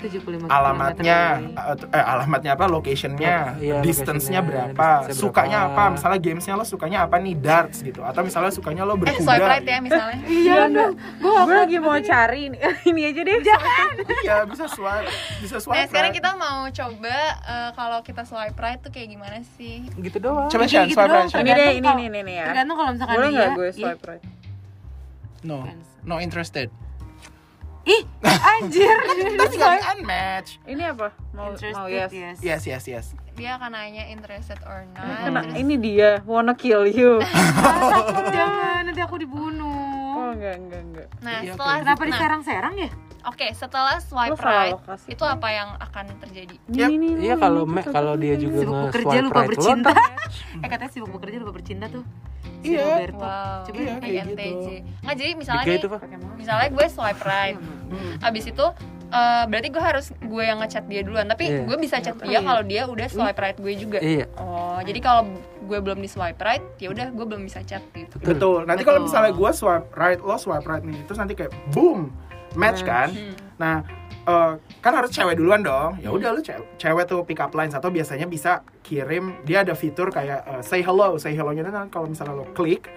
75 0.00 0.46
alamatnya 0.46 1.18
kilometer. 1.42 1.88
eh, 1.90 2.04
alamatnya 2.04 2.50
apa 2.52 2.64
locationnya 2.66 3.36
Iya, 3.58 3.78
distance-nya 3.80 4.40
berapa 4.40 4.70
distance-nya 5.04 5.18
sukanya 5.18 5.58
berapa. 5.64 5.74
apa 5.76 5.92
misalnya 5.92 6.18
gamesnya 6.20 6.54
lo 6.54 6.64
sukanya 6.64 6.98
apa 7.02 7.16
nih 7.16 7.34
darts 7.34 7.78
gitu 7.80 8.00
atau 8.00 8.20
misalnya 8.20 8.48
sukanya 8.48 8.82
lo 8.82 8.94
Eh, 8.94 8.98
berkuda 9.00 9.20
swipe 9.20 9.44
right 9.44 9.64
ya 9.64 9.78
misalnya. 9.78 10.18
Iya, 10.38 10.54
gue 10.68 10.86
Gue 11.18 11.54
lagi 11.56 11.76
mau 11.78 11.98
cari 11.98 12.40
ini, 12.46 12.58
ini 12.90 13.00
aja 13.04 13.20
deh. 13.20 13.36
iya 14.24 14.36
bisa 14.44 14.64
swipe 14.66 15.08
bisa 15.38 15.56
swipe 15.58 15.74
Nah, 15.74 15.84
sekarang 15.86 16.12
kita 16.12 16.30
mau 16.34 16.66
coba 16.68 17.16
eh, 17.42 17.70
kalau 17.72 17.98
kita 18.00 18.22
swipe 18.22 18.56
right 18.56 18.78
tuh 18.78 18.88
kayak 18.88 19.08
gimana 19.10 19.38
sih? 19.52 19.82
gitu 19.98 20.18
doang 20.18 20.46
coba 20.46 20.64
Shan, 20.64 20.86
gitu 20.86 20.94
swipe 20.94 21.08
doang. 21.08 21.26
right. 21.26 21.40
Ini 21.40 21.50
deh, 21.52 21.70
ini 21.76 21.90
nih, 22.08 22.22
nih 22.22 22.34
ya. 22.36 22.46
Tergantung 22.46 22.76
kalau 22.76 22.90
misalkan 22.92 23.14
Boleh 23.14 23.28
dia 23.28 23.36
nggak 23.36 23.50
gue 23.52 23.68
swipe 23.72 24.02
right? 24.04 24.22
no 25.40 25.62
no 26.02 26.18
interested 26.18 26.66
Anjir. 28.38 28.96
tapi 29.34 29.54
nggak 29.56 29.82
unmatch 29.98 30.50
Ini 30.64 30.82
apa? 30.94 31.08
Mau 31.34 31.52
Interested, 31.54 31.74
mau 31.74 31.86
yes. 31.86 32.10
yes. 32.10 32.36
yes 32.42 32.62
yes 32.66 32.84
yes 32.86 33.06
Dia 33.38 33.54
akan 33.54 33.70
nanya 33.70 34.10
interested 34.10 34.58
or 34.66 34.82
not. 34.98 35.22
Kena, 35.22 35.40
ini 35.54 35.78
dia 35.78 36.18
wanna 36.26 36.58
kill 36.58 36.82
you. 36.90 37.22
Jangan, 38.34 38.82
nanti 38.82 38.98
aku 38.98 39.14
dibunuh. 39.14 40.18
Oh 40.18 40.34
enggak 40.34 40.58
enggak 40.58 40.82
enggak. 40.82 41.08
Nah, 41.22 41.46
Iya, 41.46 41.54
setelah 41.54 41.76
Kenapa 41.86 42.02
nah, 42.02 42.08
diserang-serang 42.10 42.74
ya? 42.74 42.90
Oke, 43.20 43.46
setelah 43.52 43.96
Lo 43.96 44.04
swipe 44.04 44.38
right, 44.38 44.72
lokasi. 44.72 45.06
itu 45.10 45.24
apa 45.24 45.48
yang 45.48 45.68
akan 45.76 46.04
terjadi? 46.20 46.56
Iya 46.68 46.86
ini, 46.88 47.08
kalau 47.34 47.62
ini, 47.62 47.74
me- 47.74 47.88
kalau 47.88 48.14
dia 48.14 48.34
juga 48.34 48.58
Sibuk 48.60 48.78
bekerja 48.86 49.04
swipe 49.08 49.24
lupa 49.24 49.34
right 49.34 49.42
lo 49.42 49.50
bercinta. 49.50 49.90
eh 50.62 50.68
katanya 50.68 50.90
sibuk 50.90 51.10
bekerja 51.10 51.36
lupa 51.38 51.52
bercinta 51.52 51.86
tuh. 51.88 52.04
Si 52.58 52.68
Iya. 52.68 52.86
Roberto. 53.04 53.18
Wow, 53.20 53.58
Coba 53.64 53.78
Iya, 53.78 53.94
kayak 53.98 54.14
INTJ. 54.24 54.40
gitu. 54.40 54.70
Nggak 55.00 55.16
jadi 55.16 55.32
misalnya 55.34 55.64
Tiga 55.64 55.74
nih, 55.74 55.90
misalnya 56.36 56.68
gue 56.68 56.86
swipe 56.88 57.22
right, 57.22 57.56
Hmm. 57.58 58.14
abis 58.20 58.44
itu 58.46 58.66
eh, 59.08 59.44
berarti 59.46 59.68
gue 59.70 59.80
harus 59.82 60.06
gue 60.12 60.42
yang 60.44 60.58
ngechat 60.60 60.84
dia 60.84 61.00
duluan. 61.00 61.24
Tapi 61.26 61.44
Iya. 61.46 61.62
gue 61.64 61.76
bisa 61.78 61.96
chat 61.96 62.12
dia 62.18 62.28
Iya. 62.30 62.40
kalau 62.42 62.62
dia 62.62 62.82
udah 62.84 63.08
swipe 63.08 63.38
right 63.38 63.56
gue 63.56 63.72
juga. 63.74 63.98
iya 63.98 64.28
Oh, 64.36 64.76
jadi 64.78 65.00
kalau 65.00 65.22
gue 65.62 65.78
belum 65.78 65.98
di 65.98 66.06
swipe 66.06 66.36
right, 66.38 66.60
ya 66.76 66.88
udah 66.88 67.08
gue 67.08 67.24
belum 67.24 67.40
bisa 67.42 67.60
chat 67.62 67.80
gitu. 67.90 68.16
Betul. 68.18 68.64
Nanti 68.64 68.82
kalau 68.82 69.00
misalnya 69.00 69.32
gue 69.32 69.50
swipe 69.50 69.88
right, 69.92 70.16
lo 70.18 70.36
swipe 70.36 70.60
right 70.62 70.80
nih, 70.82 71.00
terus 71.04 71.16
nanti 71.16 71.32
kayak 71.34 71.52
boom, 71.70 72.12
match 72.54 72.84
kan. 72.86 73.10
Hmm. 73.12 73.34
Nah, 73.58 73.76
eh, 74.28 74.52
kan 74.80 74.92
harus 74.94 75.10
cewek 75.10 75.36
duluan 75.36 75.60
dong. 75.66 75.98
Ya 75.98 76.08
udah 76.14 76.32
lu 76.32 76.40
cewek, 76.40 76.78
cewek 76.78 77.04
tuh 77.08 77.20
pick 77.26 77.40
up 77.42 77.52
lines 77.52 77.74
atau 77.74 77.90
biasanya 77.90 78.24
bisa 78.30 78.62
kirim. 78.80 79.36
Dia 79.44 79.66
ada 79.66 79.74
fitur 79.74 80.08
kayak 80.08 80.40
eh, 80.46 80.62
say 80.62 80.80
hello, 80.80 81.18
say 81.18 81.34
hello-nya 81.34 81.66
nanti 81.66 81.90
kalau 81.92 82.06
misalnya 82.08 82.38
lo 82.38 82.46
klik 82.54 82.88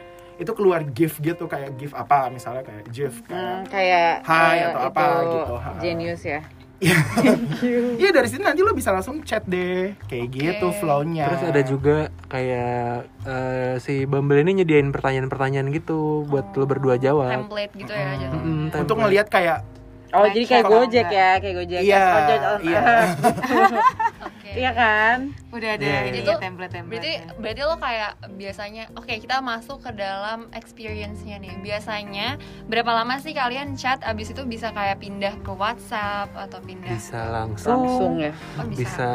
itu 0.42 0.52
keluar 0.58 0.82
GIF 0.82 1.22
gitu 1.22 1.46
kayak 1.46 1.78
GIF 1.78 1.94
apa 1.94 2.34
misalnya 2.34 2.66
kayak 2.66 2.90
GIF 2.90 3.14
Hmm, 3.30 3.62
kayak 3.70 4.26
kayak 4.26 4.26
Hai 4.26 4.58
eh, 4.58 4.68
atau 4.74 4.82
apa 4.90 5.02
itu 5.06 5.30
gitu. 5.38 5.56
Ha. 5.62 5.72
Genius 5.78 6.24
ya. 6.26 6.42
Iya 6.82 8.10
dari 8.10 8.26
sini 8.26 8.42
nanti 8.42 8.66
lo 8.66 8.74
bisa 8.74 8.90
langsung 8.90 9.22
chat 9.22 9.46
deh 9.46 9.94
kayak 10.10 10.28
gitu 10.34 10.68
Oke. 10.74 10.82
flow-nya. 10.82 11.30
terus 11.30 11.42
ada 11.46 11.62
juga 11.62 11.98
kayak 12.26 13.06
eh, 13.22 13.74
si 13.78 14.10
Bumble 14.10 14.42
ini 14.42 14.66
nyediain 14.66 14.90
pertanyaan-pertanyaan 14.90 15.70
gitu 15.70 16.26
buat 16.26 16.50
lo 16.58 16.66
berdua 16.66 16.98
jawab 16.98 17.46
Template 17.46 17.74
gitu 17.78 17.94
ya. 17.94 18.18
Mm, 18.18 18.74
untuk 18.74 18.74
template. 18.74 18.98
ngelihat 18.98 19.28
kayak 19.30 19.58
Oh, 20.12 20.28
jadi 20.28 20.44
kayak 20.44 20.64
kalau 20.64 20.84
Gojek 20.84 21.08
ya, 21.08 21.30
kayak 21.40 21.56
Gojek. 21.56 21.82
iya 21.82 22.04
on- 22.04 22.62
iya 22.62 22.82
Oke. 24.28 24.50
Iya 24.52 24.72
kan? 24.74 25.18
Udah 25.50 25.70
ada 25.74 25.86
Iya, 25.86 26.00
ini 26.06 26.20
iya. 26.22 26.28
ya 26.28 26.36
template-template. 26.38 26.92
Berarti 26.92 27.12
berarti 27.38 27.62
lo 27.62 27.76
kayak 27.78 28.12
biasanya 28.34 28.84
oke 28.94 29.14
kita 29.14 29.40
masuk 29.40 29.80
ke 29.80 29.92
dalam 29.94 30.52
experience-nya 30.52 31.40
nih. 31.40 31.56
Biasanya 31.58 32.28
berapa 32.68 32.92
lama 32.92 33.16
sih 33.18 33.32
kalian 33.32 33.74
chat 33.74 34.04
abis 34.04 34.32
itu 34.32 34.44
bisa 34.44 34.72
kayak 34.72 35.00
pindah 35.00 35.40
ke 35.40 35.52
WhatsApp 35.52 36.28
atau 36.34 36.60
pindah 36.60 36.92
bisa 36.92 37.20
langsung 37.32 37.80
Langsung 37.80 38.14
ya. 38.20 38.32
Oh, 38.60 38.68
bisa. 38.68 38.78
bisa 38.78 39.10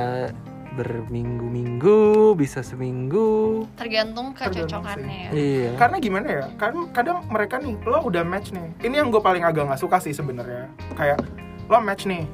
berminggu-minggu 0.76 1.98
bisa 2.34 2.60
seminggu 2.60 3.64
tergantung 3.74 4.32
Tergantung 4.32 4.68
kecocokannya 4.68 5.18
ya. 5.22 5.30
iya 5.32 5.70
karena 5.74 5.96
gimana 5.98 6.26
ya 6.28 6.44
kan 6.54 6.72
kadang 6.90 7.24
mereka 7.26 7.56
nih 7.56 7.74
lo 7.82 8.04
udah 8.04 8.22
match 8.22 8.50
nih 8.50 8.68
ini 8.82 8.94
yang 8.94 9.08
gue 9.08 9.18
paling 9.18 9.42
agak 9.42 9.64
nggak 9.64 9.78
suka 9.78 9.96
sih 9.98 10.12
sebenarnya 10.12 10.68
kayak 10.92 11.18
lo 11.66 11.80
match 11.80 12.04
nih 12.04 12.28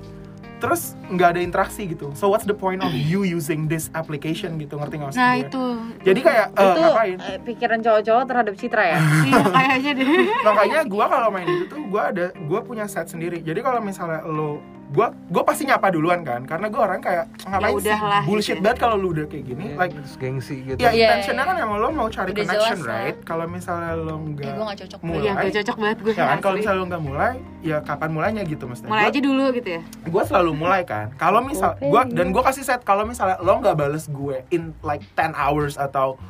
terus 0.58 0.94
nggak 1.08 1.28
ada 1.28 1.40
interaksi 1.40 1.82
gitu 1.84 2.10
so 2.12 2.26
what's 2.26 2.44
the 2.44 2.54
point 2.54 2.78
of 2.78 2.90
you 2.90 3.22
using 3.22 3.66
this 3.66 3.90
application 3.92 4.54
gitu 4.56 4.76
ngerti 4.76 4.94
nggak 4.94 5.10
maksud 5.10 5.18
Nah, 5.18 5.32
gue? 5.32 5.42
itu. 5.42 5.64
jadi 6.02 6.20
kayak 6.22 6.46
eh, 6.48 6.62
itu 6.62 6.80
ngapain 6.80 7.18
eh, 7.18 7.38
pikiran 7.42 7.78
cowok-cowok 7.80 8.24
terhadap 8.24 8.54
Citra 8.54 8.84
ya. 8.84 8.98
Iya, 9.26 9.42
kayaknya 9.44 9.92
deh. 9.92 10.06
makanya 10.40 10.80
gue 10.84 11.04
kalau 11.08 11.28
main 11.28 11.48
itu 11.48 11.64
tuh 11.66 11.82
gue 11.82 12.02
ada 12.04 12.24
gue 12.30 12.60
punya 12.62 12.86
set 12.86 13.06
sendiri 13.06 13.38
jadi 13.38 13.58
kalau 13.58 13.80
misalnya 13.80 14.22
lo 14.22 14.62
gue 14.92 15.06
gue 15.08 15.42
pasti 15.42 15.64
nyapa 15.64 15.88
duluan 15.88 16.20
kan 16.20 16.44
karena 16.44 16.68
gue 16.68 16.76
orang 16.78 17.00
kayak 17.00 17.24
ngapain 17.42 17.72
sih 17.72 17.88
udahlah, 17.88 18.22
bullshit 18.22 18.54
gitu. 18.54 18.62
banget 18.62 18.78
kalau 18.78 18.96
lu 18.96 19.08
udah 19.10 19.24
kayak 19.24 19.44
gini 19.46 19.64
Iya, 19.64 19.76
like 19.78 19.92
terus 19.94 20.14
gengsi 20.14 20.56
gitu 20.62 20.76
ya 20.76 20.90
Iya, 20.90 21.06
intentionnya 21.08 21.40
iya. 21.40 21.48
kan 21.48 21.56
emang 21.58 21.78
lo 21.78 21.88
mau 21.90 22.08
cari 22.08 22.28
Udah 22.28 22.36
connection 22.38 22.60
jelas 22.76 22.84
lah. 22.84 22.96
right 22.98 23.18
kalau 23.22 23.46
misalnya 23.46 23.92
lo 23.94 24.12
Eh, 24.12 24.20
nggak 24.28 24.52
gue 24.52 24.64
gak 24.66 24.78
cocok 24.78 25.00
mulai 25.00 25.16
Iya, 25.18 25.32
gak 25.32 25.54
cocok 25.54 25.76
banget 25.78 25.98
gue. 25.98 26.12
ya 26.12 26.24
kan 26.26 26.38
kalau 26.38 26.54
misalnya 26.54 26.76
lo 26.76 26.86
nggak 26.86 27.04
mulai 27.04 27.32
ya 27.60 27.76
kapan 27.80 28.10
mulainya 28.10 28.42
gitu 28.44 28.64
mesti 28.64 28.84
mulai 28.84 29.04
aja 29.08 29.18
dulu 29.18 29.44
gitu 29.50 29.68
ya. 29.70 29.82
gue 30.04 30.22
selalu 30.22 30.50
mulai 30.52 30.82
kan 30.82 31.06
kalau 31.16 31.40
misal 31.40 31.72
Oke. 31.74 31.88
gua 31.88 32.02
dan 32.04 32.26
gue 32.28 32.42
kasih 32.44 32.62
set 32.62 32.80
kalau 32.82 33.02
misalnya 33.02 33.40
lo 33.40 33.52
nggak 33.58 33.74
bales 33.74 34.04
gue 34.06 34.36
in 34.50 34.76
like 34.82 35.00
10 35.10 35.32
hours 35.32 35.74
atau 35.74 36.20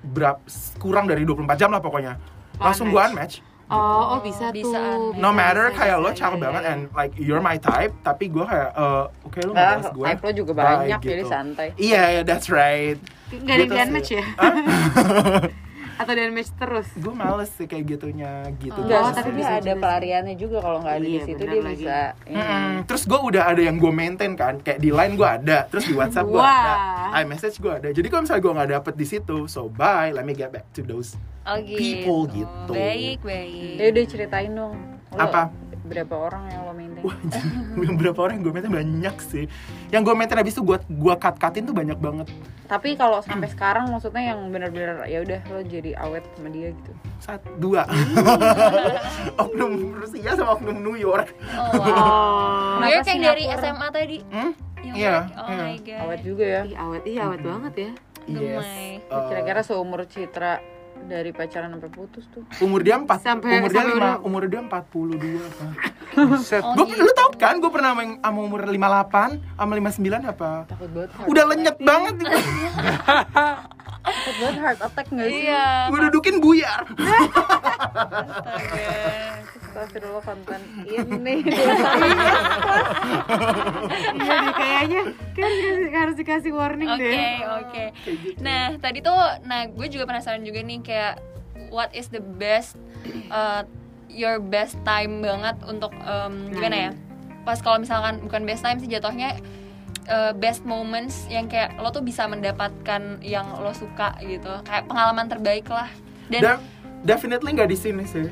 berapa 0.00 0.40
kurang 0.78 1.04
dari 1.04 1.22
24 1.22 1.44
jam 1.54 1.68
lah 1.68 1.78
pokoknya 1.78 2.16
langsung 2.56 2.88
gue 2.88 2.96
Unmatch. 2.98 3.44
Oh, 3.68 4.16
oh 4.16 4.18
bisa, 4.18 4.48
Bisa, 4.48 4.80
tuh. 4.96 5.12
bisa, 5.12 5.20
no 5.20 5.28
matter 5.30 5.68
bisa, 5.68 5.76
kayak 5.76 5.96
bisa, 5.96 6.04
lo 6.04 6.10
cakep 6.10 6.38
banget 6.40 6.62
and 6.64 6.80
like 6.92 7.12
you're 7.16 7.40
my 7.40 7.56
type 7.56 7.92
tapi 8.00 8.24
gue 8.26 8.40
kayak 8.40 8.72
eh, 8.72 9.04
oke 9.22 9.38
lo 9.44 9.52
nggak 9.52 9.68
bales 9.76 9.88
gue 9.92 10.06
type 10.08 10.20
lo 10.20 10.30
juga 10.32 10.52
Bye, 10.52 10.64
banyak 10.64 11.00
jadi 11.00 11.12
gitu. 11.14 11.26
Oh, 11.26 11.30
santai. 11.30 11.68
iya 11.76 12.02
yeah, 12.10 12.22
that's 12.24 12.48
right 12.48 12.96
Gak 13.28 13.44
ada 13.44 13.60
Gitu 13.60 13.74
unmatch 13.76 14.10
ya? 14.10 14.24
Atau 15.98 16.12
di 16.12 16.22
unmatch 16.22 16.50
terus? 16.54 16.88
gue 16.94 17.10
males 17.12 17.50
sih 17.50 17.66
kayak 17.66 17.84
gitunya 17.88 18.30
gitu 18.56 18.78
Enggak, 18.78 18.98
Oh, 18.98 19.04
Terus 19.04 19.16
tapi 19.18 19.28
dia 19.28 19.36
bisa 19.36 19.52
ada 19.56 19.72
pelariannya 19.74 20.34
juga 20.34 20.56
kalau 20.58 20.78
nggak 20.78 20.94
ada 20.94 21.02
di 21.02 21.10
Iya, 21.10 21.22
situ 21.24 21.36
benar 21.36 21.50
dia 21.50 21.60
lagi. 21.60 21.74
bisa. 21.76 21.98
ini. 22.24 22.36
Mm-mm. 22.38 22.72
Terus 22.84 23.02
gue 23.04 23.20
udah 23.20 23.42
ada 23.44 23.60
yang 23.60 23.76
gue 23.76 23.92
maintain 23.92 24.32
kan, 24.32 24.54
kayak 24.58 24.78
di 24.78 24.90
line 24.90 25.14
gue 25.14 25.28
ada, 25.28 25.58
terus 25.66 25.84
di 25.84 25.92
WhatsApp 25.92 26.24
gue 26.24 26.38
ada, 26.38 26.74
iMessage 27.18 27.56
gue 27.58 27.72
ada. 27.74 27.88
Jadi 27.90 28.06
kalau 28.06 28.22
misalnya 28.22 28.40
gue 28.40 28.52
nggak 28.54 28.70
dapet 28.72 28.94
di 28.94 29.06
situ, 29.06 29.38
so 29.44 29.66
bye, 29.68 30.08
let 30.08 30.22
me 30.22 30.32
get 30.32 30.48
back 30.48 30.70
to 30.70 30.80
those. 30.80 31.18
Oh, 31.42 31.58
gitu. 31.58 31.76
People 31.76 32.22
gitu. 32.30 32.72
Baik, 32.72 33.18
baik. 33.20 33.74
Ya 33.74 33.86
udah 33.88 34.04
ceritain 34.06 34.52
dong. 34.52 34.76
Lo 35.10 35.18
Apa? 35.18 35.50
Berapa 35.88 36.14
orang 36.14 36.42
yang 36.52 36.60
lo 36.62 36.72
maintain? 36.76 37.04
Yang 37.80 37.94
berapa 37.96 38.18
orang 38.20 38.34
yang 38.36 38.44
gue 38.44 38.54
maintain 38.54 38.74
banyak 38.74 39.16
sih. 39.24 39.44
Yang 39.88 40.02
gue 40.04 40.14
maintain 40.14 40.38
habis 40.38 40.52
itu 40.52 40.62
gue 40.62 40.78
gua 40.92 41.14
cut 41.16 41.40
cutin 41.40 41.64
tuh 41.64 41.72
banyak 41.72 41.96
banget. 41.96 42.28
Tapi 42.68 42.94
kalau 42.94 43.24
sampai 43.24 43.48
sekarang 43.48 43.88
maksudnya 43.88 44.36
yang 44.36 44.52
benar-benar 44.52 45.08
ya 45.08 45.24
udah 45.24 45.40
lo 45.48 45.60
jadi 45.64 45.96
awet 46.04 46.28
sama 46.36 46.52
dia 46.52 46.76
gitu. 46.76 46.92
Satu, 47.18 47.48
dua. 47.56 47.88
oknum 49.42 49.96
Rusia 49.96 50.36
sama 50.36 50.60
oknum 50.60 50.76
New 50.76 50.96
York. 51.00 51.32
Oh, 51.56 51.80
wow. 51.80 52.78
Gue 52.78 52.92
Kenapa 52.92 53.08
kayak 53.08 53.22
dari? 53.24 53.44
SMA 53.56 53.88
tadi. 53.88 54.18
Hmm? 54.28 54.52
Iya, 54.78 54.92
like, 55.26 55.34
Oh 55.34 55.48
iya. 55.48 55.58
my 55.58 55.76
god. 55.82 56.00
Awet 56.06 56.20
juga 56.22 56.44
ya. 56.46 56.62
Ih, 56.64 56.76
awet, 56.76 57.02
iya 57.08 57.20
awet 57.26 57.40
banget 57.42 57.74
ya. 57.74 57.90
Eh, 58.28 59.00
Kira-kira 59.08 59.60
seumur 59.64 60.04
Citra 60.04 60.60
dari 61.04 61.30
pacaran 61.30 61.70
sampai 61.70 61.88
putus 61.88 62.24
tuh. 62.28 62.42
umur 62.58 62.80
dia 62.80 62.96
empat, 62.96 63.20
Sampai- 63.20 63.58
umur 63.58 63.68
dia 63.68 63.84
lima, 63.84 64.18
umur 64.18 64.42
dia 64.44 64.58
empat 64.58 64.84
puluh 64.88 65.14
dua. 65.14 65.44
Set. 66.40 66.60
Oh, 66.60 66.74
Gue, 66.74 66.90
gitu. 66.90 67.04
lu 67.04 67.12
tau 67.12 67.30
kan, 67.32 67.56
gue 67.56 67.68
pernah 67.68 67.92
main 67.92 68.18
sama 68.18 68.40
umur 68.40 68.64
58 68.64 69.38
sama 69.54 69.72
59 69.72 70.26
apa? 70.26 70.50
Takut 70.66 70.90
banget. 70.90 71.10
Udah 71.22 71.42
attack. 71.42 71.50
lenyet 71.54 71.76
banget 71.78 72.14
Takut 73.98 74.34
banget 74.40 74.56
heart 74.58 74.80
attack 74.82 75.06
nggak 75.08 75.28
sih? 75.28 75.42
Iya. 75.46 75.66
Gue 75.86 75.98
dudukin 76.02 76.36
buyar 76.40 76.80
Astagfirullah 79.78 80.22
konten 80.26 80.60
ini. 80.82 81.34
Iya 84.18 84.34
deh, 84.42 84.52
kayaknya 84.58 85.02
kan 85.38 85.50
harus, 85.94 86.16
dikasih 86.18 86.50
warning 86.50 86.90
Oke, 86.90 87.06
deh. 87.06 87.38
oke. 87.62 87.84
Nah, 88.42 88.74
tadi 88.82 88.98
tuh 88.98 89.14
nah 89.46 89.70
gue 89.70 89.86
juga 89.86 90.10
penasaran 90.10 90.42
juga 90.42 90.58
nih 90.66 90.82
kayak 90.82 91.14
what 91.70 91.94
is 91.94 92.10
the 92.10 92.18
best 92.18 92.74
uh, 93.30 93.62
your 94.10 94.42
best 94.42 94.74
time 94.82 95.22
banget 95.22 95.54
untuk 95.70 95.94
um, 96.02 96.50
gimana 96.50 96.90
ya? 96.90 96.92
Pas 97.46 97.62
kalau 97.62 97.78
misalkan 97.78 98.18
bukan 98.18 98.42
best 98.42 98.66
time 98.66 98.82
sih 98.82 98.90
jatuhnya 98.90 99.38
uh, 100.10 100.34
best 100.34 100.66
moments 100.66 101.30
yang 101.30 101.46
kayak 101.46 101.78
lo 101.78 101.94
tuh 101.94 102.02
bisa 102.02 102.26
mendapatkan 102.26 103.22
yang 103.22 103.46
lo 103.62 103.70
suka 103.70 104.18
gitu 104.26 104.50
kayak 104.66 104.90
pengalaman 104.90 105.30
terbaik 105.30 105.70
lah 105.70 105.88
dan 106.28 106.42
Da- 106.42 106.62
definitely 107.06 107.54
nggak 107.54 107.70
di 107.70 107.78
sini 107.78 108.04
sih 108.04 108.26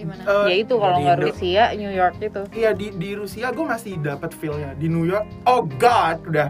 gimana? 0.00 0.20
Eh, 0.24 0.44
ya 0.48 0.54
itu 0.56 0.74
kalau 0.74 0.96
di 0.96 1.02
nggak. 1.04 1.18
Rusia 1.20 1.62
New 1.74 1.92
York 1.92 2.14
itu 2.18 2.40
Iya 2.50 2.70
di 2.72 2.86
di 2.92 3.10
Rusia 3.12 3.46
gue 3.48 3.64
masih 3.64 3.92
dapat 3.96 4.30
feelnya. 4.32 4.70
Di 4.74 4.86
New 4.88 5.04
York 5.04 5.26
oh 5.44 5.60
god 5.76 6.16
udah. 6.24 6.48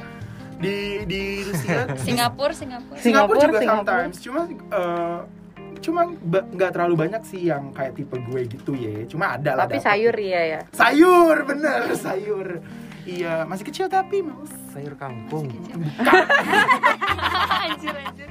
Di 0.56 1.02
di 1.04 1.42
Rusia 1.42 1.84
Singapura 2.06 2.52
Singapura. 2.52 2.96
Singapura 2.96 3.38
juga 3.40 3.58
Singapura. 3.58 3.82
sometimes. 3.82 4.14
Cuma 4.20 4.40
eh, 4.46 5.18
cuma 5.80 6.00
nggak 6.52 6.70
terlalu 6.70 6.94
banyak 6.94 7.22
sih 7.24 7.48
yang 7.48 7.72
kayak 7.72 7.94
tipe 7.94 8.14
gue 8.14 8.40
gitu 8.46 8.70
ya. 8.72 9.04
Cuma 9.04 9.34
ada 9.34 9.54
lah 9.54 9.64
tapi 9.64 9.76
dapet. 9.76 9.88
sayur 9.88 10.14
ya 10.14 10.40
ya? 10.46 10.60
Sayur 10.70 11.34
bener 11.42 11.80
sayur. 11.96 12.48
Iya 13.00 13.44
masih 13.44 13.64
kecil 13.64 13.88
tapi 13.88 14.20
mouse 14.20 14.52
sayur 14.70 14.92
kangkung 14.94 15.48
anjir 17.62 17.94
anjir 17.94 18.28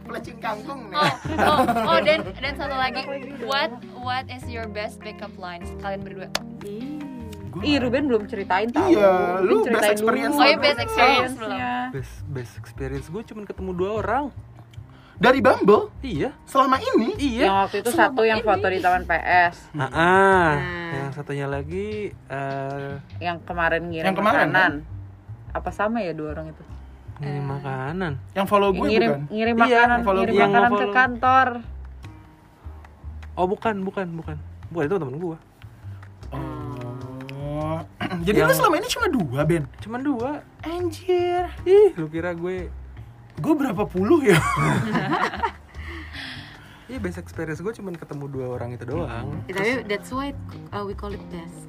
pelecing 0.00 0.38
kangkung 0.38 0.80
nih 0.86 0.96
oh 0.96 1.12
oh 1.38 1.60
oh 1.86 1.98
dan 2.00 2.18
dan 2.32 2.54
satu 2.54 2.74
lagi 2.74 3.02
what 3.42 3.70
what 3.96 4.24
is 4.26 4.42
your 4.44 4.66
best 4.66 4.98
pickup 4.98 5.32
lines 5.36 5.68
kalian 5.78 6.00
berdua 6.00 6.28
Gua- 7.48 7.64
Ih 7.64 7.80
Ruben 7.80 8.04
belum 8.06 8.28
ceritain 8.28 8.68
tahu. 8.68 8.92
Iya, 8.92 9.40
lu 9.40 9.64
Ruben 9.64 9.72
best 9.72 9.80
ceritain 9.80 9.96
dulu. 9.96 9.96
experience 9.96 10.34
Oh, 10.34 10.44
iya, 10.44 10.56
best 10.58 10.78
experience 10.78 11.34
belum. 11.34 11.48
Experience-nya. 11.48 11.72
best 11.90 12.14
best 12.28 12.52
experience 12.56 13.06
gue 13.08 13.22
cuman 13.24 13.44
ketemu 13.44 13.70
dua 13.74 13.90
orang 13.96 14.24
dari 15.16 15.40
Bumble 15.40 15.88
iya 15.98 16.30
selama 16.44 16.76
ini 16.78 17.16
iya 17.16 17.44
Yang 17.44 17.56
waktu 17.58 17.76
itu 17.80 17.90
satu 17.90 18.22
yang 18.22 18.38
foto 18.40 18.66
di 18.66 18.78
taman 18.78 19.02
PS, 19.02 19.56
Ah, 19.72 19.82
ah. 19.82 20.48
Hmm. 20.54 20.92
yang 20.94 21.10
satunya 21.10 21.46
lagi 21.46 21.88
eh 22.12 22.92
yang 23.18 23.40
kemarin 23.42 23.82
ngirim 23.86 24.06
Yang 24.06 24.16
kemarin, 24.16 24.38
makanan. 24.46 24.72
Apa 25.50 25.70
sama 25.70 25.98
ya 25.98 26.12
dua 26.12 26.36
orang 26.36 26.52
itu? 26.52 26.62
Ngirim 27.18 27.44
makanan. 27.44 28.12
Yang 28.32 28.46
follow 28.46 28.70
gue 28.70 28.86
ngirim 28.86 29.10
bukan? 29.10 29.22
ngirim 29.28 29.54
Iya, 29.54 29.62
makanan, 29.64 29.98
follow 30.00 30.22
ngirim 30.22 30.34
makanan 30.38 30.70
ke 30.70 30.76
follow. 30.76 30.94
kantor. 30.94 31.48
oh 33.34 33.46
bukan 33.46 33.74
bukan 33.82 34.06
bukan. 34.14 34.36
Bukan 34.68 34.84
itu 34.84 34.96
temen 34.96 35.16
gue 35.16 35.36
oh 36.28 37.78
jadi 38.26 38.38
lu 38.38 38.44
Yang- 38.44 38.56
selama 38.56 38.74
ini 38.76 38.88
cuma 38.88 39.06
dua 39.08 39.40
Ben? 39.42 39.64
Cuman 39.78 40.00
dua. 40.00 40.30
Anjir. 40.60 41.48
Ih 41.64 41.90
lu 41.94 42.06
kira 42.06 42.32
gue 42.32 42.68
gue 43.34 43.54
berapa 43.54 43.82
puluh 43.84 44.20
ya? 44.22 44.38
Iya 46.88 46.98
best 46.98 47.20
experience 47.20 47.60
gue 47.60 47.68
cuman 47.70 47.92
ketemu 47.94 48.24
dua 48.28 48.46
orang 48.50 48.72
itu 48.72 48.88
doang. 48.88 49.44
Tapi 49.44 49.84
that's 49.84 50.08
why 50.08 50.32
uh, 50.72 50.80
we 50.80 50.96
call 50.96 51.12
it 51.12 51.20
best. 51.28 51.68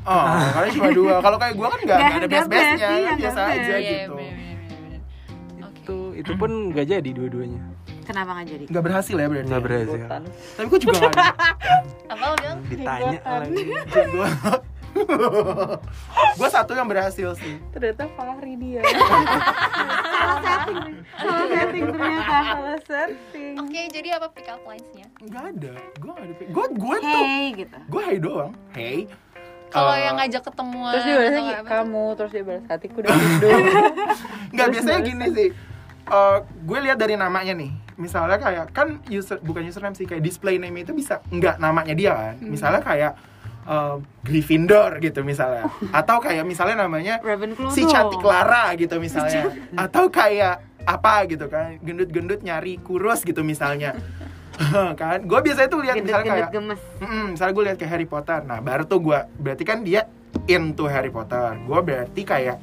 Oh 0.00 0.22
kalian 0.54 0.70
cuma 0.72 0.90
dua. 0.94 1.14
Kalau 1.18 1.36
kayak 1.36 1.54
gue 1.54 1.66
kan 1.66 1.78
nggak 1.82 1.98
ada 1.98 2.06
nggak 2.06 2.30
best 2.30 2.48
bestnya 2.48 2.70
best, 2.70 2.82
iya, 2.96 3.10
biasa 3.18 3.34
nggak 3.36 3.50
aja 3.50 3.58
best. 3.58 3.82
Iya, 3.82 3.90
gitu. 3.90 4.14
bener. 4.14 4.30
Oke. 4.30 4.49
Itu 6.20 6.32
pun 6.34 6.50
nggak 6.70 6.86
jadi 6.86 7.10
dua-duanya. 7.10 7.60
Kenapa 8.04 8.30
nggak 8.34 8.48
jadi? 8.48 8.64
Nggak 8.68 8.84
berhasil 8.84 9.14
ya 9.14 9.26
berarti? 9.26 9.48
Nggak 9.48 9.62
berhasil. 9.62 10.00
Tapi 10.56 10.66
gue 10.66 10.78
juga 10.78 10.96
nggak 11.00 11.14
apa 12.12 12.22
lo 12.22 12.34
bilang? 12.36 12.58
Ditanya 12.66 13.18
lagi 13.22 13.62
gue 14.10 14.28
gue 16.36 16.48
satu 16.50 16.72
yang 16.74 16.86
berhasil 16.86 17.38
sih. 17.38 17.54
Ternyata 17.70 18.10
Fahri 18.12 18.58
dia. 18.58 18.82
salah 20.10 20.40
setting. 20.42 20.82
Salah 21.14 21.46
setting 21.46 21.84
ternyata 21.86 22.36
Salah 22.42 22.80
setting. 22.82 23.54
oke 23.56 23.80
jadi 23.94 24.08
apa 24.18 24.26
pick 24.34 24.48
up 24.48 24.60
lines-nya? 24.66 25.06
Nggak 25.20 25.44
ada. 25.54 25.72
Gue 25.94 26.10
nggak 26.10 26.26
ada 26.26 26.34
gue 26.40 26.64
gue 26.74 26.96
tuh 26.98 27.22
hey 27.22 27.46
gitu. 27.54 27.78
gue 27.86 28.02
hey 28.02 28.18
doang. 28.18 28.52
Hey. 28.74 28.98
Kalau 29.70 29.94
Eh, 29.94 30.02
yang 30.02 30.18
ngajak 30.18 30.42
ketemuan 30.42 30.92
Terus 30.98 31.04
dia 31.06 31.62
apa? 31.62 31.68
kamu, 31.70 32.04
terus 32.18 32.30
dia 32.34 32.42
balas 32.42 32.64
hatiku 32.66 32.96
udah 32.98 33.14
hidup. 33.14 33.60
nggak 34.58 34.68
biasanya 34.68 35.00
gini 35.00 35.26
sih 35.30 35.48
Eh, 36.10 36.38
gue 36.42 36.78
lihat 36.82 36.98
dari 36.98 37.14
namanya 37.14 37.54
nih. 37.54 37.70
Misalnya 37.94 38.42
kayak 38.42 38.74
kan 38.74 38.98
user 39.06 39.38
bukan 39.38 39.62
username 39.62 39.94
sih 39.94 40.08
kayak 40.08 40.24
display 40.24 40.58
name 40.58 40.82
itu 40.82 40.90
bisa 40.90 41.22
nggak 41.30 41.62
namanya 41.62 41.94
dia 41.94 42.12
kan? 42.12 42.34
Misalnya 42.42 42.82
kayak 42.82 43.12
eh, 43.70 43.96
Gryffindor 44.26 44.98
gitu 44.98 45.22
misalnya. 45.22 45.70
Atau 45.98 46.18
kayak 46.18 46.42
misalnya 46.42 46.82
namanya 46.82 47.22
Ravenclaw 47.22 47.70
si 47.70 47.86
cantik 47.86 48.18
Clara 48.18 48.74
gitu 48.74 48.98
misalnya. 48.98 49.54
Atau 49.78 50.10
kayak 50.10 50.66
apa 50.80 51.28
gitu 51.28 51.44
kan 51.46 51.76
gendut-gendut 51.84 52.42
nyari 52.42 52.82
kurus 52.82 53.22
gitu 53.22 53.46
misalnya. 53.46 53.94
Kan? 55.00 55.24
Gue 55.24 55.40
biasanya 55.40 55.68
tuh 55.72 55.80
lihat 55.80 55.96
misalnya 56.00 56.26
kayak 56.36 56.50
gemes. 56.52 56.80
Mm-mm, 57.00 57.24
misalnya 57.36 57.52
gue 57.56 57.64
lihat 57.70 57.76
kayak 57.80 57.92
Harry 57.96 58.08
Potter. 58.08 58.40
Nah 58.44 58.58
baru 58.60 58.84
tuh 58.84 59.00
gue 59.00 59.18
berarti 59.40 59.64
kan 59.64 59.80
dia 59.80 60.04
into 60.46 60.84
Harry 60.84 61.08
Potter. 61.08 61.56
Gue 61.64 61.80
berarti 61.80 62.22
kayak 62.26 62.56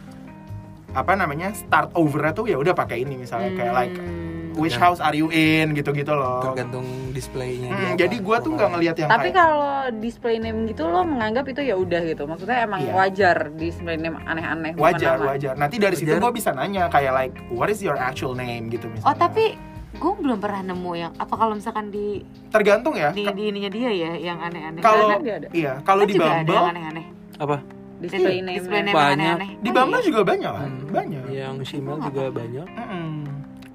apa 0.92 1.12
namanya 1.14 1.52
start 1.52 1.92
over 1.94 2.22
tuh 2.32 2.46
ya 2.46 2.56
udah 2.56 2.72
pakai 2.72 3.02
ini 3.02 3.18
misalnya 3.18 3.52
kayak 3.54 3.74
like 3.74 3.96
Hmm. 3.98 4.64
which 4.64 4.74
Ya. 4.74 4.82
house 4.84 4.98
are 4.98 5.14
you 5.14 5.30
in 5.30 5.72
gitu-gitu 5.72 6.10
loh 6.10 6.42
tergantung 6.42 6.82
displaynya 7.14 7.70
Mm, 7.70 7.78
dia 7.94 7.94
jadi 8.00 8.16
gue 8.18 8.38
tuh 8.42 8.52
nggak 8.52 8.70
ngelihat 8.72 8.96
yang 8.98 9.10
Tapi 9.12 9.30
kayak 9.30 9.38
kalau 9.38 9.70
display 9.96 10.36
name 10.36 10.66
gitu 10.66 10.82
lo 10.84 11.02
menganggap 11.04 11.46
itu 11.46 11.62
ya 11.62 11.76
udah 11.76 12.02
gitu. 12.04 12.26
Maksudnya 12.26 12.66
emang 12.66 12.82
Iya. 12.82 12.94
wajar 12.96 13.38
display 13.54 13.96
name 13.96 14.18
aneh-aneh. 14.20 14.74
wajar 14.74 15.14
nama. 15.16 15.30
wajar 15.30 15.54
nanti 15.54 15.78
dari 15.78 15.94
situ 15.94 16.10
Wajar. 16.10 16.24
gue 16.24 16.32
bisa 16.34 16.50
nanya 16.52 16.90
kayak 16.90 17.14
like 17.14 17.36
what 17.52 17.70
is 17.70 17.78
your 17.80 17.94
actual 17.96 18.34
name 18.34 18.66
gitu 18.68 18.90
misalnya 18.90 19.06
oh 19.06 19.16
tapi 19.16 19.46
gue 19.94 20.12
belum 20.16 20.38
pernah 20.38 20.62
nemu 20.64 20.92
yang 20.96 21.12
apa 21.16 21.34
kalau 21.34 21.54
misalkan 21.54 21.90
di 21.90 22.26
tergantung 22.50 22.94
ya 22.94 23.10
di, 23.12 23.26
di 23.28 23.44
ininya 23.48 23.70
dia 23.70 23.90
ya 23.90 24.12
yang 24.16 24.38
aneh-aneh 24.40 24.82
kalau 24.82 25.22
iya 25.52 25.82
kalau 25.82 26.02
Kan 26.02 26.08
di 26.08 26.14
juga 26.14 26.26
ada 26.26 26.34
yang 26.34 26.46
Bumble 26.48 26.66
aneh-aneh 26.68 27.06
apa 27.38 27.58
Display 27.98 28.20
Itu, 28.36 28.46
name. 28.46 28.56
display 28.56 28.82
name 28.84 28.94
Banyak. 28.94 29.18
yang 29.18 29.38
aneh-aneh 29.38 29.50
di 29.58 29.68
Oh, 29.68 29.74
Bumble 29.74 29.96
iya? 29.96 30.06
juga 30.06 30.22
banyak 30.24 30.52
kan 30.52 30.70
Hmm, 30.70 30.86
banyak 30.88 31.24
yang 31.32 31.56
Shimel 31.62 31.98
juga 32.00 32.24
banyak 32.32 32.68
Mm-mm. 32.68 33.10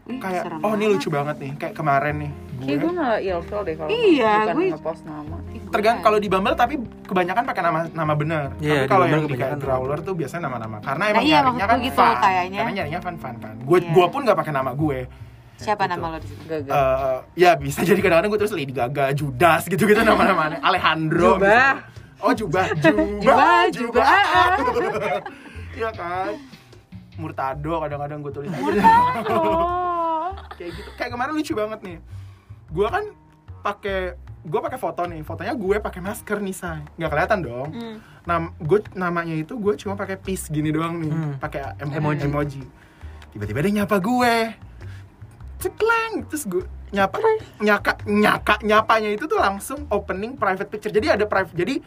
Wih, 0.03 0.19
kayak 0.19 0.43
oh 0.59 0.73
ini 0.73 0.87
lucu 0.89 1.09
banget 1.09 1.37
nih 1.39 1.53
kayak 1.57 1.75
kemarin 1.75 2.15
nih 2.19 2.33
Kayak 2.59 2.67
gue 2.73 2.79
gue 2.81 2.93
malah 2.93 3.19
ilfil 3.21 3.61
deh 3.61 3.75
kalau 3.75 3.91
Iya, 3.93 4.35
bukan 4.37 4.55
gue- 4.55 4.71
ngepost 4.73 5.03
nama. 5.05 5.37
Tergantung 5.73 6.05
kalau 6.05 6.19
di 6.19 6.29
Bumble 6.29 6.55
tapi 6.55 6.75
kebanyakan 7.03 7.43
pakai 7.45 7.63
nama 7.65 7.79
nama 7.89 8.13
benar 8.13 8.45
Iya, 8.57 8.71
tapi 8.77 8.87
kalau 8.89 9.05
yang 9.05 9.13
di 9.21 9.27
kayak 9.29 9.31
kebanyakan 9.33 9.59
Growler 9.59 9.99
tuh 10.01 10.15
biasanya 10.15 10.43
nama-nama 10.45 10.77
karena 10.79 11.01
Nah, 11.01 11.11
emang 11.13 11.25
iya, 11.25 11.39
nyarinya 11.41 11.67
kan 11.67 11.79
gitu 11.81 11.97
fun 11.97 12.15
kayaknya. 12.17 12.59
karena 12.61 12.73
nyarinya 12.73 13.01
fun 13.01 13.17
fun 13.17 13.35
kan 13.37 13.55
gue 13.59 13.79
Iya. 13.81 13.91
gue 13.91 14.07
pun 14.09 14.21
nggak 14.23 14.39
pakai 14.39 14.53
nama 14.53 14.71
gue 14.73 14.99
siapa 15.55 15.83
Gitu. 15.85 15.93
nama 15.93 16.07
lo 16.09 16.19
di 16.19 16.27
situ 16.27 16.45
Gagal. 16.45 16.73
Eh, 16.73 17.19
ya 17.37 17.51
bisa 17.55 17.81
jadi 17.89 18.01
kadang-kadang 18.01 18.31
gue 18.31 18.41
terus 18.41 18.51
Lady 18.53 18.71
Gaga, 18.71 19.07
Judas 19.13 19.63
gitu-gitu 19.65 20.01
nama-nama 20.01 20.43
aneh. 20.45 20.59
Alejandro. 20.61 21.39
Jubah. 21.39 21.39
misalnya. 21.39 21.92
Oh 22.23 22.33
Jubah, 22.33 22.71
Jubah, 22.77 23.67
Jubah, 23.69 24.15
Iya 25.73 25.91
kan. 25.91 26.33
Murtado 27.15 27.75
kadang-kadang 27.79 28.19
gue 28.21 28.33
tulis 28.33 28.49
aja. 28.49 28.63
Kayak 30.57 30.71
gitu. 30.73 30.89
Kayak 30.95 31.11
kemarin 31.13 31.33
lucu 31.35 31.53
banget 31.53 31.81
nih. 31.83 31.99
Gue 32.69 32.87
kan 32.87 33.05
pakai 33.61 33.99
gue 34.43 34.59
pakai 34.61 34.75
foto 34.75 35.03
nih 35.05 35.23
fotonya 35.23 35.55
gue 35.55 35.79
pakai 35.79 36.03
masker 36.03 36.43
nih 36.43 36.51
say 36.51 36.83
nggak 36.99 37.11
kelihatan 37.15 37.39
dong 37.41 37.71
Hmm. 37.71 37.97
nam 38.25 38.43
gue 38.59 38.83
namanya 38.93 39.31
itu 39.33 39.55
gue 39.55 39.79
cuma 39.79 39.95
pakai 39.95 40.19
peace 40.19 40.51
gini 40.51 40.75
doang 40.75 40.99
nih 40.99 41.07
Hmm. 41.09 41.35
pakai 41.39 41.79
em- 41.79 41.95
Emoji. 41.95 42.27
emoji 42.27 42.63
tiba-tiba 43.31 43.63
dia 43.63 43.73
nyapa 43.79 44.03
gue 44.03 44.35
cekleng 45.63 46.27
terus 46.27 46.43
gue 46.45 46.67
nyapa 46.91 47.23
nyaka 47.63 48.03
nyaka 48.03 48.55
nyapanya 48.61 49.15
itu 49.15 49.25
tuh 49.25 49.39
langsung 49.39 49.87
opening 49.89 50.35
private 50.35 50.67
picture 50.67 50.91
jadi 50.91 51.15
ada 51.15 51.25
private 51.25 51.55
jadi 51.55 51.79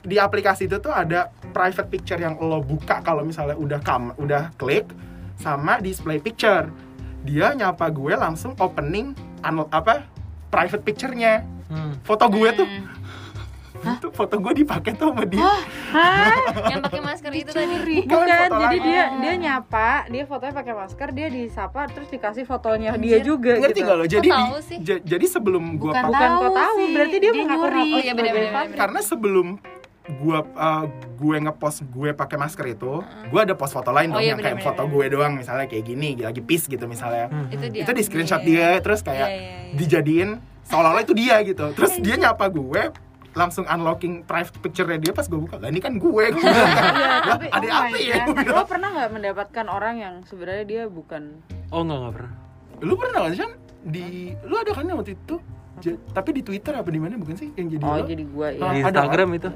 di 0.00 0.16
aplikasi 0.16 0.64
itu 0.64 0.76
tuh 0.76 0.90
ada 0.90 1.20
private 1.48 1.86
picture 1.86 2.16
yang 2.16 2.36
lo 2.36 2.60
buka 2.60 3.00
kalau 3.00 3.20
misalnya 3.20 3.54
udah 3.54 3.78
kam 3.78 4.16
udah 4.16 4.48
klik 4.54 4.88
sama 5.36 5.76
display 5.78 6.16
picture 6.16 6.68
dia 7.20 7.52
nyapa 7.52 7.88
gue 7.88 8.14
langsung 8.14 8.56
opening 8.56 9.12
anu- 9.40 9.68
apa 9.68 10.04
private 10.48 10.82
picture-nya 10.82 11.44
Hmm. 11.66 11.94
foto 12.00 12.26
gue 12.26 12.50
tuh 12.52 12.66
Hmm. 12.66 13.94
itu 13.94 14.10
foto 14.10 14.36
gue 14.36 14.52
dipakai 14.58 14.92
tuh 14.92 15.08
sama 15.08 15.22
dia 15.22 15.40
yang 16.66 16.82
pakai 16.82 17.00
masker 17.00 17.32
itu 17.32 17.48
tadi 17.48 18.02
Bukan, 18.02 18.26
Bukan, 18.26 18.48
jadi 18.58 18.76
lain. 18.76 18.82
dia 18.82 19.02
dia 19.14 19.34
nyapa, 19.38 19.90
dia 20.06 20.24
fotonya 20.24 20.52
pakai 20.52 20.74
masker, 20.74 21.08
dia 21.10 21.28
disapa 21.28 21.86
terus 21.86 22.08
dikasih 22.08 22.42
fotonya 22.42 22.92
dia 22.94 23.16
Anjir. 23.16 23.22
juga 23.22 23.52
ngerti 23.56 23.72
gitu. 23.76 23.86
gak 23.86 23.96
lo 23.96 24.04
jadi 24.06 24.28
di- 24.28 24.80
ja- 24.82 25.02
jadi 25.06 25.26
sebelum 25.26 25.76
gue 25.76 25.88
Bukan 25.88 26.04
Bukan 26.06 26.28
kok 26.28 26.42
Tahu 26.42 26.56
tahu, 26.58 26.76
sih, 26.78 26.88
berarti 26.90 27.16
dia, 27.16 27.22
dia 27.22 27.32
mengaku 27.38 27.60
Oh, 27.62 27.68
iya, 27.70 27.78
bener, 27.78 28.02
sebagai 28.02 28.34
bener, 28.34 28.50
fan. 28.50 28.66
bener. 28.66 28.76
karena 28.76 29.00
sebelum 29.00 29.46
gua 30.10 30.42
uh, 30.56 30.84
gue 31.14 31.36
ngepost 31.38 31.84
gue 31.86 32.10
pakai 32.10 32.34
masker 32.34 32.66
itu 32.66 33.04
gue 33.04 33.40
ada 33.40 33.52
post 33.52 33.76
foto 33.76 33.92
lain 33.92 34.10
Oh, 34.10 34.16
dong 34.16 34.24
iya, 34.24 34.32
yang 34.32 34.40
kayak 34.40 34.58
bener, 34.58 34.66
foto 34.66 34.82
bener, 34.82 34.94
gue 34.96 35.04
doang 35.12 35.32
misalnya 35.36 35.66
kayak 35.66 35.84
gini 35.84 36.08
lagi 36.18 36.40
peace 36.40 36.66
gitu 36.66 36.84
misalnya. 36.84 37.28
Hmm. 37.28 37.46
itu 37.48 37.66
dia. 37.68 37.82
Itu 37.84 37.92
di 37.92 38.02
screenshot 38.02 38.40
Iya, 38.40 38.48
dia 38.74 38.82
terus 38.82 39.00
kayak 39.04 39.28
Iya, 39.28 39.36
iya, 39.36 39.50
iya. 39.68 39.74
dijadiin 39.76 40.30
seolah-olah 40.64 41.02
itu 41.04 41.14
dia 41.14 41.36
gitu. 41.44 41.66
Terus 41.76 41.92
dia 42.00 42.16
nyapa 42.16 42.48
gue 42.48 42.82
langsung 43.30 43.62
unlocking 43.62 44.26
private 44.26 44.58
picture-nya 44.58 44.98
dia 44.98 45.12
pas 45.14 45.22
gue 45.22 45.38
buka 45.38 45.60
lah 45.60 45.70
ini 45.70 45.78
kan 45.78 45.94
gue. 45.94 46.24
Gue 46.26 46.42
Iya, 46.42 46.64
"Lah, 46.66 47.20
tapi 47.30 47.46
ada 47.46 47.66
oh 47.68 47.78
apa 47.84 47.96
ya? 48.00 48.16
Lo 48.50 48.64
pernah 48.66 48.88
nggak 48.90 49.10
mendapatkan 49.12 49.66
orang 49.68 49.94
yang 49.96 50.14
sebenarnya 50.26 50.64
dia 50.64 50.82
bukan? 50.88 51.38
Oh 51.70 51.86
nggak 51.86 51.98
nggak 52.00 52.14
pernah. 52.18 52.32
Lu 52.80 52.94
pernah 52.96 53.20
kan 53.28 53.50
di 53.84 54.34
lu 54.42 54.54
ada 54.56 54.72
kan 54.74 54.88
waktu 54.90 55.14
itu? 55.14 55.36
Tapi 56.10 56.30
di 56.34 56.42
Twitter 56.42 56.74
apa 56.74 56.88
di 56.90 56.98
mana? 56.98 57.14
Bukan 57.14 57.36
sih? 57.38 57.54
Yang 57.54 57.78
jadi 57.78 57.84
Oh, 57.86 57.94
lo? 57.96 58.04
jadi 58.04 58.24
gua 58.26 58.48
ya. 58.50 58.58
Di 58.58 58.80
ada 58.82 58.88
Instagram 59.06 59.28
itu 59.38 59.48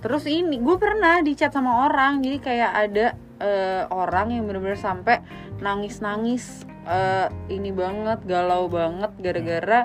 Terus 0.00 0.24
ini 0.24 0.56
gue 0.56 0.76
pernah 0.76 1.20
di 1.20 1.32
chat 1.32 1.50
sama 1.50 1.84
orang, 1.84 2.20
jadi 2.20 2.36
kayak 2.38 2.70
ada 2.72 3.06
eh, 3.36 3.82
orang 3.88 4.32
yang 4.32 4.44
bener-bener 4.44 4.76
sampai 4.76 5.20
nangis-nangis 5.60 6.64
eh, 6.82 7.28
ini 7.48 7.70
banget 7.70 8.24
galau 8.24 8.66
banget 8.66 9.12
gara-gara 9.16 9.80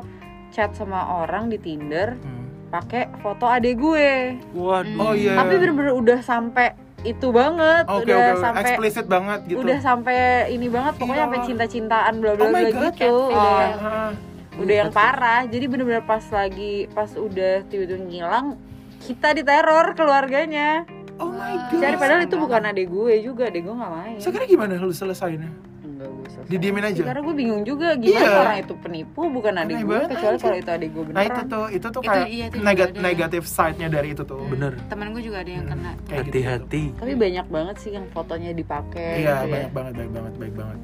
chat 0.49 0.71
sama 0.73 1.21
orang 1.21 1.47
di 1.47 1.57
Tinder 1.57 2.15
Hmm. 2.15 2.47
pakai 2.67 3.07
foto 3.19 3.45
adek 3.45 3.75
gue. 3.75 4.09
Waduh. 4.51 4.99
Oh 5.01 5.13
iya. 5.13 5.35
Tapi 5.35 5.53
bener-bener 5.55 5.93
udah 5.93 6.19
sampai 6.19 6.75
itu 7.01 7.29
banget, 7.29 7.85
Oke 7.85 8.09
udah 8.09 8.17
oke, 8.33 8.41
sampai 8.41 8.61
explicit 8.65 9.05
banget 9.05 9.39
gitu. 9.45 9.61
udah 9.61 9.77
sampai 9.77 10.17
ini 10.49 10.67
banget 10.67 10.93
pokoknya 10.97 11.15
Iya. 11.15 11.25
sampai 11.29 11.39
cinta-cintaan 11.45 12.13
bla 12.17 12.31
bla 12.33 12.45
bla 12.45 12.59
gitu. 12.65 12.81
Udah 13.29 13.61
yang 13.61 13.79
Ah. 13.79 14.11
udah 14.57 14.75
yang 14.75 14.91
parah. 14.91 15.41
Jadi 15.45 15.65
bener-bener 15.65 16.01
pas 16.01 16.23
lagi 16.27 16.89
pas 16.89 17.11
udah 17.13 17.61
tiba-tiba 17.67 17.99
ngilang 18.01 18.57
kita 19.05 19.27
diteror 19.31 19.93
keluarganya. 19.93 20.83
Oh 21.15 21.29
my 21.29 21.55
god. 21.69 21.79
Cari 21.79 21.95
padahal 21.95 22.21
itu 22.23 22.35
bukan 22.35 22.61
adek 22.65 22.87
gue 22.87 23.13
juga, 23.21 23.47
adek 23.47 23.61
gue 23.61 23.71
nggak 23.73 23.91
main. 23.93 24.17
Sekarang 24.19 24.47
gimana 24.47 24.75
lu 24.75 24.91
selesainya? 24.91 25.47
Enggak 25.81 26.09
gue 26.11 26.27
selesai. 26.27 26.49
Didiemin 26.51 26.83
aja? 26.83 27.01
Karena 27.05 27.21
gue 27.23 27.35
bingung 27.37 27.63
juga 27.63 27.87
gimana 27.95 28.19
Iya. 28.21 28.35
orang 28.37 28.57
itu 28.59 28.73
penipu 28.75 29.21
bukan 29.25 29.53
Aneh 29.55 29.79
gue 29.79 29.99
kecuali 30.05 30.35
kalau 30.35 30.57
itu 30.57 30.69
adek 30.69 30.89
gue 30.91 31.03
Nah 31.05 31.07
beneran. 31.07 31.29
itu 31.29 31.41
tuh, 31.47 31.65
itu 31.69 31.87
tuh 31.87 32.01
Itu- 32.01 32.09
kayak 32.09 32.27
iya, 32.27 32.45
itu 32.45 32.57
negat- 32.59 32.95
negatif 32.99 33.43
side-nya 33.45 33.87
dari 33.87 34.11
itu 34.11 34.23
tuh. 34.23 34.43
Bener. 34.45 34.75
temen 34.85 35.07
gue 35.09 35.23
juga 35.23 35.37
ada 35.39 35.51
yang 35.53 35.65
kena 35.65 35.91
Kayak 36.03 36.03
gitu. 36.03 36.19
Hati-hati. 36.35 36.83
Tapi 36.99 37.13
banyak 37.15 37.45
banget 37.47 37.75
sih 37.79 37.91
yang 37.91 38.05
fotonya 38.11 38.51
dipakai. 38.51 39.11
Iya, 39.17 39.33
gitu 39.37 39.47
ya. 39.47 39.53
banyak 39.55 39.71
banget, 39.71 39.93
baik 39.95 40.11
banget, 40.11 40.33
baik 40.35 40.53
banget. 40.53 40.79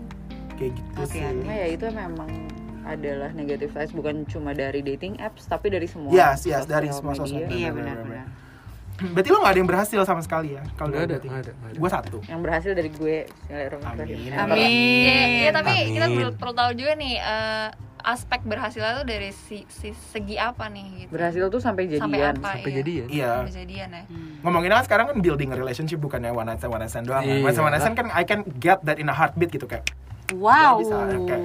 Kayak 0.55 0.71
gitu 0.71 0.99
sih. 1.03 1.19
Hati-hati. 1.19 1.41
Cuma 1.41 1.53
ya 1.53 1.67
itu 1.67 1.85
memang 1.91 2.29
adalah 2.83 3.29
negatif 3.31 3.71
size 3.71 3.91
bukan 3.91 4.25
cuma 4.25 4.51
dari 4.51 4.81
dating 4.81 5.17
apps 5.17 5.45
tapi 5.45 5.69
dari 5.69 5.85
semua 5.85 6.09
Yes, 6.09 6.43
yes, 6.43 6.65
dari 6.65 6.89
semua 6.89 7.13
sosial 7.13 7.45
media. 7.45 7.57
iya 7.57 7.69
Benar, 7.69 7.97
benar 7.97 7.97
benar, 7.99 8.25
benar 8.27 8.39
Berarti 9.01 9.29
lo 9.29 9.41
gak 9.41 9.49
ada 9.49 9.57
yang 9.57 9.65
berhasil 9.65 9.99
sama 10.03 10.21
sekali 10.21 10.53
ya? 10.53 10.61
Kalau 10.75 10.93
Nggak 10.93 11.03
ada, 11.03 11.15
nggak 11.17 11.41
ada, 11.41 11.51
ada. 11.57 11.73
Gue 11.73 11.89
satu. 11.89 12.17
yang 12.23 12.37
berhasil 12.39 12.69
dari 12.69 12.89
gue 12.91 13.25
Bismillahirrahmanirrahim. 13.25 14.19
Amin. 14.29 14.51
Amin. 14.53 14.69
Iya, 14.69 15.17
iya, 15.41 15.49
tapi 15.49 15.73
Amin. 15.73 15.89
kita 15.91 16.05
perlu, 16.07 16.29
perlu 16.37 16.53
tahu 16.53 16.71
juga 16.75 16.93
nih 16.93 17.13
eh, 17.17 17.67
aspek 18.01 18.41
berhasilnya 18.43 18.93
tuh 18.95 19.07
dari 19.07 19.29
si, 19.31 19.65
si- 19.67 19.97
segi 20.07 20.37
apa 20.37 20.65
nih 20.67 20.85
gitu. 21.01 21.09
berhasil 21.09 21.43
tuh 21.47 21.57
sampai 21.57 21.85
jadian 21.87 22.03
Sampai 22.03 22.21
apa? 22.23 22.49
Sampai 22.51 22.61
iya. 22.67 22.77
jadian. 22.77 23.05
Iya. 23.09 23.31
Sampai 23.35 23.55
jadian 23.57 23.89
ya. 23.89 24.03
Hmm. 24.05 24.33
Ngomongin 24.39 24.69
kan 24.69 24.83
sekarang 24.85 25.05
kan 25.07 25.17
building 25.17 25.49
a 25.49 25.57
relationship 25.57 25.97
bukannya 25.97 26.29
one 26.29 26.45
night 26.45 26.59
stand, 26.59 26.69
one 26.69 26.81
night 26.81 26.91
stand 26.91 27.05
doang. 27.05 27.23
Iya. 27.23 27.33
One 27.33 27.41
night 27.41 27.53
stand, 27.53 27.65
one 27.65 27.73
night 27.73 27.81
stand 27.81 27.95
kan 27.97 28.07
I 28.11 28.21
can 28.21 28.41
get 28.57 28.85
that 28.85 28.97
in 28.97 29.09
a 29.09 29.15
heartbeat 29.15 29.49
gitu 29.49 29.65
kayak. 29.65 29.89
wow 30.31 30.77
Bisa, 30.77 30.93
kayak 31.25 31.41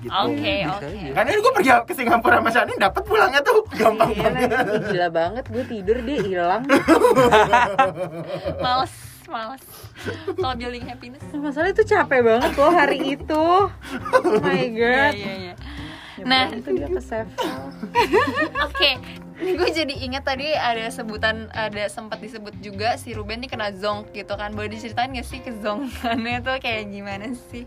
gitu. 0.00 0.10
Oke, 0.10 0.54
Bisa 0.58 0.74
oke. 0.74 0.86
aja. 0.86 1.08
Kan 1.12 1.24
ini 1.24 1.38
gue 1.38 1.52
pergi 1.54 1.70
ke 1.82 1.92
Singapura 1.92 2.36
sama 2.36 2.50
Shani 2.50 2.72
dapat 2.74 3.02
pulangnya 3.02 3.40
tuh 3.40 3.58
gampang 3.78 4.10
Iya, 4.10 4.22
banget. 4.26 4.66
Gila 4.86 5.08
banget 5.10 5.44
gue 5.46 5.64
tidur 5.66 5.98
dia 6.00 6.18
hilang 6.18 6.62
Males, 8.64 8.94
males. 9.26 9.62
Kalau 10.30 10.54
building 10.54 10.84
happiness. 10.84 11.22
masalah 11.32 11.68
itu 11.68 11.84
capek 11.84 12.20
banget 12.20 12.52
loh 12.54 12.70
hari 12.70 12.98
itu 13.14 13.36
oh 13.36 13.68
my 14.40 14.56
Iya, 14.56 14.66
god 14.70 15.14
iya, 15.14 15.32
iya. 15.38 15.54
nah 16.20 16.44
Nah. 16.44 16.52
itu 16.52 16.68
dia 16.70 16.84
ke 16.86 17.00
Oke, 18.66 18.90
gue 19.58 19.70
jadi 19.72 19.94
ingat 20.04 20.24
tadi 20.24 20.52
ada 20.52 20.86
sebutan, 20.88 21.48
ada 21.50 21.88
sempat 21.88 22.20
disebut 22.20 22.56
juga 22.60 22.94
si 22.96 23.16
Ruben 23.16 23.40
nih 23.40 23.50
kena 23.50 23.72
zonk 23.72 24.12
gitu 24.12 24.36
kan. 24.36 24.52
Boleh 24.52 24.68
diceritain 24.68 25.10
gak 25.10 25.24
sih 25.24 25.40
kezonkannya 25.40 26.44
tuh 26.44 26.60
kayak 26.60 26.88
gimana 26.88 27.32
sih? 27.48 27.64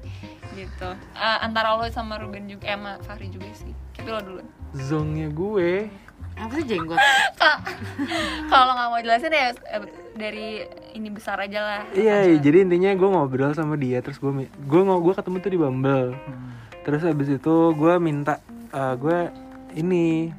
Gitu. 0.54 0.90
Eh, 1.18 1.38
antara 1.42 1.74
lo 1.74 1.86
sama 1.90 2.22
Ruben 2.22 2.46
juga, 2.46 2.70
eh, 2.70 2.78
sama 2.78 3.02
Fahri 3.02 3.28
juga 3.28 3.50
sih. 3.58 3.74
Tapi 3.98 4.10
lo 4.10 4.22
dulu. 4.22 4.42
Zongnya 4.74 5.30
gue 5.30 5.90
apa 6.34 6.50
sih 6.58 6.66
jenggot 6.66 6.98
kalau 8.50 8.74
nggak 8.74 8.90
mau 8.90 8.98
jelasin 9.06 9.30
ya 9.30 9.54
eh, 9.54 9.86
dari 10.18 10.66
ini 10.98 11.14
besar 11.14 11.38
aja 11.38 11.62
lah. 11.62 11.82
Iya, 11.94 12.26
iya, 12.26 12.38
jadi 12.42 12.66
intinya 12.66 12.90
gue 12.98 13.06
ngobrol 13.06 13.54
sama 13.54 13.78
dia 13.78 14.02
terus 14.02 14.18
gue 14.18 14.50
gue 14.50 14.82
ngo- 14.82 15.02
gue 15.02 15.14
ketemu 15.14 15.38
tuh 15.38 15.52
di 15.54 15.60
Bumble. 15.62 16.18
Terus 16.82 17.06
habis 17.06 17.30
itu 17.30 17.56
gue 17.78 17.94
minta 18.02 18.42
eh, 18.74 18.96
gue 18.98 19.30
ini 19.78 20.34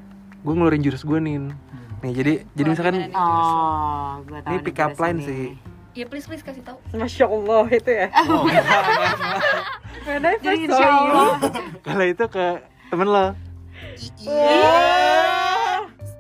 gue 0.45 0.53
ngeluarin 0.53 0.85
jurus 0.85 1.03
gue 1.03 1.19
nin. 1.19 1.57
Nih 2.05 2.13
jadi 2.13 2.33
jadi 2.53 2.69
misalkan 2.69 2.95
nih? 3.01 3.09
oh 3.17 4.21
gue 4.29 4.41
tahu 4.45 4.53
ini 4.53 4.61
nih 4.61 4.65
pick 4.69 4.79
up 4.79 4.93
line 5.01 5.19
sih. 5.25 5.57
Ya 5.95 6.05
please 6.05 6.27
please 6.29 6.45
kasih 6.45 6.61
tahu. 6.61 6.77
masya 6.93 7.25
allah 7.25 7.65
itu 7.71 7.91
ya? 7.91 8.09
Oh, 8.29 8.45
When 10.05 10.21
I 10.21 10.37
jadi 10.37 10.69
first 10.69 10.77
saw 10.77 11.01
you. 11.01 11.17
Kalau 11.81 12.05
itu 12.05 12.25
ke 12.29 12.47
temen 12.93 13.09
lo. 13.09 13.27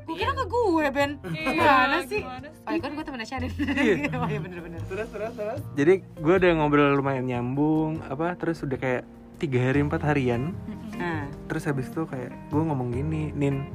gue 0.04 0.14
kira 0.14 0.32
ke 0.32 0.44
gue 0.46 0.84
Ben. 0.88 1.10
Gimana 1.20 2.00
sih? 2.08 2.22
oh 2.64 2.70
iya 2.72 2.80
kan 2.80 2.90
gue 2.96 3.04
temennya 3.04 3.28
Shannon 3.28 3.52
oh 3.52 4.28
iya 4.32 4.40
bener-bener 4.40 4.80
Terus 4.88 5.08
terus 5.12 5.32
terus. 5.36 5.60
Jadi 5.76 5.94
gue 6.00 6.34
udah 6.34 6.50
ngobrol 6.56 6.96
lumayan 6.96 7.28
nyambung 7.28 8.00
apa 8.08 8.32
terus 8.40 8.64
udah 8.64 8.80
kayak 8.80 9.02
tiga 9.36 9.68
hari 9.68 9.84
empat 9.84 10.00
harian. 10.00 10.56
nah. 10.96 11.28
Terus 11.50 11.68
habis 11.68 11.92
itu 11.92 12.08
kayak 12.08 12.32
gue 12.48 12.62
ngomong 12.62 12.88
gini, 12.88 13.34
Nin, 13.36 13.68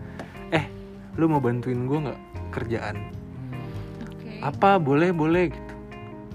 eh 0.50 0.66
lu 1.18 1.28
mau 1.28 1.42
bantuin 1.44 1.86
gue 1.86 2.00
nggak 2.10 2.20
kerjaan? 2.54 2.96
Oke. 4.06 4.40
Apa 4.42 4.80
boleh 4.80 5.12
boleh 5.14 5.52
gitu. 5.52 5.74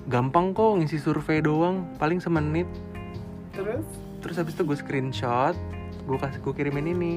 Gampang 0.04 0.52
kok 0.52 0.76
ngisi 0.76 1.00
survei 1.00 1.40
doang, 1.40 1.88
paling 1.96 2.20
semenit. 2.20 2.68
Terus. 3.56 3.86
Terus 4.20 4.36
habis 4.36 4.52
itu 4.52 4.62
gue 4.64 4.76
screenshot, 4.76 5.56
gue 6.04 6.16
kasih 6.20 6.40
gue 6.44 6.52
kirimin 6.52 6.92
ini. 6.92 7.14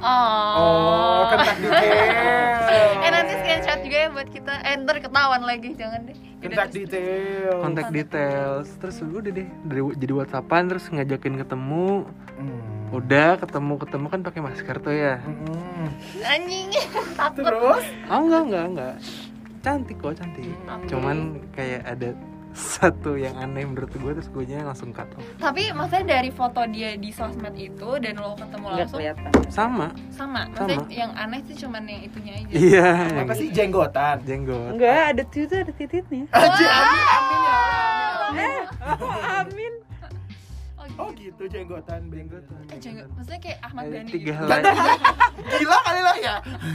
Oh. 0.00 0.56
Oh, 0.56 1.20
kentak 1.28 1.60
detail. 1.60 3.04
Eh 3.04 3.10
nanti 3.12 3.32
screenshot 3.36 3.78
juga 3.84 3.96
ya 4.00 4.08
buat 4.08 4.28
kita. 4.32 4.54
Eh 4.64 4.72
ntar 4.80 4.96
ketahuan 5.04 5.42
lagi 5.44 5.76
jangan 5.76 6.08
deh. 6.08 6.16
Terus- 6.40 6.72
detail. 6.72 7.52
Kontak 7.60 7.92
details, 7.92 8.68
terus 8.80 8.96
udah 9.04 9.28
deh 9.28 9.48
dari 9.68 9.82
jadi 10.00 10.12
WhatsAppan 10.16 10.72
terus 10.72 10.88
ngajakin 10.88 11.36
ketemu. 11.44 12.08
Hmm. 12.40 12.79
Udah 12.90 13.38
ketemu 13.38 13.78
ketemu 13.78 14.06
kan 14.10 14.20
pakai 14.26 14.40
masker 14.42 14.76
tuh 14.82 14.94
ya. 14.94 15.22
Hmm. 15.22 15.88
Anjing. 16.26 16.68
Takut. 17.14 17.42
Terus. 17.46 17.84
Oh 18.10 18.20
enggak 18.26 18.42
enggak 18.50 18.64
enggak. 18.66 18.94
Cantik 19.62 19.96
kok 20.02 20.14
cantik. 20.18 20.44
Hmm. 20.66 20.82
Cuman 20.90 21.16
kayak 21.54 21.86
ada 21.86 22.10
satu 22.50 23.14
yang 23.14 23.38
aneh 23.38 23.62
menurut 23.62 23.94
gue 23.94 24.10
terus 24.10 24.26
gue 24.26 24.42
langsung 24.42 24.90
cut 24.90 25.06
off. 25.14 25.22
Tapi 25.38 25.70
maksudnya 25.70 26.18
dari 26.18 26.34
foto 26.34 26.66
dia 26.66 26.98
di 26.98 27.14
sosmed 27.14 27.54
itu 27.54 27.94
dan 28.02 28.18
lo 28.18 28.34
ketemu 28.34 28.66
nggak 28.66 28.78
langsung 28.82 28.98
kelihatan 28.98 29.30
Sama. 29.46 29.88
sama. 30.10 30.50
Maksudnya 30.50 30.78
Sama. 30.82 30.90
yang 30.90 31.12
aneh 31.14 31.40
sih 31.46 31.54
cuman 31.62 31.82
yang 31.86 32.02
itunya 32.02 32.32
aja. 32.42 32.50
Iya. 32.50 32.88
yang 33.14 33.26
Apa 33.30 33.34
sih 33.38 33.48
jenggotan? 33.54 34.16
Jenggot. 34.26 34.74
enggak 34.74 35.00
ada 35.14 35.22
tuh 35.30 35.46
ada 35.46 35.72
tititnya 35.78 36.26
Aji, 36.34 36.64
amin, 36.66 37.06
amin 37.06 37.38
ya 37.38 37.54
Allah. 37.54 38.26
amin 39.46 39.72
Oh, 39.78 39.86
Oh 41.00 41.08
gitu 41.12 41.42
jenggotan, 41.46 42.00
jenggotan. 42.06 42.60
Eh, 42.68 42.76
jangan. 42.76 43.08
Maksudnya 43.10 43.40
kayak 43.40 43.58
Ahmad 43.62 43.84
Dhani 43.88 44.10
tiga 44.10 44.32
gitu. 44.36 44.52
Gila 45.50 45.78
kali 45.80 46.00
lah 46.02 46.16
ya. 46.18 46.34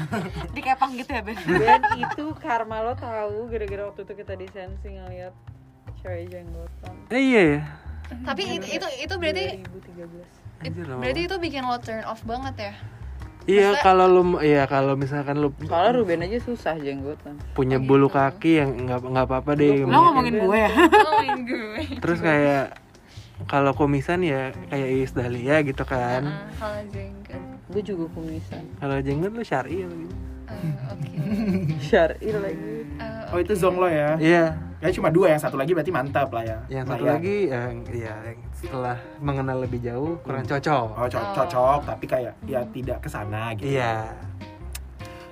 dikepang 0.55 0.91
gitu 0.95 1.11
ya 1.11 1.21
Ben 1.21 1.37
dan 1.37 1.81
itu 1.95 2.25
karma 2.35 2.81
lo 2.81 2.93
tahu 2.95 3.45
gara-gara 3.47 3.83
waktu 3.85 4.01
itu 4.01 4.13
kita 4.15 4.33
di 4.33 4.47
sensi 4.49 4.89
ngeliat 4.89 5.33
cewek 5.99 6.25
jenggotan 6.27 6.95
Eh, 7.07 7.21
iya 7.21 7.41
ya. 7.45 7.61
Tapi 8.23 8.41
itu 8.55 8.67
itu 8.71 8.87
itu 8.99 9.13
berarti 9.13 9.43
2013 9.61 10.63
Anjir, 10.63 10.85
lama 10.85 10.99
berarti 10.99 11.21
itu 11.21 11.35
bikin 11.37 11.63
lo 11.63 11.77
turn 11.77 12.01
off 12.03 12.21
banget 12.23 12.55
ya. 12.59 12.73
Iya 13.45 13.77
kalau 13.79 14.05
lu 14.07 14.21
iya 14.39 14.65
kalau 14.65 14.93
misalkan 14.95 15.37
lu 15.37 15.53
soalnya 15.61 15.91
Ruben 15.95 16.25
aja 16.25 16.39
susah 16.39 16.73
jenggotan 16.75 17.37
punya 17.53 17.77
Oh, 17.77 17.85
bulu 17.85 18.09
gitu. 18.09 18.17
kaki 18.17 18.51
yang 18.57 18.73
nggak 18.79 19.05
nggak 19.05 19.25
apa-apa 19.27 19.51
deh. 19.53 19.85
lo 19.85 19.97
ngomongin 20.01 20.33
gue 20.39 20.57
ya 20.57 20.71
Ngomongin 20.73 21.39
gue. 21.43 21.81
Terus 22.01 22.19
kayak 22.19 22.65
kalau 23.45 23.71
komisan 23.71 24.19
ya 24.19 24.49
kayak 24.67 24.89
Iis 24.91 25.11
Dahlia 25.11 25.61
gitu 25.61 25.83
kan. 25.83 26.25
Ah, 26.25 26.49
Kalau 26.55 26.81
jenggot. 26.89 27.41
gue 27.67 27.81
juga 27.83 28.05
kumisan 28.09 28.63
Kalau 28.75 28.97
jenggot 28.99 29.31
lu 29.31 29.41
syari 29.41 29.83
gitu. 29.83 29.95
Eh, 30.45 30.73
Oke. 30.87 31.09
syari 31.87 32.27
lagi 32.31 32.71
Eh, 32.95 33.23
Oh 33.27 33.37
itu 33.37 33.53
zong 33.53 33.75
lo 33.75 33.85
ya? 33.85 34.15
Iya. 34.15 34.45
Ya 34.77 34.89
cuma 34.91 35.09
dua, 35.09 35.29
yang 35.29 35.41
satu 35.41 35.55
lagi 35.55 35.73
berarti 35.73 35.89
mantap 35.89 36.29
lah 36.29 36.45
ya. 36.45 36.57
Yang 36.69 36.85
satu 36.87 37.03
Layak. 37.03 37.13
lagi 37.17 37.35
yang 37.49 37.71
ya 37.87 38.13
yang 38.23 38.39
setelah 38.51 38.97
mengenal 39.17 39.57
lebih 39.59 39.81
jauh 39.81 40.21
kurang 40.21 40.43
cocok. 40.43 40.87
Oh 40.93 41.07
co- 41.07 41.17
Oh. 41.17 41.33
cocok, 41.33 41.79
tapi 41.85 42.05
kayak 42.05 42.33
ya 42.43 42.61
tidak 42.69 43.01
ke 43.01 43.09
sana 43.09 43.51
gitu. 43.53 43.73
Iya. 43.73 44.13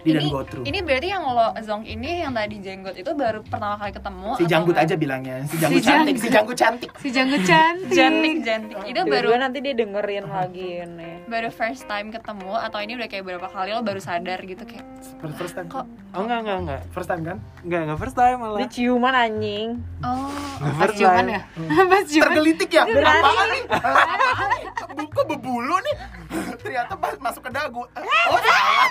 Di 0.04 0.12
dan 0.12 0.20
ini, 0.20 0.30
go 0.30 0.42
through. 0.42 0.64
ini 0.64 0.80
berarti 0.80 1.08
yang 1.08 1.24
lo 1.26 1.48
zonk 1.60 1.84
ini 1.86 2.10
yang 2.20 2.32
tadi 2.32 2.56
jenggot 2.58 2.94
itu 2.94 3.12
baru 3.14 3.40
pertama 3.42 3.76
kali 3.76 3.92
ketemu 3.92 4.30
Si 4.34 4.46
janggut 4.46 4.76
aja 4.76 4.94
bilangnya, 4.94 5.38
si 5.44 5.56
janggut 5.56 5.76
Si 5.76 5.82
cantik, 5.82 6.16
janggut. 6.16 6.20
si 6.20 6.30
janggut 6.30 6.58
cantik. 6.58 6.90
si 6.94 7.08
janggut 7.10 7.42
cantik 7.42 7.90
Jantik 7.90 8.36
jantik. 8.42 8.78
Itu 8.84 9.02
baru 9.02 9.30
Tiba-tiba 9.30 9.40
nanti 9.40 9.58
dia 9.60 9.74
dengerin 9.74 10.26
lagi 10.26 10.70
ini 10.82 11.12
baru 11.26 11.50
first 11.50 11.84
time 11.86 12.08
ketemu 12.10 12.52
atau 12.54 12.78
ini 12.78 12.94
udah 12.94 13.08
kayak 13.08 13.24
berapa 13.24 13.48
kali 13.48 13.72
lo 13.72 13.82
baru 13.82 13.98
sadar 13.98 14.40
gitu 14.42 14.62
kayak 14.62 14.84
First, 15.18 15.36
first 15.36 15.54
time. 15.54 15.68
kok 15.68 15.88
Oh 16.12 16.22
enggak 16.22 16.40
enggak 16.42 16.58
enggak. 16.60 16.82
First 16.90 17.08
time 17.08 17.22
kan? 17.24 17.38
Enggak 17.62 17.80
enggak 17.82 17.98
first 17.98 18.14
time 18.14 18.30
dia 18.30 18.38
malah. 18.38 18.68
ciuman 18.68 19.14
anjing 19.14 19.70
oh 20.02 20.30
Enggak 20.60 20.68
pas 20.70 20.80
first 20.84 20.96
ciuman 20.96 21.16
time. 21.18 21.32
ya 21.32 21.42
pas 21.90 22.04
ciuman 22.04 22.28
Tergelitik 22.30 22.70
ya? 22.70 22.84
Berani. 22.86 23.24
Apaan 23.24 23.48
nih? 23.50 23.64
Apaan 23.66 23.98
nih? 24.52 24.62
Bu- 24.94 25.12
Kok 25.14 25.26
bebulu 25.28 25.76
nih? 25.80 25.96
Ternyata 26.62 26.94
pas 26.98 27.16
masuk 27.20 27.42
ke 27.46 27.52
dagu. 27.54 27.84
Oh 27.84 28.40
salah. 28.40 28.88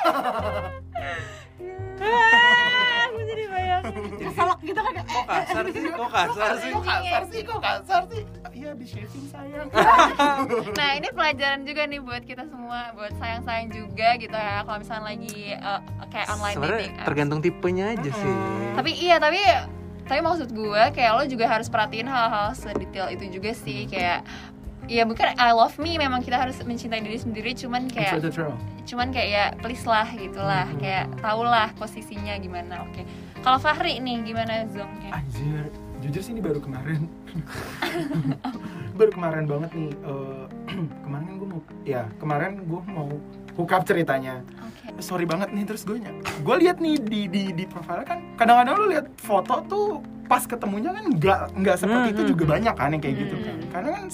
ah 2.03 3.07
gue 3.15 3.25
jadi 3.31 3.45
bayangin 3.47 3.95
keselak 4.19 4.59
gitu 4.67 4.81
kan? 4.83 4.93
kayak, 4.97 5.07
kok 5.07 5.27
kasar 5.29 5.65
sih? 5.71 5.83
kok 5.87 6.11
kasar 6.11 6.53
sih? 6.59 6.71
Kok 6.73 6.83
kasar 6.83 7.23
sih? 7.31 7.41
Kok 7.47 7.61
kasar 7.63 8.03
sih? 8.11 8.23
Iya 8.53 8.71
di 8.75 8.87
shaving 8.87 9.27
sayang. 9.31 9.69
Nah 10.79 10.91
ini 10.99 11.09
pelajaran 11.15 11.61
juga 11.63 11.83
nih 11.87 12.01
buat 12.03 12.23
kita 12.27 12.45
semua, 12.51 12.91
buat 12.99 13.13
sayang-sayang 13.17 13.69
juga 13.71 14.09
gitu 14.19 14.35
ya. 14.35 14.67
Kalau 14.67 14.79
misalnya 14.83 15.05
lagi 15.15 15.37
uh, 15.55 15.81
kayak 16.11 16.27
online 16.35 16.55
sebenarnya 16.59 16.81
dating 16.83 16.95
apps. 16.99 17.07
tergantung 17.07 17.41
tipenya 17.41 17.85
aja 17.95 18.11
sih. 18.11 18.35
Tapi 18.75 18.91
iya 18.99 19.17
tapi 19.23 19.41
tapi 20.03 20.19
maksud 20.19 20.51
gue 20.51 20.83
kayak 20.93 21.11
lo 21.15 21.23
juga 21.31 21.47
harus 21.47 21.71
perhatiin 21.71 22.11
hal-hal 22.11 22.53
sedetail 22.59 23.09
itu 23.15 23.39
juga 23.39 23.51
sih. 23.55 23.87
Kayak 23.87 24.27
ya 24.91 25.07
bukan 25.07 25.35
I 25.39 25.55
love 25.55 25.79
me 25.79 25.95
memang 25.99 26.23
kita 26.23 26.39
harus 26.39 26.59
mencintai 26.63 27.03
diri 27.03 27.19
sendiri 27.19 27.55
cuman 27.55 27.87
kayak 27.87 28.19
cuman 28.83 29.15
kayak 29.15 29.29
ya 29.31 29.45
please 29.63 29.85
lah 29.87 30.07
gitulah. 30.11 30.67
Kayak 30.83 31.07
tahulah 31.23 31.71
posisinya 31.79 32.35
gimana 32.43 32.83
oke. 32.87 33.03
Kalau 33.43 33.59
Fahri 33.59 33.99
nih 33.99 34.23
gimana 34.23 34.71
zongnya 34.71 35.19
Anjir, 35.19 35.67
jujur 35.99 36.23
sih 36.23 36.31
ini 36.35 36.43
baru 36.43 36.63
kemarin. 36.63 37.11
Baru 38.93 39.09
kemarin 39.09 39.49
banget 39.49 39.73
nih 39.73 39.89
eh, 39.89 40.45
Kemarin 41.09 41.25
kan 41.25 41.35
gue 41.41 41.49
mau 41.49 41.61
Ya, 41.83 42.03
kemarin 42.21 42.51
gue 42.69 42.81
mau 42.93 43.09
hook 43.57 43.73
up 43.73 43.89
ceritanya. 43.89 44.45
Oke. 44.61 45.01
Sorry 45.01 45.25
banget 45.25 45.49
nih, 45.57 45.65
terus 45.65 45.89
gue 45.89 45.97
Gue 46.45 46.57
lihat 46.61 46.77
nih 46.77 47.01
di, 47.01 47.25
di, 47.25 47.43
di 47.57 47.65
profile 47.65 48.05
kan 48.05 48.21
Kadang-kadang 48.37 48.75
lu 48.85 48.87
lihat 48.93 49.09
foto 49.17 49.65
tuh 49.65 49.87
Pas 50.29 50.45
ketemunya 50.45 50.93
kan 50.93 51.05
nggak 51.09 51.41
nggak 51.57 51.77
seperti 51.81 52.09
Hmm, 52.09 52.15
itu 52.15 52.23
hmm, 52.25 52.31
juga 52.37 52.45
banyak 52.57 52.75
kan 52.77 52.89
yang 52.93 53.03
kayak 53.03 53.17
gitu 53.21 53.37
kan. 53.43 53.57
Karena 53.73 53.91
kan 53.97 54.05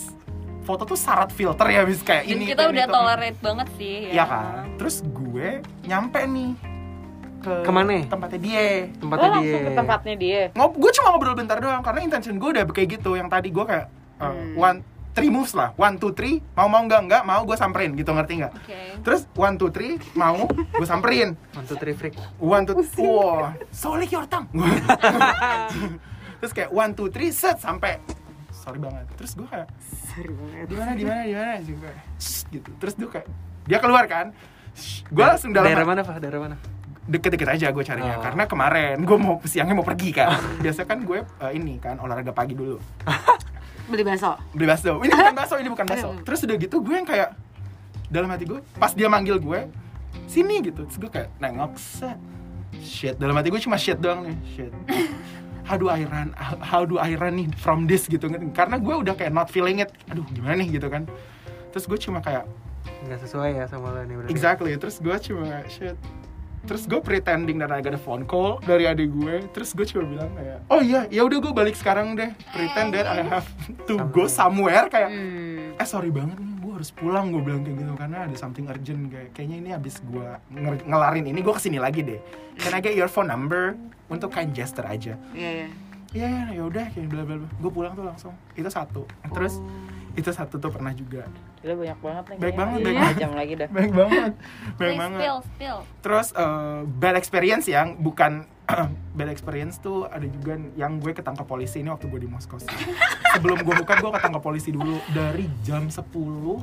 foto 0.68 0.84
tuh 0.84 0.94
syarat 0.94 1.32
filter 1.32 1.64
ya 1.66 1.80
bis 1.82 2.04
kayak 2.04 2.22
dan 2.22 2.30
ini 2.30 2.44
kita 2.44 2.68
udah 2.68 2.84
itu. 2.84 2.92
tolerate 2.92 3.38
banget 3.40 3.68
sih 3.74 3.96
Iya 4.10 4.24
kan? 4.24 4.44
Terus 4.76 4.96
gue 5.02 5.48
nyampe 5.82 6.20
nih 6.20 6.52
ke 7.38 7.52
Ke 7.62 7.70
mana? 7.70 8.04
tempatnya 8.04 8.36
dia. 8.38 8.66
Tempatnya 8.92 9.28
langsung 9.32 9.48
dia. 9.56 9.64
ke 9.64 9.72
tempatnya 9.72 10.14
dia. 10.14 10.40
ngob 10.52 10.72
gue 10.74 10.90
cuma 10.92 11.08
ngobrol 11.08 11.32
bentar 11.34 11.56
doang 11.56 11.80
karena 11.80 12.00
intention 12.02 12.36
gue 12.36 12.48
udah 12.52 12.68
kayak 12.68 13.00
gitu. 13.00 13.14
Yang 13.14 13.28
tadi 13.30 13.48
gue 13.48 13.64
kayak 13.64 13.86
uh, 14.18 14.28
Hmm. 14.28 14.52
one 14.54 14.78
three 15.10 15.30
moves 15.30 15.50
lah. 15.50 15.72
One 15.74 15.96
two 15.96 16.12
three 16.12 16.44
mau 16.52 16.66
mau 16.66 16.78
enggak 16.78 17.00
enggak 17.00 17.22
mau 17.24 17.40
gue 17.42 17.54
samperin 17.54 17.94
gitu 17.94 18.10
ngerti 18.10 18.38
nggak? 18.38 18.52
Oke. 18.54 18.80
Terus 19.00 19.24
one 19.32 19.56
two 19.56 19.70
three 19.70 19.96
mau 20.12 20.44
gue 20.50 20.84
samperin. 20.84 21.32
One 21.50 21.64
two 21.64 21.74
three 21.74 21.90
freak. 21.92 22.14
One 22.36 22.62
two 22.62 22.76
wah 22.98 23.56
so 23.70 23.94
lick 23.94 24.10
your 24.10 24.26
tongue. 24.26 24.50
Terus 26.38 26.52
kayak 26.52 26.70
one 26.70 26.92
two 26.92 27.08
three 27.08 27.30
set 27.30 27.58
sampai 27.58 27.98
sorry 28.68 28.80
banget. 28.84 29.04
Terus 29.16 29.32
gue 29.32 29.48
kayak 29.48 29.68
sorry 30.12 30.32
banget. 30.36 30.66
Di 30.68 30.76
mana 30.76 30.90
di 30.92 31.04
mana 31.08 31.22
di 31.24 31.32
mana 31.32 31.52
Terus 31.56 31.72
gue 31.72 31.80
kayak, 31.80 31.98
gitu. 32.52 32.70
Terus 32.76 32.94
dia 33.00 33.08
kayak 33.08 33.26
dia 33.64 33.78
keluar 33.80 34.04
kan? 34.04 34.26
Gue 35.08 35.24
langsung 35.24 35.50
dalam 35.56 35.72
daerah 35.72 35.88
mana 35.88 36.00
pak 36.04 36.20
daerah 36.20 36.40
mana? 36.44 36.56
Deket-deket 37.08 37.48
aja 37.48 37.66
gue 37.72 37.84
carinya. 37.88 38.20
Oh. 38.20 38.22
karena 38.22 38.44
kemarin 38.44 38.96
gue 39.00 39.16
mau 39.16 39.40
siangnya 39.48 39.72
mau 39.72 39.86
pergi 39.88 40.10
kan. 40.12 40.36
Biasa 40.64 40.84
kan 40.84 41.00
gue 41.00 41.24
eh, 41.24 41.52
ini 41.56 41.80
kan 41.80 41.96
olahraga 41.96 42.36
pagi 42.36 42.52
dulu. 42.52 42.76
Beli 43.88 44.04
bakso? 44.04 44.36
Beli 44.52 44.68
bakso. 44.68 45.00
Ini 45.00 45.12
bukan 45.16 45.36
bakso 45.36 45.54
ini 45.56 45.68
bukan 45.72 45.86
bakso. 45.88 46.08
Terus 46.28 46.44
udah 46.44 46.56
gitu 46.60 46.76
gue 46.84 46.92
yang 46.92 47.08
kayak 47.08 47.32
dalam 48.12 48.28
hati 48.28 48.44
gue 48.44 48.60
pas 48.76 48.92
dia 48.92 49.08
manggil 49.08 49.40
gue 49.40 49.64
sini 50.28 50.60
gitu. 50.60 50.84
Terus 50.84 50.98
gue 51.00 51.08
kayak 51.08 51.32
nengok 51.40 51.72
set. 51.80 52.20
Shit. 52.84 53.16
Dalam 53.16 53.32
hati 53.32 53.48
gue 53.48 53.60
cuma 53.64 53.80
shit 53.80 53.96
doang 53.96 54.28
nih. 54.28 54.36
Shit 54.44 54.72
how 55.68 55.76
do 55.76 55.92
I 55.92 56.08
run? 56.08 56.32
How 56.64 56.88
do 56.88 56.96
I 56.96 57.12
run 57.20 57.36
nih 57.36 57.52
from 57.60 57.84
this 57.84 58.08
gitu 58.08 58.24
karena 58.56 58.80
gue 58.80 58.94
udah 59.04 59.12
kayak 59.12 59.36
not 59.36 59.52
feeling 59.52 59.84
it. 59.84 59.92
Aduh 60.08 60.24
gimana 60.32 60.64
nih 60.64 60.80
gitu 60.80 60.88
kan? 60.88 61.04
Terus 61.76 61.84
gue 61.84 61.98
cuma 62.00 62.24
kayak 62.24 62.48
nggak 63.04 63.20
sesuai 63.20 63.50
ya 63.60 63.64
sama 63.68 63.92
lo 63.92 64.00
nih 64.02 64.16
berarti 64.16 64.32
Exactly, 64.32 64.72
terus 64.80 64.96
gue 64.98 65.16
cuma 65.30 65.60
shit. 65.68 65.94
Terus 66.64 66.84
gue 66.88 67.00
pretending 67.00 67.60
dan 67.60 67.70
agak 67.70 67.96
ada 67.96 68.00
phone 68.00 68.24
call 68.24 68.58
dari 68.64 68.88
adik 68.88 69.12
gue. 69.12 69.44
Terus 69.52 69.76
gue 69.76 69.84
cuma 69.84 70.04
bilang 70.08 70.30
kayak 70.32 70.58
Oh 70.72 70.80
iya, 70.80 71.04
ya 71.12 71.22
udah 71.28 71.38
gue 71.38 71.52
balik 71.52 71.76
sekarang 71.76 72.16
deh. 72.16 72.32
Pretend 72.50 72.96
that 72.96 73.06
I 73.06 73.20
have 73.20 73.48
to 73.84 74.00
go 74.08 74.24
somewhere 74.26 74.88
Kayak, 74.88 75.12
hmm. 75.12 75.80
eh 75.80 75.86
sorry 75.86 76.08
banget 76.08 76.40
nih 76.40 76.57
harus 76.78 76.90
pulang 76.90 77.28
Gue 77.28 77.42
bilang 77.42 77.60
kayak 77.60 77.76
gitu 77.76 77.92
Karena 77.94 78.18
ada 78.24 78.34
something 78.34 78.64
urgent 78.64 79.02
kayak, 79.08 79.28
Kayaknya 79.32 79.56
ini 79.58 79.70
abis 79.72 79.98
gue 80.00 80.26
nger- 80.48 80.84
ngelarin 80.84 81.26
ini 81.26 81.38
Gue 81.38 81.50
ke 81.50 81.60
sini 81.60 81.76
lagi 81.76 82.00
deh 82.00 82.20
Can 82.56 82.72
I 82.72 82.80
get 82.80 82.94
your 82.94 83.06
phone 83.06 83.26
number? 83.26 83.74
Untuk 84.06 84.30
kind 84.30 84.50
gesture 84.50 84.84
aja 84.84 85.18
iya 85.30 85.50
iya 85.58 85.68
Iya, 86.08 86.28
ya 86.50 86.62
udah 86.64 86.88
kayak 86.88 87.04
bla 87.06 87.20
bla 87.20 87.36
bla 87.36 87.48
Gue 87.54 87.68
pulang 87.70 87.92
tuh 87.92 88.00
langsung 88.00 88.32
Itu 88.54 88.68
satu 88.68 89.04
Terus 89.28 89.60
itu 90.14 90.30
satu 90.32 90.56
tuh 90.56 90.66
pernah 90.68 90.90
juga 90.90 91.28
Gila 91.58 91.74
banyak 91.76 91.98
banget 92.00 92.24
nih. 92.24 92.36
Baik 92.36 92.40
kayaknya. 92.40 92.58
banget, 92.58 92.78
baik 92.78 92.88
Lima 92.88 93.02
banget. 93.02 93.16
jam 93.18 93.30
lagi 93.30 93.52
dah. 93.54 93.68
Baik 93.68 93.92
banget 93.92 94.32
Baik 94.74 94.96
banget 94.96 95.18
spill 95.18 95.38
spill 95.44 95.78
Terus 96.00 96.26
eh, 96.32 96.80
bad 96.88 97.14
experience 97.14 97.66
yang 97.66 97.88
bukan 97.94 98.32
bad 99.18 99.28
experience 99.32 99.80
tuh 99.80 100.04
ada 100.06 100.24
juga 100.24 100.60
yang 100.76 101.00
gue 101.00 101.10
ketangkap 101.10 101.48
polisi 101.48 101.80
ini 101.80 101.88
waktu 101.88 102.06
gue 102.06 102.20
di 102.20 102.28
Moskow. 102.28 102.60
sih. 102.60 102.68
Sebelum 103.34 103.64
gue 103.64 103.74
buka 103.80 103.96
gue 103.96 104.10
ketangkap 104.12 104.42
polisi 104.44 104.70
dulu 104.70 105.00
dari 105.10 105.48
jam 105.64 105.88
10 105.88 106.04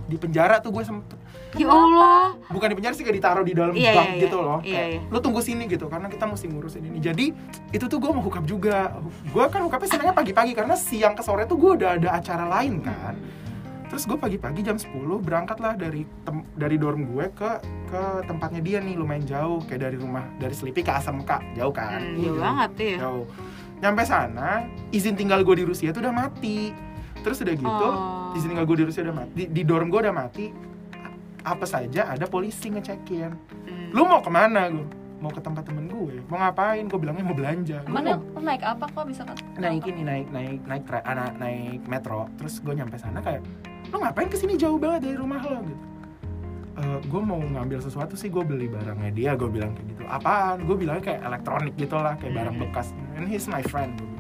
di 0.06 0.16
penjara 0.16 0.62
tuh 0.62 0.70
gue 0.70 0.84
sempet 0.86 1.18
ya 1.56 1.72
Allah 1.72 2.36
bukan 2.52 2.68
di 2.68 2.76
penjara 2.76 2.94
sih 2.94 3.04
kayak 3.04 3.18
ditaruh 3.18 3.46
di 3.48 3.54
dalam 3.56 3.74
Iya, 3.74 3.94
bank 3.96 4.10
iya, 4.12 4.22
gitu 4.28 4.38
loh. 4.38 4.60
Iya, 4.62 4.76
Kayak, 4.76 4.90
iya. 4.92 5.00
Lu 5.10 5.18
tunggu 5.20 5.40
sini 5.42 5.64
gitu 5.66 5.86
karena 5.90 6.08
kita 6.08 6.26
mesti 6.30 6.46
ngurusin 6.48 6.84
ini. 6.86 7.00
Jadi 7.02 7.26
itu 7.74 7.86
tuh 7.90 7.98
gue 7.98 8.12
mau 8.14 8.22
hookup 8.22 8.46
juga. 8.46 8.94
Gue 9.34 9.46
kan 9.50 9.66
hookupnya 9.66 9.90
senangnya 9.90 10.14
pagi-pagi 10.14 10.54
karena 10.54 10.76
siang 10.78 11.18
ke 11.18 11.24
sore 11.26 11.50
tuh 11.50 11.58
gue 11.58 11.72
udah 11.82 11.98
ada 11.98 12.10
acara 12.16 12.46
lain 12.46 12.86
kan. 12.86 13.18
Terus 13.86 14.04
gue 14.04 14.16
pagi-pagi 14.16 14.62
jam 14.62 14.76
10 14.76 14.92
berangkat 15.18 15.58
lah 15.58 15.74
dari 15.74 16.04
tem- 16.22 16.48
dari 16.52 16.76
dorm 16.76 17.06
gue 17.08 17.26
ke 17.32 17.52
ke 17.86 18.02
tempatnya 18.24 18.60
dia 18.60 18.78
nih 18.80 18.94
lumayan 18.94 19.24
jauh 19.24 19.62
kayak 19.62 19.82
dari 19.84 19.96
rumah 19.96 20.26
dari 20.36 20.52
Sleepy 20.52 20.82
ke 20.82 20.92
Asamka 20.92 21.40
jauh 21.54 21.72
kan. 21.72 22.00
Hmm, 22.00 22.18
jauh 22.18 22.38
banget 22.38 22.72
ya 22.76 22.98
Jauh. 23.02 23.26
Nyampe 23.78 24.04
sana 24.04 24.50
izin 24.90 25.14
tinggal 25.14 25.42
gue 25.42 25.56
di 25.56 25.66
Rusia 25.66 25.90
tuh 25.90 26.00
udah 26.00 26.12
mati. 26.12 26.74
Terus 27.18 27.40
udah 27.40 27.56
gitu 27.56 27.88
Oh. 27.90 28.34
izin 28.34 28.50
tinggal 28.50 28.66
gue 28.66 28.78
di 28.78 28.86
Rusia 28.86 29.02
udah 29.02 29.16
mati. 29.16 29.32
Di, 29.34 29.44
di 29.48 29.62
dorm 29.62 29.88
gue 29.88 30.00
udah 30.00 30.14
mati. 30.14 30.46
Apa 31.42 31.64
saja 31.64 32.10
ada 32.10 32.26
polisi 32.26 32.68
ngecekin. 32.68 33.32
Hmm. 33.64 33.90
Lu 33.92 34.04
mau 34.04 34.18
ke 34.18 34.30
mana 34.30 34.66
gue? 34.68 34.86
Mau 35.16 35.30
ke 35.30 35.40
tempat 35.40 35.64
temen 35.64 35.86
gue. 35.86 36.20
Mau 36.26 36.38
ngapain? 36.38 36.84
Gue 36.84 36.98
bilangnya 36.98 37.22
mau 37.22 37.34
belanja. 37.34 37.86
Mana 37.86 38.18
mau- 38.18 38.42
naik 38.42 38.62
apa 38.62 38.86
kok 38.88 39.06
bisa 39.06 39.22
kan 39.24 39.38
naik 39.56 39.86
ini 39.86 40.02
naik 40.02 40.28
naik 40.30 40.60
naik 40.64 40.84
tra- 40.84 41.02
ah, 41.02 41.16
na- 41.16 41.36
naik 41.36 41.82
metro 41.86 42.30
terus 42.36 42.60
gue 42.60 42.74
nyampe 42.74 42.94
sana 42.96 43.20
kayak 43.20 43.42
lo 43.96 44.04
ngapain 44.04 44.28
ke 44.28 44.36
sini? 44.36 44.60
Jauh 44.60 44.76
banget 44.76 45.08
dari 45.08 45.16
rumah 45.16 45.40
lo 45.40 45.64
gitu. 45.64 45.84
Gue 47.08 47.22
mau 47.24 47.40
ngambil 47.40 47.80
sesuatu 47.80 48.20
sih 48.20 48.28
gue 48.28 48.44
beli 48.44 48.68
barangnya 48.68 49.12
dia 49.16 49.32
gue 49.40 49.48
bilang 49.48 49.72
kayak 49.72 49.88
gitu. 49.96 50.04
Apaan? 50.12 50.68
Gue 50.68 50.76
bilangnya 50.76 51.16
kayak 51.16 51.22
elektronik 51.24 51.74
gitu 51.80 51.96
lah 51.96 52.20
kayak 52.20 52.36
barang 52.36 52.56
bekas. 52.60 52.92
And 53.16 53.32
he's 53.32 53.48
my 53.48 53.64
friend 53.64 53.96
bilang. 53.96 54.16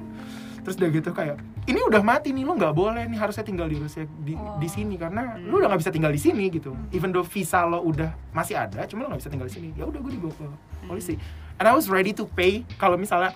terus 0.65 0.81
udah 0.81 0.89
gitu 0.89 1.13
kayak 1.13 1.37
ini 1.69 1.77
udah 1.77 2.01
mati 2.01 2.33
nih 2.33 2.41
lo 2.41 2.57
nggak 2.57 2.73
boleh 2.73 3.05
nih 3.05 3.21
harusnya 3.21 3.45
tinggal 3.45 3.69
di 3.69 3.77
Rusia 3.77 4.09
di, 4.25 4.33
di 4.33 4.65
sini 4.65 4.97
karena 4.97 5.37
lo 5.37 5.61
udah 5.61 5.69
nggak 5.69 5.81
bisa 5.85 5.93
tinggal 5.93 6.09
di 6.09 6.17
sini 6.17 6.49
gitu. 6.49 6.73
Even 6.89 7.13
though 7.13 7.21
visa 7.21 7.61
lo 7.69 7.85
udah 7.85 8.09
masih 8.33 8.57
ada 8.57 8.81
cuma 8.89 9.05
lo 9.05 9.13
nggak 9.13 9.21
bisa 9.21 9.29
tinggal 9.29 9.45
di 9.45 9.53
sini. 9.53 9.69
Ya 9.77 9.85
udah 9.85 10.01
gue 10.01 10.11
dibawa 10.17 10.33
ke 10.33 10.45
polisi. 10.89 11.21
And 11.61 11.69
I 11.69 11.73
was 11.77 11.85
ready 11.85 12.17
to 12.17 12.25
pay 12.33 12.65
kalau 12.81 12.97
misalnya 12.97 13.29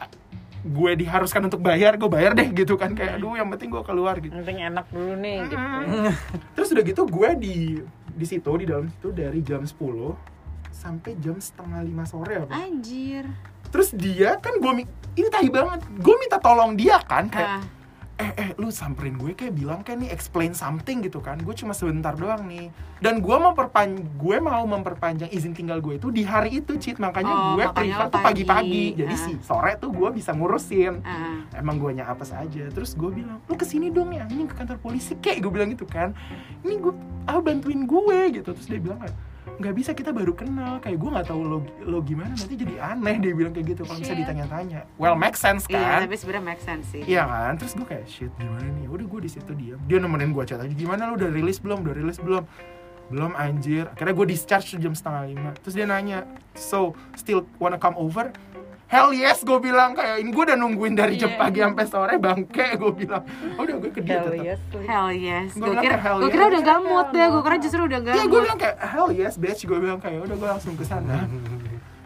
gue 0.59 0.91
diharuskan 0.95 1.41
untuk 1.41 1.59
bayar 1.59 1.95
gue 1.95 2.07
bayar 2.07 2.31
deh 2.33 2.51
gitu 2.51 2.75
kan 2.75 2.91
kayak 2.91 3.15
aduh 3.15 3.33
yang 3.33 3.47
penting 3.49 3.69
gue 3.69 3.79
keluar 3.81 4.15
gitu 4.17 4.29
Yang 4.29 4.43
penting 4.43 4.59
enak 4.65 4.85
dulu 4.89 5.13
nih 5.15 5.37
gitu. 5.45 5.55
Mm. 5.55 6.11
terus 6.55 6.67
udah 6.69 6.83
gitu 6.83 7.01
gue 7.05 7.29
di 7.35 7.55
di 8.09 8.25
situ 8.25 8.51
di 8.53 8.65
dalam 8.65 8.85
situ 8.87 9.09
dari 9.09 9.39
jam 9.39 9.63
10 9.63 9.71
sampai 10.69 11.11
jam 11.17 11.35
setengah 11.35 11.79
lima 11.81 12.03
sore 12.03 12.39
apa 12.39 12.51
anjir 12.53 13.23
terus 13.67 13.91
dia 13.91 14.35
kan 14.35 14.55
gue 14.55 14.83
ini 15.13 15.27
tahi 15.27 15.47
banget 15.47 15.83
gue 15.89 16.15
minta 16.17 16.37
tolong 16.37 16.73
dia 16.73 16.99
kan 17.01 17.27
kayak 17.27 17.49
Ah. 17.49 17.63
Eh 18.19 18.31
eh 18.35 18.49
lu 18.59 18.67
samperin 18.67 19.15
gue 19.15 19.31
kayak 19.31 19.55
bilang 19.55 19.79
kayak 19.79 20.03
nih 20.03 20.09
explain 20.11 20.51
something 20.51 20.99
gitu 20.99 21.17
kan. 21.17 21.39
Gue 21.39 21.55
cuma 21.55 21.71
sebentar 21.71 22.11
doang 22.13 22.43
nih. 22.45 22.67
Dan 22.99 23.23
gue 23.23 23.31
mau 23.31 23.55
perpan 23.55 23.95
gue 23.95 24.37
mau 24.37 24.59
memperpanjang 24.67 25.31
izin 25.31 25.55
tinggal 25.55 25.79
gue 25.79 25.95
itu 25.95 26.11
di 26.11 26.27
hari 26.27 26.59
itu 26.59 26.75
cheat 26.75 26.99
makanya 26.99 27.31
Oh, 27.31 27.55
gue 27.55 27.63
prefer 27.65 28.05
tuh 28.05 28.19
pagi. 28.19 28.43
pagi-pagi 28.43 28.83
jadi 28.99 29.15
Ah. 29.15 29.23
sih 29.23 29.35
sore 29.39 29.71
tuh 29.79 29.95
gue 29.95 30.09
bisa 30.11 30.35
ngurusin. 30.35 30.99
Ah. 31.01 31.39
emang 31.55 31.79
gue 31.79 31.95
apa 31.95 32.27
saja 32.27 32.67
terus 32.69 32.91
gue 32.93 33.07
bilang 33.09 33.39
lu 33.41 33.55
ke 33.55 33.63
sini 33.63 33.87
dong 33.87 34.11
ya 34.11 34.27
ini 34.27 34.43
ke 34.43 34.53
kantor 34.53 34.83
polisi. 34.83 35.15
Kek 35.15 35.39
gue 35.39 35.47
bilang 35.47 35.71
gitu 35.71 35.87
kan. 35.87 36.11
Ini 36.61 36.75
gue 36.75 36.91
ah 37.23 37.39
bantuin 37.39 37.87
gue 37.87 38.19
gitu. 38.35 38.51
Terus 38.51 38.67
dia 38.67 38.83
bilang 38.83 38.99
kayak 38.99 39.15
nggak 39.59 39.75
bisa 39.75 39.91
kita 39.91 40.15
baru 40.15 40.31
kenal 40.31 40.79
kayak 40.79 40.95
gue 40.95 41.09
nggak 41.11 41.27
tahu 41.27 41.41
lo 41.43 41.59
lo 41.83 41.99
gimana 41.99 42.31
nanti 42.31 42.55
jadi 42.55 42.79
aneh 42.79 43.19
dia 43.19 43.35
bilang 43.35 43.51
kayak 43.51 43.75
gitu 43.75 43.83
kalau 43.83 43.99
bisa 43.99 44.15
Shit. 44.15 44.23
ditanya-tanya 44.23 44.87
well 44.95 45.19
make 45.19 45.35
sense 45.35 45.67
iya 45.67 45.99
kan 45.99 46.07
tapi 46.07 46.15
sebenarnya 46.15 46.45
make 46.47 46.63
sense 46.63 46.87
sih 46.87 47.03
Iya 47.03 47.25
kan, 47.25 47.53
terus 47.57 47.73
gue 47.73 47.87
kayak 47.89 48.05
shit 48.05 48.31
gimana 48.37 48.69
nih? 48.69 48.85
Udah 48.85 49.05
gue 49.09 49.19
di 49.25 49.31
situ 49.33 49.51
diam. 49.57 49.79
Dia 49.89 49.97
nemenin 49.97 50.29
gue 50.29 50.43
chat 50.45 50.61
aja. 50.61 50.69
Gimana 50.69 51.09
lu 51.09 51.17
udah 51.17 51.29
rilis 51.33 51.57
belum? 51.57 51.81
Udah 51.81 51.95
rilis 51.97 52.21
belum? 52.21 52.43
Belum 53.09 53.31
anjir. 53.33 53.89
Akhirnya 53.89 54.13
gue 54.13 54.27
discharge 54.29 54.77
jam 54.77 54.93
setengah 54.93 55.25
lima. 55.25 55.49
Terus 55.65 55.73
dia 55.73 55.89
nanya, 55.89 56.29
so 56.53 56.93
still 57.17 57.49
wanna 57.57 57.81
come 57.81 57.97
over? 57.97 58.29
Hell 58.89 59.13
yes, 59.13 59.41
gue 59.41 59.59
bilang 59.59 59.93
kayak 59.93 60.17
ini 60.17 60.29
gue 60.29 60.43
udah 60.43 60.57
nungguin 60.57 60.93
dari 60.93 61.13
jam 61.13 61.29
Iya. 61.29 61.37
pagi 61.37 61.59
sampai 61.61 61.85
sore 61.85 62.15
bangke 62.17 62.73
gue 62.73 62.89
bilang. 62.91 63.21
Oh, 63.53 63.61
udah 63.61 63.75
gue 63.77 63.91
ke 63.91 64.01
dia 64.01 64.17
Hell 64.17 64.33
tetap. 64.33 64.41
yes. 64.43 64.59
hell 64.83 65.09
yes 65.11 65.49
Gua 65.53 65.61
gue 65.61 65.75
kira 65.79 65.95
gue 65.95 66.09
yes. 66.19 66.31
kira 66.31 66.43
udah 66.47 66.61
gak 66.63 66.79
mood 66.81 67.07
deh 67.09 67.27
gue 67.27 67.41
kira 67.43 67.57
justru 67.59 67.81
udah 67.83 67.99
gak 68.01 68.15
Iya 68.15 68.25
gue 68.25 68.39
bilang 68.41 68.57
kayak 68.57 68.77
hell 68.83 69.09
yes 69.11 69.33
bitch 69.35 69.61
gue 69.63 69.77
bilang 69.77 69.99
kayak 69.99 70.19
udah 70.19 70.35
gue 70.35 70.49
langsung 70.49 70.73
ke 70.73 70.81
sana. 70.83 71.29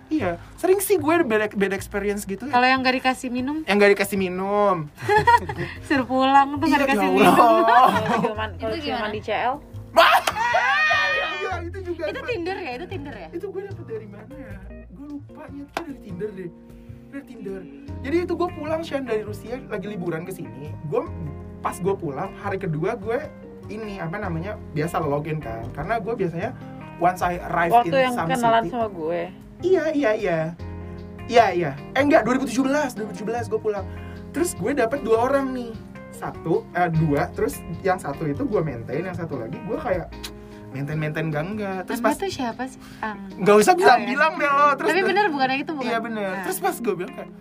iya 0.10 0.36
sering 0.54 0.78
sih 0.78 0.96
gue 0.96 1.16
bad, 1.24 1.56
bad 1.56 1.72
experience 1.72 2.22
gitu 2.24 2.46
ya 2.46 2.52
Kalau 2.52 2.68
yang 2.68 2.80
gak 2.82 3.00
dikasih 3.00 3.30
minum, 3.30 3.64
yang 3.64 3.78
gak 3.78 3.92
dikasih 3.94 4.18
minum 4.20 4.92
suruh 5.88 6.04
pulang 6.04 6.54
tuh 6.54 6.68
gak 6.68 6.70
Iya, 6.70 6.84
dikasih 6.84 7.08
ya 7.08 7.16
minum. 7.16 7.34
Kalau 8.60 8.76
Itu 8.76 8.84
gimana? 8.84 9.08
di 9.10 9.22
CL 9.22 9.54
Iya, 9.96 11.52
itu 11.64 11.78
juga 11.86 12.04
Itu 12.06 12.20
Tinder 12.24 12.58
ya, 12.58 12.72
itu 12.76 12.86
Tinder 12.88 13.16
ya. 13.16 13.28
itu 13.32 13.46
gue 13.48 13.62
dapet 13.64 13.86
dari 13.88 14.06
mana 14.06 14.36
ya 14.36 14.54
gue 14.94 15.08
lupa 15.10 15.42
nyatanya 15.46 15.80
dari 15.82 16.00
Tinder 16.02 16.30
deh 16.30 16.50
dari 17.14 17.24
Tinder 17.30 17.84
jadi 18.04 18.28
itu 18.28 18.34
gue 18.36 18.50
pulang 18.52 18.84
Shan 18.84 19.08
dari 19.08 19.24
Rusia 19.24 19.64
lagi 19.72 19.88
liburan 19.88 20.28
ke 20.28 20.36
sini. 20.36 20.76
Gue 20.92 21.08
pas 21.64 21.80
gue 21.80 21.96
pulang 21.96 22.36
hari 22.44 22.60
kedua 22.60 23.00
gue 23.00 23.16
ini 23.72 24.04
apa 24.04 24.20
namanya 24.20 24.60
biasa 24.76 25.00
login 25.00 25.40
kan. 25.40 25.64
Karena 25.72 26.04
gue 26.04 26.12
biasanya 26.12 26.52
once 27.00 27.24
I 27.24 27.40
arrive 27.40 27.72
waktu 27.72 27.96
in 27.96 28.04
yang 28.12 28.16
some 28.20 28.28
kenalan 28.28 28.68
city 28.68 28.76
sama 28.76 28.88
gue. 28.92 29.22
Iya 29.64 29.84
iya 29.96 30.12
iya. 30.20 30.40
Iya 31.32 31.46
iya. 31.56 31.72
Eh 31.96 32.04
enggak 32.04 32.28
2017 32.28 33.00
2017 33.00 33.48
gue 33.56 33.60
pulang. 33.64 33.88
Terus 34.36 34.52
gue 34.60 34.76
dapet 34.76 35.00
dua 35.00 35.32
orang 35.32 35.56
nih. 35.56 35.72
Satu 36.12 36.68
eh, 36.76 36.92
dua 36.92 37.32
terus 37.32 37.64
yang 37.88 38.04
satu 38.04 38.28
itu 38.28 38.44
gue 38.44 38.60
maintain 38.60 39.00
yang 39.00 39.16
satu 39.16 39.40
lagi 39.40 39.56
gue 39.64 39.80
kayak 39.80 40.12
maintain 40.74 40.98
maintain 40.98 41.26
enggak 41.26 41.44
enggak 41.46 41.80
terus 41.86 42.00
Anda 42.00 42.08
pas 42.08 42.16
tuh 42.18 42.30
siapa 42.30 42.64
sih? 42.66 42.80
Ang. 43.00 43.18
nggak 43.38 43.56
usah 43.56 43.74
bilang 43.74 44.00
Oh, 44.00 44.08
bilang 44.08 44.34
deh 44.36 44.50
lo 44.50 44.68
terus 44.74 44.90
Tapi 44.90 45.02
bener 45.04 45.26
bukan 45.30 45.48
yang 45.48 45.62
itu 45.62 45.72
bukan? 45.72 45.86
Iya 45.86 45.98
bener. 46.00 46.30
Nah. 46.32 46.44
Terus 46.44 46.58
pas 46.58 46.76
gue 46.76 46.96
bilang 46.96 47.14
kayak, 47.14 47.32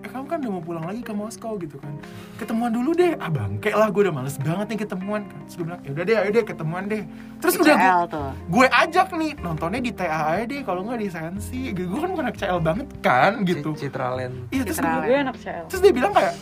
eh 0.00 0.08
kamu 0.08 0.24
kan 0.26 0.38
udah 0.38 0.50
mau 0.50 0.62
pulang 0.62 0.84
lagi 0.84 1.00
ke 1.00 1.12
Moskow 1.12 1.54
gitu 1.56 1.76
kan. 1.76 1.94
Ketemuan 2.34 2.70
dulu 2.70 2.90
deh. 2.92 3.14
Ah 3.16 3.28
bangke 3.28 3.70
lah, 3.70 3.88
gue 3.88 4.02
udah 4.02 4.14
males 4.14 4.34
banget 4.36 4.66
nih 4.66 4.78
ketemuan 4.80 5.22
kan. 5.22 5.38
Terus 5.40 5.54
gue 5.54 5.64
bilang, 5.64 5.80
ya 5.80 5.90
udah 5.92 6.04
deh, 6.04 6.16
ayo 6.16 6.30
deh 6.30 6.44
ketemuan 6.44 6.82
deh. 6.84 7.02
Terus 7.38 7.52
Di 7.52 7.60
udah 7.60 7.68
gue, 7.70 7.84
CL 7.84 8.02
tuh. 8.08 8.28
gue 8.48 8.66
ajak 8.66 9.08
nih 9.12 9.30
nontonnya 9.38 9.80
di 9.80 9.92
TA 9.92 10.08
aja 10.32 10.44
deh, 10.44 10.60
kalau 10.62 10.80
nggak 10.82 10.98
di 10.98 11.08
Sensi. 11.08 11.62
Gitu. 11.70 11.86
Gue 11.86 12.00
kan 12.00 12.10
bukan 12.10 12.24
anak 12.26 12.36
CL 12.36 12.58
banget 12.58 12.88
kan 12.98 13.32
gitu. 13.42 13.70
C- 13.72 13.86
Citraland 13.86 14.34
Iya 14.48 14.62
terus 14.64 14.76
Citra 14.76 14.90
gue, 14.90 15.04
gue 15.04 15.16
anak 15.20 15.36
CL 15.36 15.64
terus 15.68 15.80
dia 15.80 15.92
bilang 15.92 16.12
kayak 16.12 16.34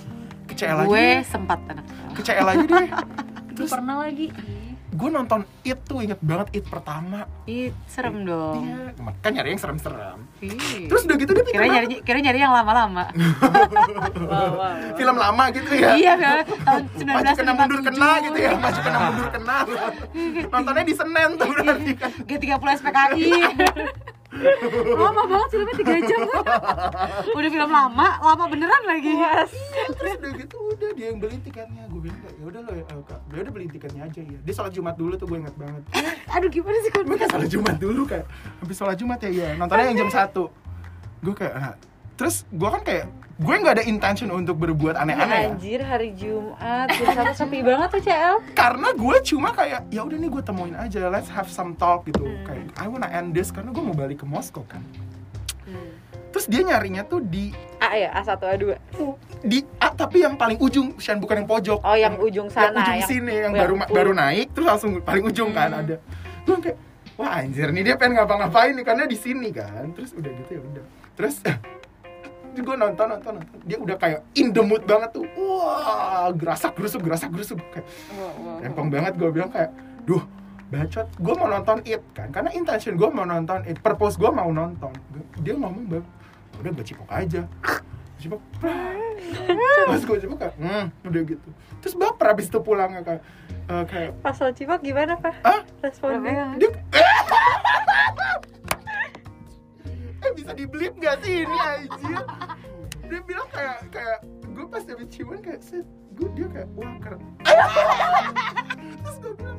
ke 0.47 0.55
CL 0.55 0.77
aja 0.77 0.87
Gue 0.87 0.97
deh. 0.99 1.17
sempat 1.23 1.59
anak 1.67 1.85
Ke 2.15 2.21
CL 2.23 2.47
aja 2.47 2.65
deh. 2.65 2.89
Terus 3.51 3.67
Terus 3.67 3.71
pernah 3.75 3.97
lagi. 4.01 4.27
Gue 4.89 5.11
nonton 5.13 5.45
It 5.69 5.85
tuh 5.85 6.01
inget 6.01 6.17
banget 6.25 6.49
It 6.57 6.65
pertama. 6.65 7.29
Ih, 7.45 7.77
serem 7.85 8.25
dong. 8.25 8.65
Iya, 8.65 8.97
kan 9.21 9.31
nyari 9.37 9.53
yang 9.53 9.61
serem-serem. 9.61 10.19
Terus 10.89 11.03
udah 11.05 11.17
gitu 11.21 11.33
dia 11.37 11.45
kira 11.45 11.67
nyari 11.69 11.87
kira 12.01 12.19
nyari 12.25 12.39
yang 12.41 12.55
lama-lama. 12.57 13.13
wow, 14.33 14.49
wow. 14.57 14.77
film 14.97 15.17
lama 15.21 15.45
gitu 15.53 15.71
ya. 15.77 15.93
iya, 15.93 16.13
tahun 16.65 16.83
maju 17.21 17.33
kena 17.37 17.53
mundur 17.53 17.81
1957. 17.85 17.89
kena 17.89 18.11
gitu 18.25 18.39
ya 18.41 18.53
maju 18.57 18.81
kena 18.81 18.99
mundur 19.13 19.29
kena 19.29 19.57
nontonnya 20.53 20.85
di 20.89 20.95
Senen 20.97 21.31
tuh 21.37 21.47
berarti 21.53 21.93
kan 21.93 22.11
G30 22.25 22.69
SPKI. 22.81 23.31
Lama 24.99 25.23
banget 25.27 25.49
filmnya 25.51 25.75
3 25.79 26.09
jam 26.09 26.21
Udah 27.35 27.51
film 27.51 27.71
lama, 27.71 28.09
lama 28.23 28.45
beneran 28.51 28.83
lagi. 28.87 29.15
terus 29.99 30.15
udah 30.19 30.33
gitu 30.39 30.57
udah 30.75 30.91
dia 30.95 31.07
yang 31.11 31.19
beli 31.19 31.39
tiketnya. 31.43 31.85
Gue 31.91 32.01
bilang 32.09 32.21
ya 32.23 32.45
udah 32.45 32.61
lo 32.63 32.73
ya 32.75 32.85
eh, 32.85 33.03
kak. 33.07 33.21
Dia 33.31 33.41
udah 33.47 33.53
beli 33.53 33.67
tiketnya 33.71 34.03
aja 34.07 34.21
ya 34.21 34.39
dia 34.39 34.55
sholat 34.55 34.73
jumat 34.73 34.95
dulu 34.97 35.15
tuh 35.19 35.27
gue 35.29 35.39
inget 35.39 35.57
banget. 35.59 35.83
Aduh 36.35 36.49
gimana 36.51 36.77
sih 36.83 36.91
gue 36.91 37.03
kalau 37.05 37.19
kayak 37.19 37.33
sholat 37.35 37.51
jumat 37.51 37.77
dulu 37.77 38.03
kayak 38.07 38.27
habis 38.63 38.77
sholat 38.77 38.97
jumat 38.97 39.19
ya 39.25 39.31
iya. 39.31 39.49
Nontonnya 39.59 39.85
yang 39.93 39.99
jam 40.07 40.11
satu. 40.11 40.45
Gue 41.21 41.35
kayak 41.35 41.55
ah. 41.55 41.75
terus 42.19 42.43
gue 42.51 42.69
kan 42.69 42.83
kayak 42.83 43.07
gue 43.39 43.55
nggak 43.55 43.75
ada 43.79 43.85
intention 43.87 44.35
untuk 44.35 44.59
berbuat 44.59 44.99
aneh-aneh 44.99 45.47
ya. 45.47 45.49
Anjir 45.55 45.81
hari 45.87 46.11
Jumat. 46.19 46.91
Satu 46.91 47.35
sepi 47.39 47.63
banget 47.63 47.89
tuh 47.95 48.03
CL 48.03 48.35
karena 48.51 48.91
gue 48.91 49.17
cuma 49.23 49.55
kayak 49.55 49.87
ya 49.95 50.03
udah 50.03 50.19
nih 50.19 50.27
gue 50.27 50.43
temuin 50.43 50.75
aja 50.75 51.07
let's 51.07 51.31
have 51.31 51.47
some 51.47 51.79
talk 51.79 52.03
gitu. 52.11 52.27
Kayak 52.43 52.75
I 52.75 52.91
wanna 52.91 53.07
end 53.07 53.39
this 53.39 53.55
karena 53.55 53.71
gue 53.71 53.79
mau 53.79 53.95
balik 53.95 54.23
ke 54.23 54.27
Moskow 54.27 54.67
kan. 54.67 54.83
Terus 56.35 56.51
dia 56.51 56.67
nyarinya 56.67 57.07
tuh 57.07 57.23
di 57.23 57.55
A 57.79 57.95
ya 57.95 58.11
A1 58.21 58.43
A2 58.43 58.65
di 59.47 59.63
ah, 59.79 59.95
tapi 59.95 60.27
yang 60.27 60.35
paling 60.35 60.59
ujung 60.59 60.99
Shan 60.99 61.23
bukan 61.23 61.47
yang 61.47 61.49
pojok. 61.49 61.79
Oh 61.87 61.95
yang 61.95 62.19
ujung 62.19 62.51
sana 62.51 62.75
yang 62.75 62.83
ujung 62.83 63.01
sini 63.07 63.35
yang 63.39 63.55
baru 63.55 63.75
yang 63.79 63.91
baru 63.95 64.13
naik 64.19 64.51
terus 64.51 64.67
langsung 64.67 64.99
paling 64.99 65.23
ujung 65.23 65.55
kan 65.55 65.79
ada. 65.79 66.03
Gue 66.43 66.59
kayak 66.59 66.79
wah 67.15 67.39
anjir 67.39 67.71
nih 67.71 67.87
dia 67.87 67.95
pengen 67.95 68.19
ngapa-ngapain 68.19 68.75
nih 68.75 68.83
karena 68.83 69.07
di 69.07 69.15
sini 69.15 69.55
kan. 69.55 69.95
Terus 69.95 70.11
udah 70.11 70.31
gitu 70.43 70.51
ya 70.59 70.63
udah. 70.75 70.85
Terus 71.15 71.37
gue 72.63 72.77
nonton 72.77 73.07
nonton 73.09 73.33
nonton. 73.41 73.59
Dia 73.65 73.79
udah 73.79 73.97
kayak 73.99 74.21
in 74.39 74.55
the 74.55 74.63
mood 74.63 74.83
banget 74.85 75.11
tuh. 75.15 75.25
Wah 75.39 76.31
gerasak 76.35 76.75
gerusuk 76.79 77.03
gerasak 77.05 77.31
gerusuk. 77.35 77.59
Kayak 77.73 77.87
rempong 78.65 78.89
banget 78.89 79.13
gue 79.17 79.31
bilang 79.31 79.51
kayak 79.51 79.71
duh 80.05 80.23
bacot. 80.69 81.07
Gue 81.19 81.35
mau 81.37 81.49
nonton 81.49 81.81
it 81.89 82.03
kan 82.13 82.29
karena 82.31 82.51
intention 82.53 82.95
gue 82.97 83.09
mau 83.09 83.25
nonton 83.25 83.65
it 83.65 83.79
purpose 83.81 84.21
gue 84.21 84.31
mau 84.31 84.49
nonton. 84.53 84.93
Dia 85.41 85.55
ngomong 85.57 85.85
bang 85.89 86.07
udah 86.59 86.71
gue 86.75 86.85
cipok 86.85 87.09
aja. 87.11 87.43
Cipok 88.19 88.43
pas 89.87 90.03
gue 90.03 90.17
cipok 90.19 90.39
kayak 90.43 90.55
hmm, 90.59 90.85
udah 91.07 91.23
gitu. 91.23 91.49
Terus 91.79 91.95
baper 91.95 92.35
abis 92.35 92.51
itu 92.51 92.59
pulangnya 92.59 93.03
kayak 93.07 93.23
eh, 93.71 93.85
kayak 93.87 94.11
Pas 94.19 94.35
lo 94.35 94.51
cipok 94.51 94.81
gimana 94.83 95.15
pak? 95.19 95.35
ah 95.47 95.63
Responnya? 95.83 96.59
Dia 96.59 96.71
bisa 100.37 100.53
di 100.57 100.65
blip 100.69 100.95
gak 100.99 101.23
sih 101.25 101.45
ini 101.47 101.57
anjir? 101.57 102.23
Dia 103.09 103.21
bilang 103.25 103.49
kayak 103.49 103.79
kayak 103.89 104.19
gue 104.49 104.67
pas 104.69 104.83
dapet 104.85 105.09
ciuman 105.09 105.41
kayak 105.41 105.61
set 105.63 105.87
gue 106.19 106.29
dia 106.35 106.47
kayak 106.51 106.69
wah 106.75 106.95
keren. 106.99 107.23
Terus 109.05 109.17
gue 109.23 109.33
bilang 109.39 109.59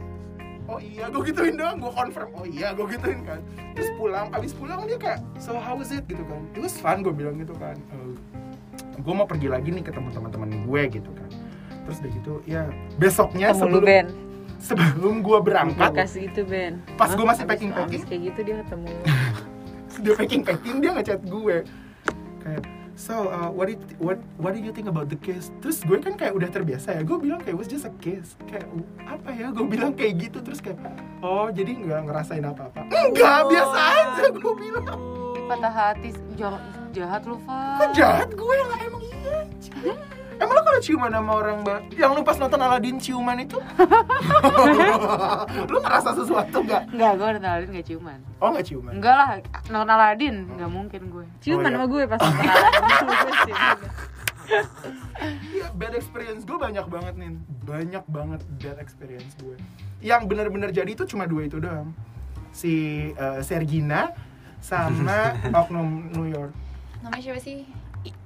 oh 0.70 0.78
iya 0.78 1.10
gue 1.10 1.22
gituin 1.34 1.56
doang 1.58 1.82
gue 1.82 1.92
confirm 1.96 2.30
oh 2.36 2.46
iya 2.46 2.76
gue 2.78 2.86
gituin 2.94 3.26
kan. 3.26 3.42
Terus 3.74 3.90
pulang 3.98 4.30
abis 4.36 4.54
pulang 4.54 4.86
dia 4.86 5.00
kayak 5.02 5.20
so 5.42 5.58
how 5.58 5.74
was 5.74 5.90
it? 5.90 6.06
Gitu 6.06 6.22
kan. 6.28 6.46
It 6.54 6.62
was 6.62 6.78
fun 6.78 7.02
gue 7.02 7.16
bilang 7.16 7.42
gitu 7.42 7.56
kan. 7.58 7.80
Gue 9.00 9.14
mau 9.16 9.26
pergi 9.26 9.48
lagi 9.48 9.72
nih 9.72 9.82
ketemu 9.82 10.12
teman-teman 10.12 10.50
gue 10.68 10.82
gitu 11.00 11.10
kan. 11.16 11.30
Terus 11.88 11.98
udah 12.06 12.12
gitu 12.14 12.34
ya 12.46 12.70
besoknya 13.02 13.50
Ketemu 13.50 13.66
lu 13.66 13.82
sebelum 13.82 13.88
Ben. 13.88 14.08
sebelum 14.60 15.16
gue 15.26 15.38
berangkat 15.42 15.92
Kasih 15.96 16.30
itu 16.30 16.46
Ben. 16.46 16.84
pas 17.00 17.10
gue 17.16 17.26
masih 17.26 17.48
packing 17.50 17.72
packing 17.74 18.04
kayak 18.06 18.22
gitu 18.30 18.40
dia 18.46 18.56
ketemu. 18.62 18.94
Dia 20.00 20.14
packing 20.16 20.44
packing 20.44 20.78
dia 20.80 20.92
ngechat 20.96 21.22
gue. 21.24 21.58
Kayak 22.40 22.64
so 23.00 23.32
uh, 23.32 23.48
what 23.48 23.72
did 23.72 23.80
what 23.96 24.20
what 24.36 24.52
did 24.52 24.68
you 24.68 24.76
think 24.76 24.92
about 24.92 25.08
the 25.08 25.16
kiss 25.24 25.56
terus 25.64 25.80
gue 25.88 26.04
kan 26.04 26.20
kayak 26.20 26.36
udah 26.36 26.52
terbiasa 26.52 27.00
ya 27.00 27.02
gue 27.08 27.16
bilang 27.16 27.40
kayak 27.40 27.56
it 27.56 27.60
was 27.64 27.72
just 27.72 27.88
a 27.88 27.94
kiss 28.04 28.36
kayak 28.44 28.68
"Uh, 28.76 28.84
apa 29.08 29.32
ya 29.32 29.48
gue 29.56 29.64
bilang 29.72 29.96
kayak 29.96 30.20
gitu 30.20 30.44
terus 30.44 30.60
kayak 30.60 30.84
oh 31.24 31.48
jadi 31.48 31.80
nggak 31.80 32.12
ngerasain 32.12 32.44
apa 32.44 32.68
apa 32.68 32.84
enggak 32.92 33.40
biasa 33.48 33.80
aja 33.80 34.24
gue 34.36 34.54
bilang. 34.60 35.00
Patah 35.50 35.74
hati 35.74 36.14
jahat, 36.38 36.62
jahat 36.94 37.22
lu 37.26 37.40
Fa 37.42 37.82
kok 37.82 37.98
jahat 37.98 38.30
gue? 38.36 38.56
Lah 38.68 38.80
emang 38.84 39.02
iya 39.02 39.38
Emang 40.40 40.56
lo 40.56 40.62
kalau 40.64 40.80
ciuman 40.80 41.12
sama 41.12 41.32
orang 41.36 41.56
mbak 41.62 41.80
Yang 41.94 42.12
lu 42.16 42.22
pas 42.24 42.38
nonton 42.40 42.60
Aladdin 42.60 42.96
ciuman 42.96 43.38
itu? 43.40 43.60
Lu 45.68 45.78
ngerasa 45.80 46.10
sesuatu 46.16 46.58
gak? 46.64 46.84
Enggak, 46.90 47.12
gue 47.16 47.28
udah 47.36 47.42
Aladin 47.44 47.70
gak 47.76 47.86
ciuman. 47.86 48.20
Oh 48.40 48.48
gak 48.50 48.64
ciuman? 48.64 48.92
Enggak 48.96 49.16
lah, 49.16 49.30
nonton 49.68 49.92
Aladin 49.92 50.36
Gak 50.56 50.72
mungkin 50.72 51.02
gue. 51.12 51.26
Ciuman 51.40 51.60
Oh, 51.60 51.68
iya. 51.68 51.76
sama 51.76 51.86
gue 51.86 52.04
pas 52.08 52.20
kenalan 52.20 52.74
Iya, 55.54 55.68
bad 55.76 55.94
experience 55.94 56.42
gue 56.42 56.58
banyak 56.58 56.86
banget 56.88 57.14
nih 57.14 57.32
Banyak 57.68 58.04
banget 58.08 58.42
bad 58.58 58.78
experience 58.80 59.36
gue. 59.38 59.56
Yang 60.00 60.22
bener-bener 60.26 60.70
jadi 60.72 60.90
itu 60.90 61.04
cuma 61.06 61.28
dua 61.28 61.46
itu 61.46 61.60
doang. 61.60 61.92
Si 62.50 62.74
eh, 63.12 63.40
Sergina 63.44 64.16
sama 64.58 65.38
Oknum 65.60 66.10
New 66.16 66.26
York. 66.26 66.56
Namanya 67.00 67.22
siapa 67.22 67.40
sih? 67.40 67.64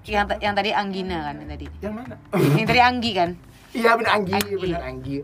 Yang, 0.03 0.25
ta- 0.25 0.37
yang 0.37 0.53
tadi 0.53 0.69
Anggina 0.69 1.17
kan 1.23 1.35
yang 1.35 1.49
tadi 1.49 1.67
Yang 1.79 1.93
mana? 1.93 2.15
Yang 2.33 2.67
tadi 2.67 2.81
Anggi 2.81 3.11
kan 3.11 3.29
Iya 3.71 3.91
bener 3.93 4.11
Anggi, 4.11 4.31
Anggi. 4.33 4.53
bener 4.57 4.81
Anggi 4.81 5.17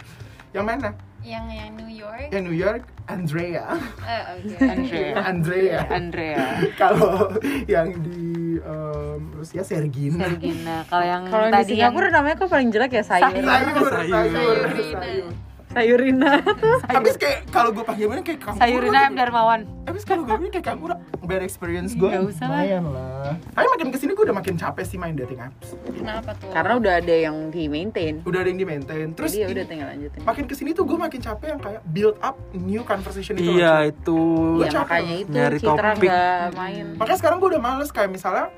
Yang 0.50 0.66
mana? 0.66 0.90
Yang 1.20 1.46
yang 1.52 1.72
New 1.76 1.92
York. 1.92 2.28
Yang 2.32 2.44
New 2.44 2.56
York, 2.56 2.82
Andrea 3.06 3.66
Eh, 4.02 4.22
oke. 4.32 4.56
Andrea 4.72 5.14
Andrea 5.22 5.80
Andrea 5.90 6.46
Kalau 6.82 7.28
yang 7.66 7.88
di 8.02 8.24
em, 8.58 9.20
Rusia 9.34 9.62
Sergina 9.62 10.24
Sergina 10.26 10.88
Kalau 10.88 11.04
yang 11.04 11.22
Kalau 11.28 11.44
yang 11.44 11.52
di 11.52 11.58
tadi 11.60 11.74
yang 11.76 11.92
Singapura 11.92 12.08
namanya 12.10 12.36
kok 12.38 12.48
paling 12.48 12.70
jelek 12.70 12.92
ya 12.94 13.04
sayur 13.04 13.36
Sayur. 13.36 13.44
Sayur, 13.44 13.92
sayur, 13.92 14.26
Sayurina. 14.32 14.96
sayur. 14.96 15.34
Sayurina 15.70 16.42
Habis 16.84 17.14
kayak 17.16 17.46
kalau 17.48 17.70
gue 17.70 17.82
panggilannya 17.82 18.22
kayak 18.22 18.42
kamu 18.42 18.58
Sayurina 18.58 19.00
M. 19.06 19.14
Darmawan. 19.14 19.62
Habis 19.86 20.02
kalau 20.02 20.22
gue 20.24 20.34
bilang 20.36 20.50
kayak 20.52 20.66
kamu 20.68 20.86
bad 21.22 21.42
experience 21.42 21.94
gue 21.94 22.06
Nggak 22.06 22.26
usah 22.28 22.46
lah. 22.46 22.58
Lumayan 22.60 22.84
lah. 22.90 23.34
Tapi 23.54 23.68
makin 23.70 23.88
ke 23.90 23.98
sini 23.98 24.12
gue 24.12 24.24
udah 24.24 24.34
makin 24.36 24.56
capek 24.56 24.84
sih 24.84 24.98
main 24.98 25.14
dating 25.14 25.38
apps. 25.40 25.78
Kenapa 25.88 26.34
tuh? 26.36 26.50
Karena 26.50 26.74
udah 26.76 26.94
ada 26.98 27.16
yang 27.16 27.50
di 27.50 27.66
maintain 27.66 28.18
Udah 28.24 28.40
ada 28.40 28.50
yang 28.50 28.58
di 28.58 28.66
maintain 28.66 29.08
Terus 29.14 29.32
Jadi 29.32 29.40
ya 29.40 29.48
udah 29.52 29.66
tinggal 29.66 29.88
lanjutin. 29.90 30.20
makin 30.24 30.44
ke 30.46 30.54
sini 30.54 30.70
tuh 30.72 30.84
gue 30.84 30.98
makin 30.98 31.20
capek 31.20 31.48
yang 31.48 31.62
kayak 31.62 31.82
build 31.88 32.18
up 32.20 32.36
new 32.52 32.82
conversation 32.82 33.34
itu 33.36 33.54
iya 33.56 33.86
itu. 33.86 34.20
Gua 34.58 34.66
Ya 34.66 34.72
capek. 34.72 34.82
makanya 34.84 35.16
itu 35.16 35.32
Nyari 35.32 35.58
Citra 35.60 35.90
topik. 35.94 36.02
nggak 36.04 36.46
main. 36.56 36.86
Makanya 36.98 37.18
sekarang 37.20 37.38
gue 37.38 37.50
udah 37.50 37.62
males 37.62 37.90
kayak 37.90 38.10
misalnya 38.10 38.50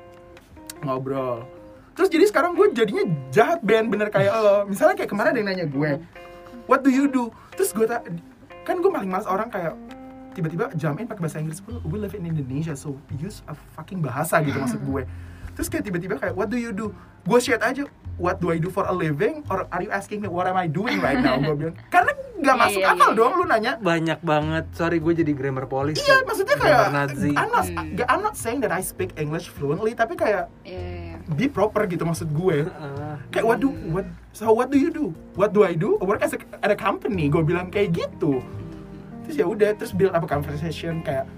ngobrol. 0.80 1.44
Terus 1.92 2.08
jadi 2.08 2.24
sekarang 2.24 2.56
gue 2.56 2.72
jadinya 2.72 3.04
jahat 3.28 3.60
Ben. 3.60 3.84
Bener 3.86 4.08
kayak 4.08 4.32
lo. 4.32 4.64
Misalnya 4.64 4.96
kayak 4.96 5.12
kemarin 5.12 5.30
ada 5.30 5.38
yang 5.38 5.48
nanya 5.50 5.66
gue 5.66 5.90
What 6.66 6.80
do 6.80 6.90
you 6.90 7.06
do? 7.06 7.30
Terus 7.52 7.70
gue 7.70 7.84
tak 7.84 8.06
kan 8.62 8.78
gue 8.78 8.88
paling 8.88 9.10
males 9.10 9.26
orang 9.26 9.50
kayak 9.50 9.74
tiba-tiba 10.32 10.70
jump 10.74 10.96
in 10.96 11.04
pakai 11.04 11.20
bahasa 11.20 11.38
Inggris 11.38 11.60
well, 11.62 11.82
we 11.84 11.98
live 11.98 12.14
in 12.14 12.24
Indonesia 12.24 12.72
so 12.72 12.96
use 13.12 13.42
a 13.44 13.54
fucking 13.74 14.00
bahasa 14.00 14.40
gitu 14.40 14.56
maksud 14.56 14.80
gue. 14.80 15.02
Terus 15.52 15.68
kayak 15.68 15.84
tiba-tiba 15.84 16.14
kayak 16.16 16.32
what 16.32 16.48
do 16.48 16.56
you 16.56 16.72
do? 16.72 16.94
Gue 17.22 17.38
share 17.38 17.60
aja 17.60 17.84
what 18.16 18.38
do 18.38 18.48
I 18.48 18.56
do 18.56 18.68
for 18.68 18.84
a 18.84 18.94
living? 18.94 19.44
Or 19.46 19.68
are 19.68 19.80
you 19.80 19.90
asking 19.90 20.20
me 20.20 20.28
what 20.28 20.46
am 20.46 20.56
I 20.56 20.64
doing 20.64 20.98
right 20.98 21.18
now? 21.18 21.36
Gue 21.36 21.56
bilang. 21.58 21.76
Karena 21.88 22.12
nggak 22.42 22.56
Iya, 22.56 22.62
masuk 22.64 22.80
iya, 22.80 22.90
akal 22.90 23.10
iya. 23.12 23.18
dong 23.18 23.32
lu 23.36 23.44
nanya. 23.44 23.72
Banyak 23.76 24.18
banget. 24.20 24.64
Sorry 24.72 24.98
gue 24.98 25.12
jadi 25.12 25.30
grammar 25.30 25.66
police 25.66 26.00
Iya, 26.00 26.24
maksudnya 26.24 26.56
kayak 26.56 26.86
Nazi. 26.90 27.30
I'm 27.32 27.50
not, 27.50 27.66
Hmm. 27.68 28.08
I'm 28.08 28.22
not 28.24 28.34
saying 28.34 28.60
that 28.60 28.72
I 28.72 28.80
speak 28.80 29.14
English 29.14 29.46
fluently, 29.46 29.92
tapi 29.92 30.16
kayak 30.16 30.48
Iya. 30.64 31.20
be 31.28 31.46
proper 31.46 31.84
gitu 31.84 32.02
maksud 32.02 32.30
gue. 32.30 32.66
Kayak 33.28 33.44
what 33.44 33.58
do 33.60 33.70
what 33.92 34.06
so 34.32 34.50
what 34.50 34.72
do 34.72 34.80
you 34.80 34.88
do? 34.88 35.12
What 35.36 35.52
do 35.52 35.62
I 35.62 35.76
do? 35.76 36.00
I 36.00 36.04
work 36.08 36.24
as 36.24 36.32
a, 36.32 36.40
at 36.64 36.72
a 36.72 36.76
company. 36.76 37.28
Gue 37.28 37.44
bilang 37.44 37.68
kayak 37.68 37.94
gitu. 37.94 38.40
Terus 39.28 39.36
ya 39.38 39.46
udah, 39.46 39.70
terus 39.78 39.92
build 39.94 40.16
up 40.16 40.24
a 40.24 40.28
conversation 40.28 41.04
kayak 41.04 41.28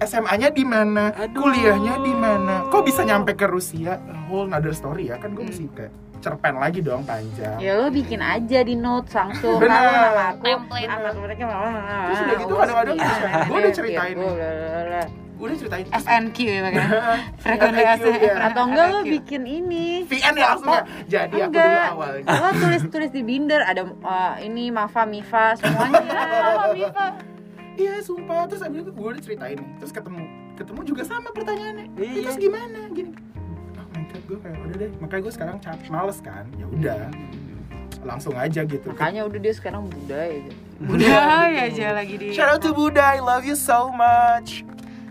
SMA-nya 0.00 0.48
di 0.48 0.64
mana, 0.64 1.12
kuliahnya 1.36 2.00
di 2.00 2.14
mana, 2.16 2.64
kok 2.72 2.88
bisa 2.88 3.04
nyampe 3.04 3.36
ke 3.36 3.44
Rusia? 3.44 4.00
A 4.00 4.16
whole 4.32 4.48
another 4.48 4.72
story 4.72 5.12
ya 5.12 5.20
kan 5.20 5.36
gue 5.36 5.44
mesti 5.44 5.68
kayak 5.76 5.92
cerpen 6.24 6.56
lagi 6.56 6.80
dong 6.80 7.04
panjang. 7.04 7.60
Ya 7.60 7.76
lo 7.76 7.92
bikin 7.92 8.24
aja 8.24 8.64
di 8.64 8.76
notes 8.76 9.12
langsung 9.12 9.60
Bener. 9.60 9.76
Halo 9.76 9.92
nama 9.92 10.22
aku 10.32 10.44
Template. 10.44 10.88
Anak 10.88 11.14
mereka 11.20 11.42
Terus 11.44 12.20
udah 12.20 12.36
gitu 12.40 12.54
kadang-kadang 12.56 12.96
gue 13.44 13.56
udah 13.60 13.72
ceritain 13.76 14.16
Udah 15.40 15.54
ceritain. 15.56 15.86
FNQ 15.88 16.36
ya 16.44 16.60
makanya 16.60 17.00
Frequently 17.44 17.84
FNQ, 17.84 17.92
asked 17.96 18.20
iya. 18.20 18.34
Atau 18.52 18.62
enggak 18.68 18.86
lo 18.92 19.00
bikin 19.00 19.42
ini? 19.48 19.86
VN 20.04 20.34
ya 20.36 20.46
langsung 20.52 20.68
ya. 20.68 20.82
Jadi 21.08 21.36
aku 21.40 21.52
dulu 21.56 21.80
awalnya. 21.80 22.24
Lo 22.28 22.50
tulis 22.52 22.82
tulis 22.92 23.10
di 23.10 23.22
binder 23.24 23.60
Ada 23.64 23.82
uh, 23.88 24.34
ini 24.44 24.68
Mafa 24.68 25.08
Mifa 25.08 25.56
semuanya. 25.56 26.04
Iya 27.80 27.96
sumpah. 28.04 28.44
Terus 28.44 28.60
abis 28.60 28.84
itu 28.84 28.92
gue 28.92 29.08
udah 29.08 29.22
ceritain 29.24 29.56
nih. 29.56 29.68
Terus 29.80 29.92
ketemu 29.96 30.20
ketemu 30.60 30.80
juga 30.84 31.02
sama 31.08 31.32
pertanyaannya. 31.32 31.86
Iya. 31.96 32.28
terus 32.28 32.36
gimana? 32.36 32.80
Gini. 32.92 33.16
Oh 33.80 33.86
my 33.96 34.02
god 34.04 34.22
gue 34.28 34.38
kayak 34.44 34.58
udah 34.60 34.76
deh. 34.76 34.90
Makanya 35.00 35.22
gue 35.24 35.32
sekarang 35.32 35.56
cap 35.64 35.80
males 35.88 36.18
kan? 36.20 36.44
Ya 36.60 36.66
udah. 36.68 37.08
Langsung 38.04 38.36
aja 38.36 38.68
gitu. 38.68 38.84
Makanya 38.92 39.24
udah 39.24 39.40
dia 39.40 39.54
sekarang 39.56 39.88
budaya 39.88 40.44
gitu 40.44 40.56
Budaya 40.80 41.68
aja 41.68 41.92
lagi 41.92 42.16
di 42.16 42.32
shout 42.32 42.48
out 42.48 42.64
to 42.64 42.72
Buddha 42.72 43.04
I 43.04 43.20
love 43.20 43.44
you 43.44 43.52
so 43.52 43.92
much 43.92 44.64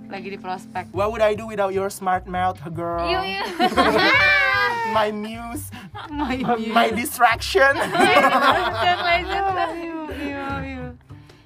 lagi 0.10 0.28
di 0.28 0.38
prospek 0.38 0.90
what 0.90 1.08
would 1.08 1.22
I 1.22 1.34
do 1.34 1.46
without 1.46 1.70
your 1.70 1.88
smart 1.88 2.26
mouth 2.26 2.58
girl 2.72 3.06
Iya, 3.06 3.20
iya. 3.24 3.44
my 4.96 5.10
muse 5.10 5.70
My 6.10 6.42
my 6.68 6.90
distraction 6.90 7.78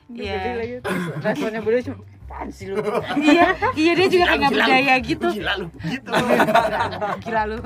Iya. 0.10 0.38
Responnya 1.20 1.62
budaya 1.62 1.84
cuma 1.84 1.98
Apaan 2.24 2.50
sih 2.50 2.66
lu 2.66 2.82
Iya, 3.14 3.54
iya 3.78 3.92
dia 3.94 4.08
juga 4.10 4.26
kayak 4.26 4.40
nggak 4.42 4.52
berdaya 4.58 4.94
gitu. 5.06 5.28
gila 5.30 5.54
lu 5.56 5.68
gitu 5.86 6.10
Gila 7.24 7.44
lu. 7.46 7.60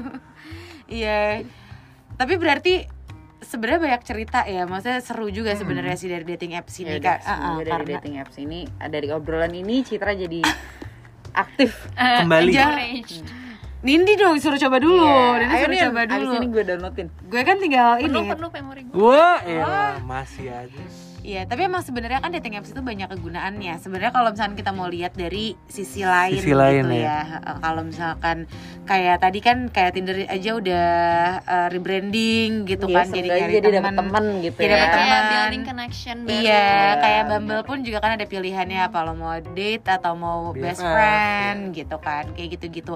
Iya. 0.87 1.47
Tapi 2.13 2.33
berarti 2.35 2.73
sebenarnya 3.39 3.79
banyak 3.79 4.01
cerita 4.03 4.43
ya, 4.43 4.67
maksudnya 4.67 4.99
seru 4.99 5.31
juga 5.31 5.55
sebenarnya 5.55 5.95
sih 5.95 6.11
dari 6.11 6.27
dating 6.27 6.59
apps 6.59 6.75
ini 6.77 6.89
Ya 6.89 6.99
kak. 6.99 7.19
semoga 7.23 7.39
Uh-uh, 7.39 7.55
dari 7.55 7.71
karena 7.71 7.91
dating 7.95 8.15
apps 8.19 8.35
ini 8.35 8.59
Dari 8.67 9.07
obrolan 9.07 9.53
ini 9.53 9.75
Citra 9.81 10.11
jadi 10.13 10.41
aktif 11.37 11.71
kembali 11.93 12.49
Jangan- 12.49 12.81
Encouraged. 12.81 13.25
Nindi 13.77 14.13
dong 14.13 14.35
suruh 14.35 14.57
coba 14.57 14.77
dulu, 14.77 15.05
Iya. 15.05 15.37
Nindi 15.39 15.55
suruh 15.55 15.77
coba 15.85 15.99
abis 16.01 16.17
dulu. 16.17 16.33
ini 16.33 16.47
gue 16.49 16.63
downloadin 16.65 17.07
Gue 17.23 17.41
kan 17.41 17.55
tinggal 17.55 17.89
Penuh 17.95 18.19
ini. 18.19 18.29
penuh 18.33 18.49
memori 18.51 18.81
gue. 18.83 18.97
Wah, 18.97 19.37
elah, 19.39 19.95
masih 20.01 20.49
aja. 20.49 20.83
Iya, 21.27 21.43
tapi 21.43 21.67
emang 21.67 21.83
sebenarnya 21.83 22.23
kan 22.23 22.31
dating 22.31 22.55
apps 22.55 22.71
itu 22.71 22.79
banyak 22.79 23.11
kegunaannya. 23.11 23.83
Sebenarnya 23.83 24.15
kalau 24.15 24.31
misalkan 24.31 24.55
kita 24.55 24.71
mau 24.71 24.87
lihat 24.87 25.11
dari 25.11 25.59
sisi 25.67 25.99
lain 25.99 26.39
Sisi 26.39 26.55
lain, 26.55 26.87
gitu 26.87 27.03
ya. 27.03 27.03
ya. 27.03 27.19
Heeh, 27.27 27.55
Kalau 27.59 27.81
misalkan 27.83 28.37
kayak 28.87 29.19
tadi 29.19 29.39
kan 29.43 29.67
kayak 29.67 29.91
Tinder 29.91 30.15
aja 30.23 30.51
udah 30.55 30.87
uh, 31.43 31.67
rebranding 31.67 32.63
gitu 32.63 32.87
Iya, 32.87 32.95
kan 32.95 33.05
jadi 33.11 33.27
nyari 33.27 33.53
jadi 33.53 33.67
teman. 33.75 33.95
temen 33.99 34.25
gitu 34.39 34.55
Jadi 34.55 34.71
ya 34.71 34.71
dapet 34.71 34.87
Kayak 34.87 35.03
teman. 35.03 35.27
building 35.27 35.63
connection 35.67 36.17
baru. 36.23 36.31
Iya, 36.31 36.47
Iya, 36.47 36.91
kayak 36.95 37.21
bener. 37.21 37.35
Bumble 37.37 37.61
pun 37.67 37.77
juga 37.83 37.97
kan 37.99 38.11
ada 38.15 38.25
pilihannya 38.25 38.79
apa 38.79 38.97
lo 39.03 39.13
mau 39.13 39.35
date 39.35 39.83
atau 39.85 40.13
mau 40.15 40.39
best 40.55 40.79
friend 40.79 41.75
gitu 41.75 41.97
kan, 41.99 42.23
kayak 42.31 42.55
gitu-gitu. 42.55 42.95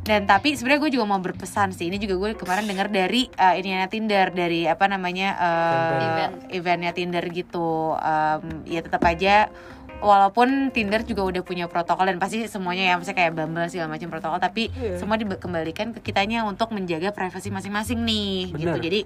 Dan 0.00 0.24
tapi 0.24 0.56
sebenarnya 0.56 0.80
gue 0.80 0.92
juga 0.96 1.04
mau 1.06 1.20
berpesan 1.20 1.76
sih. 1.76 1.92
Ini 1.92 2.00
juga 2.00 2.16
gue 2.16 2.30
kemarin 2.34 2.64
dengar 2.64 2.88
dari 2.88 3.28
uh, 3.36 3.54
ininya 3.54 3.84
Tinder 3.86 4.32
dari 4.32 4.64
apa 4.64 4.88
namanya 4.88 5.28
uh, 5.36 6.00
Event. 6.00 6.34
eventnya 6.50 6.92
Tinder 6.96 7.24
gitu. 7.28 7.94
Um, 7.94 8.64
ya 8.64 8.80
tetap 8.80 9.04
aja 9.04 9.52
walaupun 10.00 10.72
Tinder 10.72 11.04
juga 11.04 11.22
udah 11.28 11.42
punya 11.44 11.68
protokol 11.68 12.08
dan 12.08 12.16
pasti 12.16 12.48
semuanya 12.48 12.88
ya 12.88 12.92
maksudnya 12.96 13.18
kayak 13.20 13.32
Bumble 13.36 13.68
segala 13.68 13.92
macam 13.92 14.08
protokol 14.08 14.40
tapi 14.40 14.72
Iya. 14.72 14.96
semua 14.96 15.20
dikembalikan 15.20 15.92
ke 15.92 16.00
kitanya 16.00 16.48
untuk 16.48 16.72
menjaga 16.72 17.12
privasi 17.12 17.52
masing-masing 17.52 18.00
nih 18.00 18.48
gitu. 18.56 18.72
Bener. 18.72 18.80
Jadi 18.80 19.00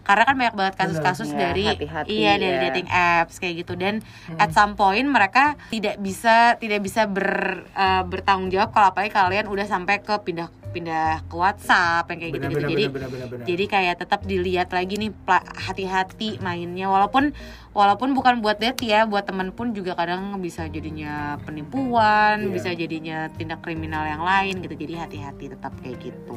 karena 0.00 0.22
kan 0.24 0.34
banyak 0.34 0.54
banget 0.54 0.74
kasus-kasus 0.76 1.28
Bener. 1.28 1.40
dari 1.50 1.62
Ya, 1.62 1.72
hati-hati 1.72 2.08
iya 2.10 2.32
dari 2.34 2.52
ya. 2.52 2.62
dating 2.66 2.88
apps 2.88 3.34
kayak 3.36 3.54
gitu 3.58 3.72
dan 3.74 4.00
at 4.34 4.50
some 4.50 4.72
point 4.72 5.04
mereka 5.04 5.44
tidak 5.68 5.96
bisa 5.96 6.54
tidak 6.56 6.80
bisa 6.80 7.04
ber, 7.04 7.28
eh, 7.66 8.02
bertanggung 8.02 8.48
jawab 8.48 8.70
kalau 8.70 8.88
apalagi 8.88 9.10
kalian 9.10 9.46
udah 9.46 9.64
sampai 9.64 9.98
ke 9.98 10.14
pindah 10.20 10.46
pindah 10.68 11.24
ke 11.24 11.32
WhatsApp 11.32 12.04
yang 12.08 12.18
kayak 12.20 12.32
gitu 12.34 12.44
gitu 12.46 12.58
Benar, 12.58 12.70
jadi 12.70 12.84
benar, 12.86 13.08
benar, 13.08 13.28
benar. 13.30 13.44
jadi 13.46 13.64
kayak 13.66 13.94
tetap 13.98 14.20
dilihat 14.22 14.68
lagi 14.68 14.94
nih 14.98 15.10
pla- 15.16 15.40
hati-hati 15.58 16.36
mainnya 16.38 16.86
walaupun 16.86 17.32
walaupun 17.72 18.12
bukan 18.12 18.38
buat 18.38 18.58
date 18.58 18.84
ya 18.84 19.04
buat 19.04 19.24
temen 19.24 19.48
pun 19.50 19.72
juga 19.72 19.94
kadang 19.94 20.36
bisa 20.36 20.68
jadinya 20.68 21.40
penipuan 21.40 21.96
Iya. 22.42 22.52
bisa 22.52 22.70
jadinya 22.74 23.18
tindak 23.30 23.60
kriminal 23.60 24.04
yang 24.04 24.20
lain 24.20 24.60
gitu 24.60 24.76
jadi 24.76 24.94
hati-hati 25.00 25.44
tetap 25.50 25.72
kayak 25.78 25.98
gitu 26.02 26.36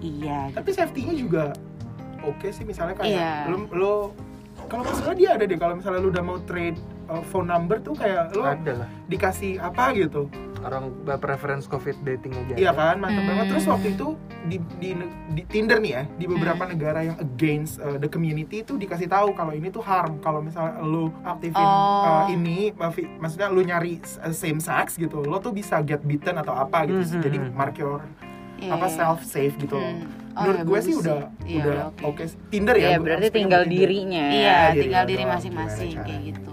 iya 0.00 0.48
tapi 0.52 0.70
safety-nya 0.70 1.14
juga 1.14 1.44
oke 2.26 2.48
sih 2.48 2.62
misalnya 2.62 2.94
kayak 2.94 3.10
Iya. 3.12 3.32
lo 3.46 3.56
lo 3.70 3.94
kalau 4.66 4.82
masalah 4.82 5.14
dia 5.14 5.30
ada 5.32 5.44
deh 5.44 5.54
kalau 5.54 5.74
misalnya 5.74 6.00
lu 6.00 6.08
udah 6.08 6.24
mau 6.24 6.38
trade 6.40 6.76
uh, 7.06 7.22
phone 7.24 7.46
number 7.46 7.78
tuh 7.78 7.94
kayak 7.94 8.32
lo 8.32 8.42
Ada 8.44 8.72
lah. 8.76 8.88
dikasih 9.06 9.58
apa 9.58 9.94
gitu 9.94 10.26
Orang 10.58 10.90
preference 11.14 11.64
covid 11.64 11.94
dating 12.02 12.34
aja. 12.34 12.54
iya 12.56 12.70
kan 12.72 12.98
mantap 12.98 13.22
Hmm. 13.22 13.30
banget 13.30 13.46
terus 13.48 13.66
waktu 13.68 13.94
itu 13.94 14.18
di, 14.44 14.56
di 14.74 14.90
di 15.30 15.42
Tinder 15.44 15.78
nih 15.78 15.92
ya 15.92 16.02
di 16.10 16.26
beberapa 16.26 16.62
negara 16.64 17.04
yang 17.04 17.14
against 17.16 17.78
uh, 17.78 17.94
the 17.94 18.08
community 18.08 18.60
itu 18.60 18.74
dikasih 18.74 19.06
tahu 19.06 19.30
kalau 19.30 19.52
ini 19.52 19.68
tuh 19.68 19.78
harm 19.80 20.18
kalau 20.18 20.40
misalnya 20.40 20.80
lu 20.80 21.06
aktifin 21.22 21.54
Oh. 21.56 22.24
uh, 22.24 22.26
ini 22.26 22.74
maksudnya 23.14 23.46
lu 23.46 23.62
nyari 23.62 24.02
uh, 24.18 24.34
same 24.34 24.58
sex 24.58 24.96
gitu 24.96 25.20
lo 25.20 25.38
tuh 25.38 25.52
bisa 25.52 25.78
get 25.80 26.02
beaten 26.02 26.34
atau 26.34 26.50
apa 26.52 26.82
gitu 26.84 26.98
Mhm. 27.04 27.22
jadi 27.22 27.38
mark 27.52 27.76
your 27.76 28.02
Iya, 28.56 28.72
apa 28.72 28.88
iya. 28.88 28.96
self 28.96 29.20
safe 29.22 29.54
gitu 29.54 29.76
loh 29.76 29.86
Hmm. 29.86 30.02
Oh, 30.02 30.25
menurut 30.38 30.58
ya, 30.58 30.64
gue 30.64 30.80
sih 30.82 30.94
udah 30.94 31.16
Iya, 31.42 31.62
udah 31.62 31.74
oke. 31.88 32.02
oke 32.06 32.22
sih. 32.26 32.38
Tinder 32.48 32.74
ya 32.74 32.88
Iya 32.88 32.98
berarti 32.98 33.28
tinggal 33.30 33.62
dirinya 33.64 34.24
Iya, 34.28 34.56
diri 34.70 34.80
tinggal 34.82 35.04
diri 35.04 35.22
doang, 35.22 35.32
masing-masing 35.34 35.92
kayak 35.98 36.20
gitu. 36.26 36.52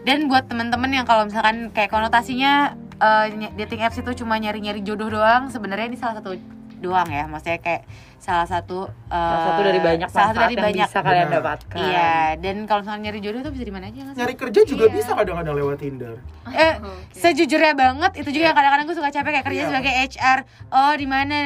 Dan 0.00 0.18
buat 0.26 0.44
temen-temen 0.44 0.90
yang 0.92 1.04
kalau 1.04 1.24
misalkan 1.24 1.68
kayak 1.70 1.88
konotasinya 1.88 2.76
ny- 3.30 3.52
dating 3.54 3.80
apps 3.80 3.96
itu 3.96 4.10
cuma 4.16 4.36
nyari-nyari 4.36 4.80
jodoh 4.80 5.10
doang, 5.10 5.48
sebenarnya 5.48 5.86
ini 5.86 5.96
salah 5.96 6.16
satu 6.16 6.36
doang 6.76 7.08
ya. 7.08 7.24
Maksudnya 7.24 7.58
kayak 7.58 7.82
salah 8.18 8.44
satu 8.44 8.86
eh, 8.86 9.12
Salah 9.12 9.44
satu 9.46 9.62
dari 9.62 9.80
banyak 9.82 10.08
salah 10.08 10.28
satu 10.30 10.40
dari 10.42 10.54
yang 10.54 10.64
banyak. 10.64 10.86
bisa 10.86 10.98
kalian 10.98 11.26
Benar. 11.26 11.36
dapatkan 11.38 11.76
Iya, 11.78 12.12
dan 12.38 12.56
kalau 12.64 12.80
misalnya 12.80 13.02
nyari 13.02 13.20
jodoh 13.20 13.40
tuh 13.42 13.52
bisa 13.52 13.64
di 13.64 13.72
mana 13.72 13.84
aja 13.86 13.98
nggak 13.98 14.12
sih? 14.12 14.20
nyari 14.20 14.34
kerja 14.34 14.60
juga 14.64 14.84
Iya. 14.84 14.94
bisa 14.94 15.10
kadang-kadang 15.12 15.54
lewat 15.54 15.76
Tinder 15.78 16.14
Eh, 16.46 16.74
Oke. 16.78 16.92
sejujurnya 17.14 17.72
banget 17.74 18.12
itu 18.14 18.30
juga 18.30 18.44
yang 18.46 18.56
kadang-kadang 18.56 18.84
gue 18.86 18.96
suka 18.96 19.10
capek 19.10 19.30
kayak 19.32 19.44
kerja 19.44 19.58
Iya. 19.58 19.68
sebagai 19.68 19.92
HR. 20.06 20.38
Oh, 20.70 20.94
di 20.94 21.06
mana? 21.06 21.36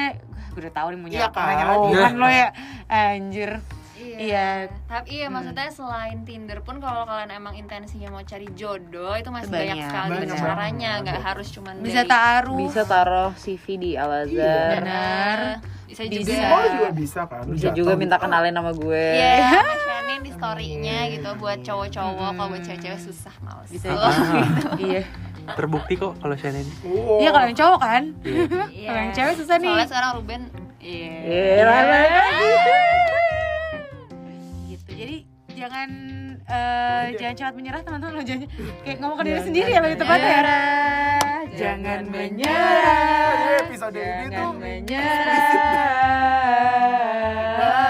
Gue 0.59 0.66
udah 0.66 0.74
tahu 0.74 0.88
nih 0.90 0.98
mau 0.98 1.06
Iya 1.09 1.18
nyapa 1.22 1.38
kan? 1.38 1.54
lagi 1.70 1.90
kan 1.94 2.14
lo 2.16 2.26
ya. 2.28 2.48
Anjir. 3.14 3.50
Iya. 3.94 4.16
Iya. 4.18 4.46
Tapi 4.84 5.06
iya 5.12 5.26
maksudnya 5.28 5.70
selain 5.70 6.18
Tinder 6.22 6.59
pun 6.61 6.78
kalau 6.78 7.02
kalian 7.04 7.30
emang 7.32 7.54
intensinya 7.54 8.11
mau 8.11 8.22
cari 8.22 8.50
jodoh 8.52 9.14
itu 9.14 9.26
masih 9.28 9.46
Banyak. 9.48 9.70
banyak, 9.70 9.86
sekali 9.86 10.11
Banyak 10.18 10.38
caranya, 10.40 10.90
nggak 11.00 11.20
harus 11.20 11.46
cuman 11.48 11.74
Bisa 11.78 12.02
dari- 12.02 12.11
taruh. 12.11 12.59
Bisa 12.61 12.82
taruh 12.84 13.30
CV 13.36 13.64
di 13.76 13.90
Iya. 13.92 14.02
Al-Azhar 14.02 14.70
Benar. 14.76 15.38
Bisa 15.84 16.02
Bisa. 16.04 16.26
juga. 16.26 16.34
mall 16.44 16.64
juga 16.68 16.90
bisa 16.92 17.20
kan 17.24 17.44
Bisa 17.48 17.68
juga 17.70 17.92
gitu. 17.94 17.96
minta 17.96 18.16
kenalin 18.18 18.52
nama 18.52 18.70
gue 18.72 19.06
Iya, 19.14 19.62
mentionin 19.64 20.20
di 20.20 20.30
story-nya 20.32 20.98
gitu 21.09 21.30
buat 21.36 21.59
cowok-cowok, 21.61 22.30
kalau 22.34 22.48
buat 22.50 22.62
cewek-cewek 22.62 23.00
susah 23.00 23.34
males. 23.40 23.68
Bisa 23.68 23.86
Oh, 23.88 24.11
juga. 24.11 24.42
Iya. 24.84 25.02
Terbukti 25.57 25.94
kok 25.96 26.12
kalau 26.18 26.34
Shannon. 26.36 26.66
Oh. 26.84 27.20
Iya 27.20 27.30
kalau 27.30 27.46
yang 27.46 27.57
cowok 27.57 27.80
kan. 27.80 28.03
Iya. 28.24 28.44
Kalau 28.88 29.01
yang 29.01 29.12
cewek 29.12 29.34
susah 29.38 29.57
nih. 29.57 29.68
Soalnya 29.70 29.88
sekarang 29.88 30.11
Ruben 30.18 30.42
Iya. 30.78 31.12
Iya, 31.26 31.62
lah, 31.66 31.82
lah, 31.82 32.05
lah. 32.07 32.28
Gitu. 34.68 34.90
Jadi 34.94 35.16
jangan 35.53 35.88
eh, 36.46 37.05
jangan 37.18 37.34
cepat 37.34 37.55
menyerah 37.59 37.82
teman-teman 37.82 38.14
lo 38.14 38.22
jangan 38.22 38.46
kayak 38.86 38.96
ngomong 39.03 39.18
ke 39.18 39.24
diri 39.26 39.40
sendiri 39.42 39.70
ya 39.74 39.80
lebih 39.82 39.99
tepatnya 39.99 40.30
ya. 40.30 40.42
Jangan 41.59 42.01
menyerah. 42.07 43.66
Episode 43.66 43.99
ini 43.99 44.26
tuh 44.30 44.38
Jangan 44.38 44.55
menyerah 44.57 45.57